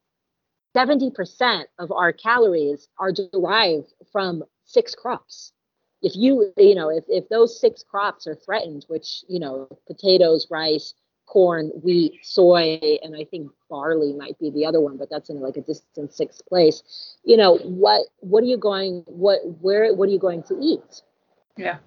70% 0.75 1.65
of 1.79 1.91
our 1.91 2.11
calories 2.13 2.89
are 2.99 3.11
derived 3.11 3.93
from 4.11 4.43
six 4.65 4.95
crops. 4.95 5.53
If 6.01 6.15
you, 6.15 6.51
you 6.57 6.75
know, 6.75 6.89
if, 6.89 7.03
if 7.07 7.29
those 7.29 7.59
six 7.59 7.83
crops 7.83 8.27
are 8.27 8.35
threatened, 8.35 8.85
which, 8.87 9.23
you 9.27 9.39
know, 9.39 9.67
potatoes, 9.87 10.47
rice, 10.49 10.93
corn, 11.27 11.67
wheat, 11.83 12.19
soy, 12.23 12.79
and 13.03 13.15
I 13.15 13.23
think 13.25 13.51
barley 13.69 14.13
might 14.13 14.37
be 14.39 14.49
the 14.49 14.65
other 14.65 14.81
one, 14.81 14.97
but 14.97 15.09
that's 15.09 15.29
in 15.29 15.39
like 15.39 15.57
a 15.57 15.61
distant 15.61 16.13
sixth 16.13 16.45
place. 16.47 16.83
You 17.23 17.37
know, 17.37 17.57
what 17.57 18.07
what 18.19 18.43
are 18.43 18.47
you 18.47 18.57
going 18.57 19.03
what 19.07 19.39
where 19.61 19.93
what 19.93 20.09
are 20.09 20.11
you 20.11 20.19
going 20.19 20.43
to 20.43 20.57
eat? 20.61 21.01
Yeah. 21.57 21.77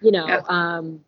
You 0.00 0.10
know, 0.12 0.26
Yeah. 0.26 0.40
um 0.48 1.04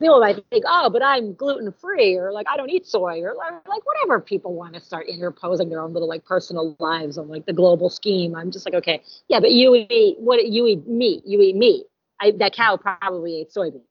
people 0.00 0.20
might 0.20 0.44
think, 0.50 0.64
oh, 0.66 0.90
but 0.90 1.02
I'm 1.02 1.34
gluten 1.34 1.72
free, 1.72 2.16
or 2.16 2.32
like 2.32 2.46
I 2.50 2.56
don't 2.56 2.70
eat 2.70 2.86
soy, 2.86 3.20
or 3.22 3.34
like 3.34 3.84
whatever 3.86 4.20
people 4.20 4.54
want 4.54 4.74
to 4.74 4.80
start 4.80 5.06
interposing 5.08 5.68
their 5.68 5.80
own 5.80 5.92
little 5.92 6.08
like 6.08 6.24
personal 6.24 6.76
lives 6.78 7.18
on 7.18 7.28
like 7.28 7.46
the 7.46 7.52
global 7.52 7.88
scheme. 7.88 8.34
I'm 8.34 8.50
just 8.50 8.66
like, 8.66 8.74
okay, 8.74 9.02
yeah, 9.28 9.40
but 9.40 9.52
you 9.52 9.74
eat 9.74 10.18
what 10.18 10.46
you 10.46 10.66
eat 10.66 10.86
meat, 10.86 11.22
you 11.26 11.40
eat 11.40 11.56
meat. 11.56 11.86
I, 12.20 12.32
that 12.38 12.54
cow 12.54 12.76
probably 12.76 13.40
ate 13.40 13.50
soybeans. 13.50 13.82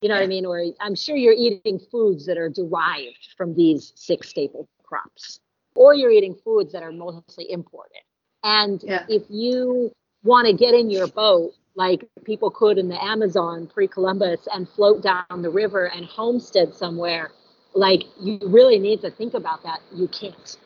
You 0.00 0.08
know 0.08 0.14
what 0.14 0.22
I 0.22 0.26
mean? 0.26 0.46
Or 0.46 0.64
I'm 0.80 0.94
sure 0.94 1.16
you're 1.16 1.34
eating 1.34 1.78
foods 1.78 2.24
that 2.26 2.38
are 2.38 2.48
derived 2.48 3.34
from 3.36 3.54
these 3.54 3.92
six 3.96 4.28
staple 4.28 4.68
crops, 4.84 5.40
or 5.74 5.94
you're 5.94 6.10
eating 6.10 6.34
foods 6.44 6.72
that 6.72 6.82
are 6.82 6.92
mostly 6.92 7.50
imported. 7.50 8.02
And 8.44 8.82
Yeah. 8.82 9.04
if 9.08 9.24
you 9.28 9.90
want 10.22 10.46
to 10.46 10.52
get 10.52 10.74
in 10.74 10.90
your 10.90 11.08
boat 11.08 11.52
like 11.78 12.08
people 12.24 12.50
could 12.50 12.76
in 12.78 12.88
the 12.88 13.02
Amazon 13.02 13.68
pre 13.72 13.88
Columbus 13.88 14.48
and 14.52 14.68
float 14.68 15.02
down 15.02 15.42
the 15.42 15.50
river 15.50 15.86
and 15.86 16.04
homestead 16.06 16.74
somewhere, 16.74 17.30
like 17.74 18.02
you 18.20 18.38
really 18.44 18.78
need 18.80 19.00
to 19.02 19.10
think 19.10 19.34
about 19.34 19.62
that. 19.62 19.80
You 19.94 20.08
can't. 20.08 20.58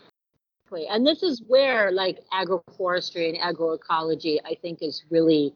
And 0.88 1.06
this 1.06 1.22
is 1.22 1.42
where 1.48 1.92
like 1.92 2.20
agroforestry 2.32 3.28
and 3.28 3.38
agroecology, 3.38 4.38
I 4.46 4.56
think, 4.62 4.78
is 4.82 5.04
really 5.10 5.54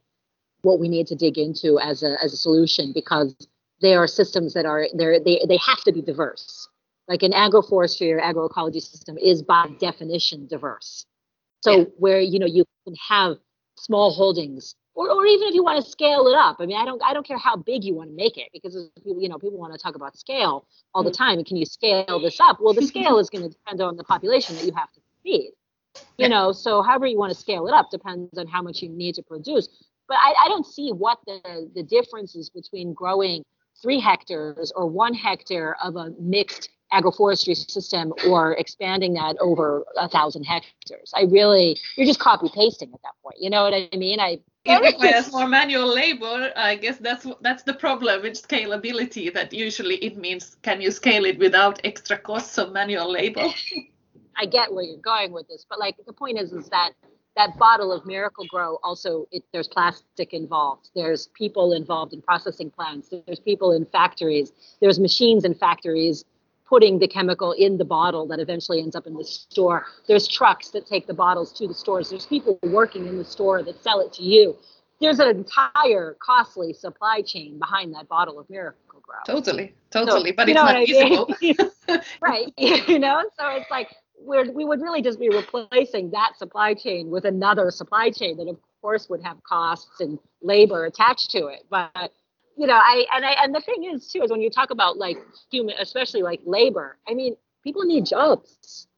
what 0.63 0.79
we 0.79 0.89
need 0.89 1.07
to 1.09 1.15
dig 1.17 1.39
into 1.39 1.79
as 1.81 2.03
a 2.03 2.17
as 2.23 2.35
a 2.35 2.37
solution 2.37 2.93
because 2.93 3.35
they 3.81 3.95
are 3.95 4.07
systems 4.07 4.55
that 4.55 4.67
are 4.67 4.87
they 4.95 5.19
they 5.21 5.41
they 5.49 5.59
have 5.67 5.83
to 5.85 5.93
be 5.93 6.03
diverse. 6.03 6.69
Like 7.09 7.23
an 7.23 7.33
agroforestry 7.33 8.13
or 8.13 8.21
agroecology 8.21 8.83
system 8.83 9.17
is 9.19 9.43
by 9.43 9.69
definition 9.81 10.47
diverse. 10.49 11.07
So 11.63 11.79
Yeah. 11.79 11.85
where 11.99 12.21
you 12.21 12.39
know 12.39 12.47
you 12.47 12.65
can 12.87 12.95
have 13.09 13.39
small 13.79 14.13
holdings 14.13 14.75
or, 14.97 15.11
or 15.11 15.27
even 15.27 15.47
if 15.47 15.55
you 15.55 15.63
want 15.63 15.83
to 15.83 15.89
scale 15.89 16.27
it 16.27 16.35
up. 16.35 16.57
I 16.59 16.67
mean, 16.67 16.77
I 16.77 16.85
don't 16.85 17.01
I 17.05 17.13
don't 17.13 17.27
care 17.27 17.39
how 17.39 17.55
big 17.55 17.85
you 17.85 17.95
want 17.95 18.11
to 18.11 18.17
make 18.17 18.37
it 18.37 18.49
because 18.53 18.75
people 18.97 19.23
you 19.23 19.29
know 19.29 19.39
people 19.39 19.59
want 19.59 19.73
to 19.75 19.79
talk 19.79 19.95
about 19.95 20.17
scale 20.17 20.67
all 20.95 21.05
the 21.05 21.11
mm. 21.11 21.17
time. 21.17 21.39
And 21.39 21.47
can 21.47 21.57
you 21.57 21.67
scale 21.67 22.19
this 22.21 22.41
up? 22.41 22.59
Well, 22.61 22.75
the 22.75 22.87
scale 22.87 23.19
is 23.19 23.31
going 23.31 23.45
to 23.45 23.51
depend 23.51 23.81
on 23.81 23.97
the 23.97 24.05
population 24.05 24.57
that 24.57 24.65
you 24.65 24.73
have 24.75 24.91
to 24.93 25.01
feed. 25.23 25.53
You 26.19 26.29
know, 26.29 26.53
so 26.53 26.83
however 26.83 27.07
you 27.07 27.19
want 27.19 27.33
to 27.33 27.39
scale 27.39 27.67
it 27.69 27.73
up 27.73 27.91
depends 27.91 28.37
on 28.37 28.47
how 28.47 28.61
much 28.61 28.83
you 28.83 28.89
need 28.89 29.15
to 29.15 29.23
produce. 29.23 29.69
But 30.09 30.19
I, 30.19 30.35
I 30.45 30.49
don't 30.49 30.67
see 30.67 30.91
what 30.91 31.19
the 31.27 31.71
the 31.75 31.83
difference 31.83 32.35
is 32.35 32.51
between 32.51 32.93
growing 32.93 33.45
three 33.83 34.01
hectares 34.01 34.73
or 34.75 34.87
one 34.87 35.15
hectare 35.15 35.77
of 35.83 35.97
a 35.97 36.13
mixed 36.19 36.71
agroforestry 36.93 37.57
system 37.57 38.13
or 38.29 38.53
expanding 38.55 39.15
that 39.15 39.37
over 39.41 39.85
a 39.99 40.09
thousand 40.09 40.45
hectares. 40.45 41.13
I 41.15 41.23
really, 41.23 41.77
you're 41.97 42.07
just 42.07 42.21
copy 42.21 42.49
pasting 42.55 42.93
at 42.95 43.03
that 43.03 43.13
point. 43.23 43.37
You 43.41 43.51
know 43.51 43.65
what 43.65 43.75
I 43.75 43.97
mean? 43.97 44.21
I 44.21 44.39
It 44.67 44.83
requires 44.83 45.33
more 45.33 45.47
manual 45.47 45.93
labor. 45.93 46.53
I 46.57 46.75
guess 46.77 46.99
that's 46.99 47.27
that's 47.41 47.63
the 47.63 47.75
problem 47.75 48.23
with 48.23 48.35
scalability. 48.35 49.33
That 49.33 49.53
usually 49.53 49.97
it 49.97 50.17
means 50.17 50.57
can 50.63 50.81
you 50.81 50.91
scale 50.91 51.25
it 51.25 51.39
without 51.39 51.81
extra 51.85 52.19
costs 52.19 52.59
of 52.59 52.73
manual 52.73 53.11
labor? 53.11 53.47
I 54.37 54.47
get 54.47 54.73
where 54.73 54.85
you're 54.85 54.99
going 54.99 55.33
with 55.33 55.49
this, 55.49 55.65
but 55.69 55.79
like 55.79 55.97
the 56.07 56.13
point 56.13 56.39
is, 56.39 56.53
is 56.53 56.69
that 56.69 56.93
that 57.37 57.59
bottle 57.59 57.93
of 57.93 58.07
Miracle-Gro 58.07 58.79
also 58.83 59.27
it, 59.31 59.45
there's 59.53 59.69
plastic 59.69 60.33
involved. 60.33 60.91
There's 60.95 61.29
people 61.29 61.73
involved 61.73 62.13
in 62.13 62.23
processing 62.23 62.71
plants. 62.71 63.09
There's 63.27 63.41
people 63.41 63.73
in 63.73 63.85
factories. 63.87 64.53
There's 64.81 64.99
machines 64.99 65.45
in 65.45 65.55
factories 65.55 66.25
putting 66.69 66.99
the 66.99 67.09
chemical 67.09 67.53
in 67.53 67.79
the 67.79 67.85
bottle 67.85 68.27
that 68.27 68.41
eventually 68.41 68.81
ends 68.81 68.97
up 68.97 69.07
in 69.07 69.15
the 69.15 69.25
store. 69.25 69.87
There's 70.09 70.27
trucks 70.27 70.71
that 70.71 70.87
take 70.87 71.07
the 71.07 71.15
bottles 71.15 71.53
to 71.55 71.69
the 71.69 71.75
stores. 71.75 72.11
There's 72.11 72.27
people 72.27 72.59
working 72.65 73.07
in 73.07 73.19
the 73.19 73.25
store 73.25 73.63
that 73.63 73.83
sell 73.83 74.01
it 74.01 74.13
to 74.15 74.23
you. 74.23 74.57
There's 75.01 75.19
an 75.19 75.29
entire 75.29 76.17
costly 76.21 76.73
supply 76.73 77.23
chain 77.23 77.59
behind 77.59 77.95
that 77.95 78.09
bottle 78.09 78.39
of 78.39 78.49
Miracle 78.49 78.81
Grow. 79.03 79.19
Totally, 79.25 79.75
totally. 79.91 80.33
but 80.33 80.49
it's 80.49 80.57
not 80.57 80.75
what 80.75 80.77
I 80.77 81.41
mean? 81.41 81.57
right 82.21 82.53
you 82.89 82.99
know 82.99 83.23
so 83.39 83.49
it's 83.51 83.71
like 83.71 83.95
we're, 84.19 84.51
we 84.51 84.65
would 84.65 84.81
really 84.81 85.03
just 85.03 85.21
be 85.21 85.29
replacing 85.29 86.11
that 86.11 86.37
supply 86.37 86.75
chain 86.75 87.11
with 87.11 87.25
another 87.25 87.71
supply 87.71 88.11
chain 88.11 88.37
that 88.37 88.49
of 88.49 88.59
course 88.81 89.09
would 89.09 89.23
have 89.23 89.43
costs 89.45 90.01
and 90.01 90.19
labor 90.43 90.87
attached 90.87 91.31
to 91.31 91.47
it 91.47 91.65
but 91.71 92.13
you 92.57 92.67
know 92.67 92.75
i 92.75 93.05
and 93.15 93.25
i 93.25 93.33
and 93.43 93.55
the 93.55 93.61
thing 93.61 93.85
is 93.85 94.11
too 94.11 94.23
is 94.23 94.31
when 94.31 94.41
you 94.41 94.51
talk 94.51 94.71
about 94.71 94.97
like 94.99 95.19
human 95.51 95.75
especially 95.79 96.23
like 96.23 96.41
labor 96.45 96.97
i 97.09 97.15
mean 97.15 97.37
people 97.63 97.85
need 97.85 98.07
jobs 98.07 98.89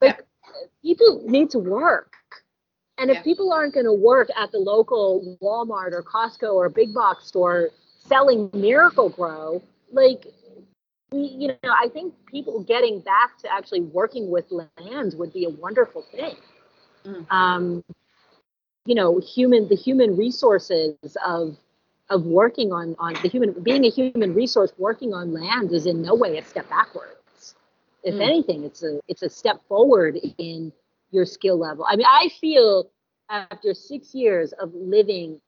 like 0.00 0.24
people 0.82 1.22
need 1.26 1.50
to 1.50 1.58
work 1.58 2.12
and 2.98 3.10
if 3.10 3.16
Yeah. 3.18 3.22
people 3.22 3.52
aren't 3.52 3.74
going 3.74 3.86
to 3.86 3.92
work 3.92 4.28
at 4.36 4.52
the 4.52 4.58
local 4.58 5.36
walmart 5.42 5.92
or 5.92 6.02
costco 6.02 6.54
or 6.54 6.68
big 6.68 6.92
box 6.94 7.26
store 7.26 7.70
selling 8.10 8.50
Miracle-Gro, 8.52 9.62
like 9.92 10.26
we, 11.12 11.20
you 11.22 11.48
know, 11.48 11.74
I 11.76 11.88
think 11.88 12.14
people 12.26 12.62
getting 12.62 13.00
back 13.00 13.38
to 13.38 13.52
actually 13.52 13.82
working 13.82 14.30
with 14.30 14.50
land 14.50 15.14
would 15.16 15.32
be 15.32 15.44
a 15.44 15.50
wonderful 15.50 16.02
thing. 16.02 16.36
Mm. 17.04 17.30
Um, 17.30 17.84
you 18.84 18.94
know, 18.94 19.18
human 19.20 19.68
the 19.68 19.76
human 19.76 20.16
resources 20.16 20.96
of 21.24 21.56
of 22.10 22.24
working 22.24 22.72
on 22.72 22.96
on 22.98 23.14
the 23.22 23.28
human 23.28 23.52
being 23.62 23.84
a 23.84 23.90
human 23.90 24.34
resource 24.34 24.72
working 24.78 25.14
on 25.14 25.32
land 25.32 25.72
is 25.72 25.86
in 25.86 26.02
no 26.02 26.14
way 26.14 26.36
a 26.38 26.44
step 26.44 26.68
backwards. 26.68 27.54
If 28.02 28.14
mm. 28.14 28.22
anything, 28.22 28.64
it's 28.64 28.82
a 28.82 29.00
it's 29.08 29.22
a 29.22 29.30
step 29.30 29.60
forward 29.68 30.18
in 30.38 30.72
your 31.10 31.24
skill 31.24 31.58
level. 31.58 31.84
I 31.88 31.96
mean, 31.96 32.06
I 32.08 32.30
feel 32.40 32.90
after 33.28 33.74
six 33.74 34.14
years 34.14 34.52
of 34.52 34.74
living 34.74 35.40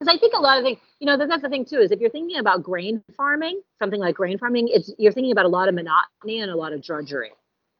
because 0.00 0.14
I 0.14 0.18
think 0.18 0.34
a 0.34 0.40
lot 0.40 0.58
of 0.58 0.64
things, 0.64 0.78
you 0.98 1.06
know, 1.06 1.16
that's 1.16 1.42
the 1.42 1.48
thing 1.48 1.64
too, 1.64 1.78
is 1.78 1.90
if 1.92 2.00
you're 2.00 2.10
thinking 2.10 2.38
about 2.38 2.62
grain 2.62 3.02
farming, 3.16 3.60
something 3.78 4.00
like 4.00 4.16
grain 4.16 4.38
farming, 4.38 4.68
it's 4.70 4.92
you're 4.98 5.12
thinking 5.12 5.32
about 5.32 5.44
a 5.44 5.48
lot 5.48 5.68
of 5.68 5.74
monotony 5.74 6.40
and 6.40 6.50
a 6.50 6.56
lot 6.56 6.72
of 6.72 6.82
drudgery. 6.82 7.32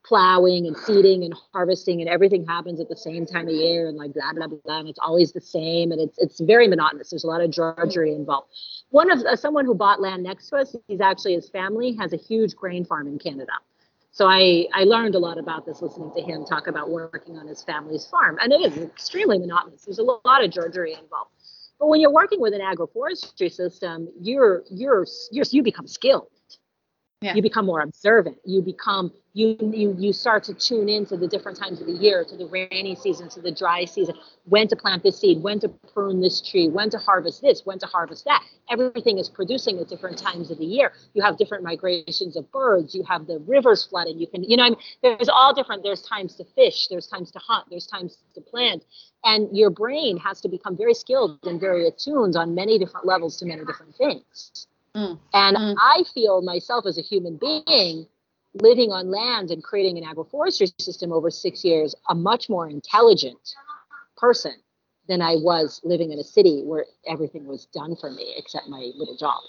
Plowing 0.04 0.66
and 0.66 0.76
seeding 0.76 1.24
and 1.24 1.34
harvesting 1.52 2.00
and 2.00 2.10
everything 2.10 2.44
happens 2.46 2.78
at 2.78 2.88
the 2.88 2.96
same 2.96 3.24
time 3.24 3.48
of 3.48 3.54
year 3.54 3.88
and 3.88 3.96
like 3.96 4.12
blah 4.12 4.32
blah 4.34 4.46
blah 4.46 4.78
and 4.78 4.88
it's 4.88 4.98
always 4.98 5.32
the 5.32 5.40
same 5.40 5.92
and 5.92 6.00
it's 6.00 6.18
it's 6.18 6.40
very 6.40 6.68
monotonous. 6.68 7.10
There's 7.10 7.24
a 7.24 7.26
lot 7.26 7.40
of 7.40 7.50
drudgery 7.50 8.12
involved. 8.12 8.48
One 8.90 9.10
of 9.10 9.20
uh, 9.20 9.34
someone 9.34 9.64
who 9.64 9.74
bought 9.74 10.00
land 10.00 10.22
next 10.22 10.50
to 10.50 10.56
us, 10.56 10.76
he's 10.88 11.00
actually 11.00 11.34
his 11.34 11.48
family 11.48 11.96
has 11.98 12.12
a 12.12 12.18
huge 12.18 12.54
grain 12.54 12.84
farm 12.84 13.06
in 13.06 13.18
Canada. 13.18 13.52
So 14.14 14.28
I, 14.28 14.68
I 14.72 14.84
learned 14.84 15.16
a 15.16 15.18
lot 15.18 15.38
about 15.38 15.66
this 15.66 15.82
listening 15.82 16.12
to 16.14 16.22
him 16.22 16.44
talk 16.44 16.68
about 16.68 16.88
working 16.88 17.36
on 17.36 17.48
his 17.48 17.64
family's 17.64 18.06
farm. 18.06 18.38
And 18.40 18.52
it 18.52 18.60
is 18.60 18.78
extremely 18.78 19.38
monotonous. 19.38 19.86
There's 19.86 19.98
a 19.98 20.04
lot 20.04 20.44
of 20.44 20.52
drudgery 20.52 20.92
involved. 20.92 21.32
But 21.80 21.88
when 21.88 22.00
you're 22.00 22.12
working 22.12 22.40
with 22.40 22.54
an 22.54 22.60
agroforestry 22.60 23.52
system, 23.52 24.08
you're 24.20 24.62
you're 24.70 25.04
you're 25.32 25.44
you 25.50 25.64
become 25.64 25.88
skilled. 25.88 26.28
Yeah. 27.20 27.34
You 27.34 27.42
become 27.42 27.64
more 27.64 27.80
observant. 27.80 28.36
You 28.44 28.60
become 28.60 29.10
you 29.32 29.56
you 29.60 29.96
you 29.98 30.12
start 30.12 30.44
to 30.44 30.54
tune 30.54 30.88
into 30.90 31.16
the 31.16 31.26
different 31.26 31.58
times 31.58 31.80
of 31.80 31.86
the 31.86 31.92
year, 31.92 32.22
to 32.22 32.36
the 32.36 32.46
rainy 32.46 32.94
season, 32.94 33.30
to 33.30 33.40
the 33.40 33.50
dry 33.50 33.86
season, 33.86 34.14
when 34.44 34.68
to 34.68 34.76
plant 34.76 35.02
this 35.02 35.20
seed, 35.20 35.42
when 35.42 35.58
to 35.60 35.68
prune 35.92 36.20
this 36.20 36.42
tree, 36.42 36.68
when 36.68 36.90
to 36.90 36.98
harvest 36.98 37.40
this, 37.40 37.62
when 37.64 37.78
to 37.78 37.86
harvest 37.86 38.26
that. 38.26 38.44
Everything 38.70 39.18
is 39.18 39.28
producing 39.28 39.78
at 39.78 39.88
different 39.88 40.18
times 40.18 40.50
of 40.50 40.58
the 40.58 40.66
year. 40.66 40.92
You 41.14 41.22
have 41.22 41.38
different 41.38 41.64
migrations 41.64 42.36
of 42.36 42.50
birds. 42.52 42.94
You 42.94 43.04
have 43.04 43.26
the 43.26 43.38
rivers 43.38 43.84
flooding. 43.84 44.18
You 44.18 44.26
can 44.26 44.44
you 44.44 44.56
know 44.56 44.64
I 44.64 44.70
mean, 44.70 44.78
there's 45.02 45.30
all 45.30 45.54
different. 45.54 45.82
There's 45.82 46.02
times 46.02 46.34
to 46.36 46.44
fish. 46.44 46.88
There's 46.88 47.06
times 47.06 47.30
to 47.30 47.38
hunt. 47.38 47.66
There's 47.70 47.86
times 47.86 48.18
to 48.34 48.40
plant. 48.42 48.84
And 49.24 49.48
your 49.56 49.70
brain 49.70 50.18
has 50.18 50.42
to 50.42 50.48
become 50.48 50.76
very 50.76 50.94
skilled 50.94 51.38
and 51.44 51.58
very 51.58 51.86
attuned 51.88 52.36
on 52.36 52.54
many 52.54 52.78
different 52.78 53.06
levels 53.06 53.38
to 53.38 53.46
many 53.46 53.64
different 53.64 53.94
things. 53.96 54.66
Mm. 54.96 55.18
And 55.32 55.56
mm. 55.56 55.74
I 55.78 56.04
feel 56.12 56.42
myself 56.42 56.86
as 56.86 56.98
a 56.98 57.02
human 57.02 57.36
being 57.36 58.06
living 58.54 58.92
on 58.92 59.10
land 59.10 59.50
and 59.50 59.62
creating 59.62 59.98
an 59.98 60.04
agroforestry 60.04 60.72
system 60.80 61.12
over 61.12 61.30
six 61.30 61.64
years, 61.64 61.94
a 62.08 62.14
much 62.14 62.48
more 62.48 62.68
intelligent 62.68 63.54
person 64.16 64.54
than 65.08 65.20
I 65.20 65.34
was 65.36 65.80
living 65.84 66.12
in 66.12 66.18
a 66.18 66.24
city 66.24 66.62
where 66.64 66.86
everything 67.06 67.46
was 67.46 67.66
done 67.66 67.96
for 68.00 68.10
me 68.10 68.34
except 68.36 68.68
my 68.68 68.90
little 68.96 69.16
job. 69.16 69.40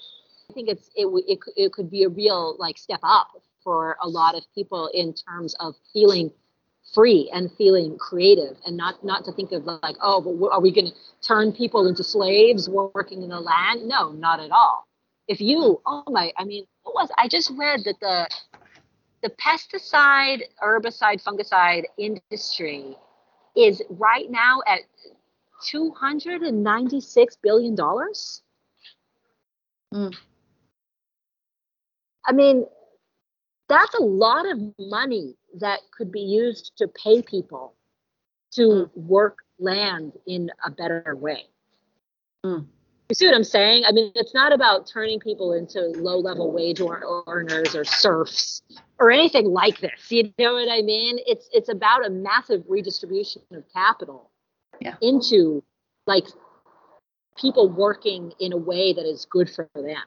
I 0.49 0.53
think 0.53 0.69
it's 0.69 0.89
it, 0.95 1.07
it, 1.27 1.39
it 1.55 1.71
could 1.71 1.89
be 1.89 2.03
a 2.03 2.09
real 2.09 2.55
like 2.59 2.77
step 2.77 2.99
up 3.03 3.29
for 3.63 3.97
a 4.01 4.07
lot 4.07 4.35
of 4.35 4.43
people 4.53 4.89
in 4.93 5.13
terms 5.13 5.55
of 5.59 5.75
feeling 5.93 6.31
free 6.93 7.31
and 7.33 7.51
feeling 7.57 7.97
creative 7.97 8.57
and 8.65 8.77
not 8.77 9.03
not 9.03 9.25
to 9.25 9.31
think 9.31 9.51
of 9.51 9.65
like 9.65 9.95
oh 10.01 10.21
but 10.21 10.49
are 10.51 10.61
we 10.61 10.71
going 10.71 10.85
to 10.85 10.93
turn 11.27 11.51
people 11.51 11.87
into 11.87 12.03
slaves 12.03 12.69
working 12.69 13.23
in 13.23 13.29
the 13.29 13.39
land 13.39 13.87
no 13.87 14.11
not 14.11 14.39
at 14.39 14.51
all 14.51 14.87
if 15.27 15.41
you 15.41 15.81
oh 15.85 16.03
my 16.07 16.31
i 16.37 16.43
mean 16.43 16.65
what 16.83 16.95
was 16.95 17.09
i 17.17 17.27
just 17.27 17.51
read 17.57 17.81
that 17.85 17.99
the 17.99 18.27
the 19.25 19.31
pesticide, 19.31 20.41
herbicide, 20.63 21.23
fungicide 21.23 21.85
industry 21.97 22.95
is 23.55 23.81
right 23.89 24.29
now 24.29 24.61
at 24.67 24.81
$296 25.73 27.37
billion. 27.41 27.75
Mm. 29.93 30.15
I 32.27 32.31
mean, 32.31 32.65
that's 33.67 33.95
a 33.95 34.03
lot 34.03 34.45
of 34.51 34.59
money 34.77 35.35
that 35.59 35.79
could 35.97 36.11
be 36.11 36.21
used 36.21 36.73
to 36.77 36.87
pay 36.89 37.23
people 37.23 37.73
to 38.51 38.61
mm. 38.61 38.89
work 38.95 39.39
land 39.57 40.13
in 40.27 40.51
a 40.63 40.69
better 40.69 41.15
way. 41.19 41.45
Mm. 42.45 42.67
You 43.09 43.13
see 43.13 43.27
what 43.27 43.35
I'm 43.35 43.43
saying? 43.43 43.83
I 43.85 43.91
mean, 43.91 44.11
it's 44.15 44.33
not 44.33 44.51
about 44.51 44.87
turning 44.87 45.19
people 45.19 45.53
into 45.53 45.79
low 45.99 46.17
level 46.17 46.51
wage 46.51 46.81
earners 46.81 47.75
or 47.75 47.85
serfs 47.85 48.63
or 48.99 49.11
anything 49.11 49.45
like 49.45 49.79
this. 49.79 50.11
You 50.11 50.33
know 50.39 50.53
what 50.53 50.69
I 50.71 50.81
mean? 50.81 51.19
It's 51.27 51.47
it's 51.53 51.69
about 51.69 52.05
a 52.05 52.09
massive 52.09 52.63
redistribution 52.67 53.43
of 53.51 53.63
capital 53.71 54.31
yeah. 54.81 54.95
into 55.01 55.63
like 56.07 56.25
people 57.37 57.69
working 57.69 58.33
in 58.39 58.53
a 58.53 58.57
way 58.57 58.93
that 58.93 59.05
is 59.05 59.25
good 59.25 59.49
for 59.49 59.69
them. 59.75 60.03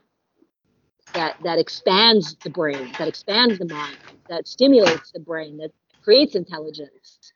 That 1.14 1.36
that 1.44 1.58
expands 1.58 2.34
the 2.42 2.50
brain, 2.50 2.92
that 2.98 3.06
expands 3.06 3.58
the 3.58 3.66
mind, 3.66 3.96
that 4.28 4.48
stimulates 4.48 5.12
the 5.12 5.20
brain, 5.20 5.58
that 5.58 5.70
creates 6.02 6.34
intelligence. 6.34 7.32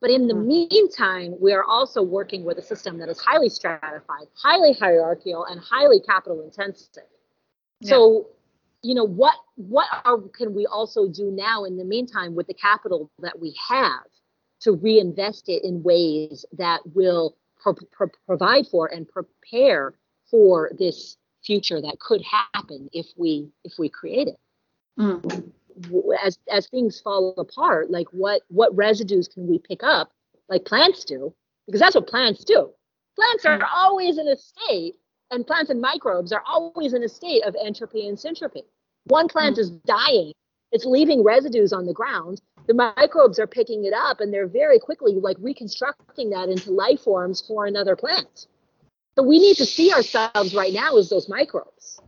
But 0.00 0.10
in 0.10 0.28
the 0.28 0.34
mm. 0.34 0.70
meantime, 0.70 1.34
we 1.40 1.52
are 1.52 1.64
also 1.64 2.02
working 2.02 2.44
with 2.44 2.58
a 2.58 2.62
system 2.62 2.98
that 2.98 3.08
is 3.08 3.18
highly 3.18 3.48
stratified, 3.48 4.28
highly 4.34 4.72
hierarchical, 4.72 5.44
and 5.46 5.60
highly 5.60 6.00
capital 6.00 6.42
intensive. 6.42 7.02
Yeah. 7.80 7.90
So, 7.90 8.28
you 8.82 8.94
know, 8.94 9.04
what 9.04 9.34
what 9.56 9.86
are, 10.04 10.18
can 10.18 10.54
we 10.54 10.66
also 10.66 11.08
do 11.08 11.32
now 11.32 11.64
in 11.64 11.76
the 11.76 11.84
meantime 11.84 12.34
with 12.34 12.46
the 12.46 12.54
capital 12.54 13.10
that 13.20 13.38
we 13.40 13.56
have 13.68 14.06
to 14.60 14.72
reinvest 14.72 15.48
it 15.48 15.64
in 15.64 15.82
ways 15.82 16.44
that 16.52 16.80
will 16.94 17.36
pro- 17.60 17.74
pro- 17.90 18.08
provide 18.26 18.66
for 18.68 18.86
and 18.86 19.08
prepare 19.08 19.94
for 20.30 20.70
this 20.78 21.16
future 21.44 21.80
that 21.80 21.98
could 21.98 22.22
happen 22.22 22.88
if 22.92 23.06
we 23.16 23.48
if 23.64 23.72
we 23.78 23.88
create 23.88 24.28
it. 24.28 24.38
Mm 24.96 25.52
as 26.24 26.38
as 26.50 26.66
things 26.68 27.00
fall 27.00 27.34
apart 27.38 27.90
like 27.90 28.06
what 28.12 28.42
what 28.48 28.74
residues 28.76 29.28
can 29.28 29.46
we 29.46 29.58
pick 29.58 29.82
up 29.82 30.10
like 30.48 30.64
plants 30.64 31.04
do 31.04 31.32
because 31.66 31.80
that's 31.80 31.94
what 31.94 32.06
plants 32.06 32.44
do. 32.44 32.70
Plants 33.14 33.44
are 33.44 33.62
always 33.70 34.16
in 34.16 34.28
a 34.28 34.36
state 34.36 34.94
and 35.30 35.46
plants 35.46 35.70
and 35.70 35.80
microbes 35.80 36.32
are 36.32 36.42
always 36.46 36.94
in 36.94 37.02
a 37.02 37.08
state 37.08 37.44
of 37.44 37.54
entropy 37.62 38.08
and 38.08 38.16
syntropy 38.16 38.62
one 39.04 39.28
plant 39.28 39.56
mm. 39.56 39.60
is 39.60 39.70
dying 39.70 40.32
it's 40.72 40.84
leaving 40.84 41.24
residues 41.24 41.72
on 41.72 41.84
the 41.84 41.92
ground 41.92 42.40
the 42.68 42.74
microbes 42.74 43.38
are 43.38 43.46
picking 43.46 43.86
it 43.86 43.94
up 43.94 44.20
and 44.20 44.32
they're 44.32 44.46
very 44.46 44.78
quickly 44.78 45.14
like 45.14 45.38
reconstructing 45.40 46.30
that 46.30 46.50
into 46.50 46.70
life 46.70 47.00
forms 47.00 47.40
for 47.40 47.64
another 47.64 47.96
plant. 47.96 48.46
So 49.16 49.22
we 49.22 49.38
need 49.38 49.56
to 49.56 49.64
see 49.64 49.90
ourselves 49.90 50.54
right 50.54 50.72
now 50.72 50.96
as 50.98 51.08
those 51.08 51.30
microbes 51.30 51.98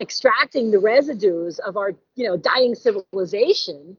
extracting 0.00 0.70
the 0.70 0.78
residues 0.78 1.58
of 1.60 1.76
our 1.76 1.92
you 2.14 2.26
know 2.26 2.36
dying 2.36 2.74
civilization 2.74 3.96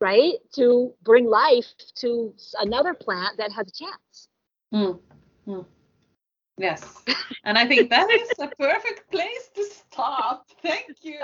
right 0.00 0.34
to 0.52 0.92
bring 1.02 1.26
life 1.26 1.66
to 1.94 2.32
another 2.60 2.94
plant 2.94 3.36
that 3.36 3.52
has 3.52 3.66
a 3.68 3.84
chance 3.84 4.28
mm. 4.74 4.98
Mm. 5.46 5.64
yes 6.56 7.02
and 7.44 7.58
i 7.58 7.66
think 7.66 7.90
that 7.90 8.10
is 8.10 8.30
a 8.40 8.48
perfect 8.58 9.10
place 9.10 9.50
to 9.54 9.64
stop 9.64 10.46
thank 10.62 10.96
you 11.02 11.18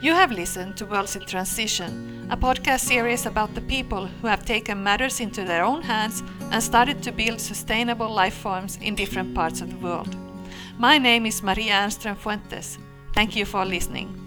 you 0.00 0.12
have 0.14 0.32
listened 0.32 0.76
to 0.78 0.84
Worlds 0.84 1.14
in 1.14 1.24
Transition, 1.26 2.26
a 2.28 2.36
podcast 2.36 2.80
series 2.80 3.24
about 3.24 3.54
the 3.54 3.60
people 3.60 4.06
who 4.06 4.26
have 4.26 4.44
taken 4.44 4.82
matters 4.82 5.20
into 5.20 5.44
their 5.44 5.64
own 5.64 5.80
hands 5.80 6.24
and 6.50 6.60
started 6.60 7.04
to 7.04 7.12
build 7.12 7.40
sustainable 7.40 8.08
life 8.12 8.34
forms 8.34 8.80
in 8.82 8.96
different 8.96 9.32
parts 9.32 9.60
of 9.60 9.70
the 9.70 9.76
world. 9.76 10.16
My 10.78 10.98
name 10.98 11.26
is 11.26 11.42
Maria 11.42 11.74
Ehrnström 11.84 12.16
Fuentes. 12.16 12.78
Thank 13.14 13.36
you 13.36 13.44
for 13.44 13.64
listening. 13.64 14.21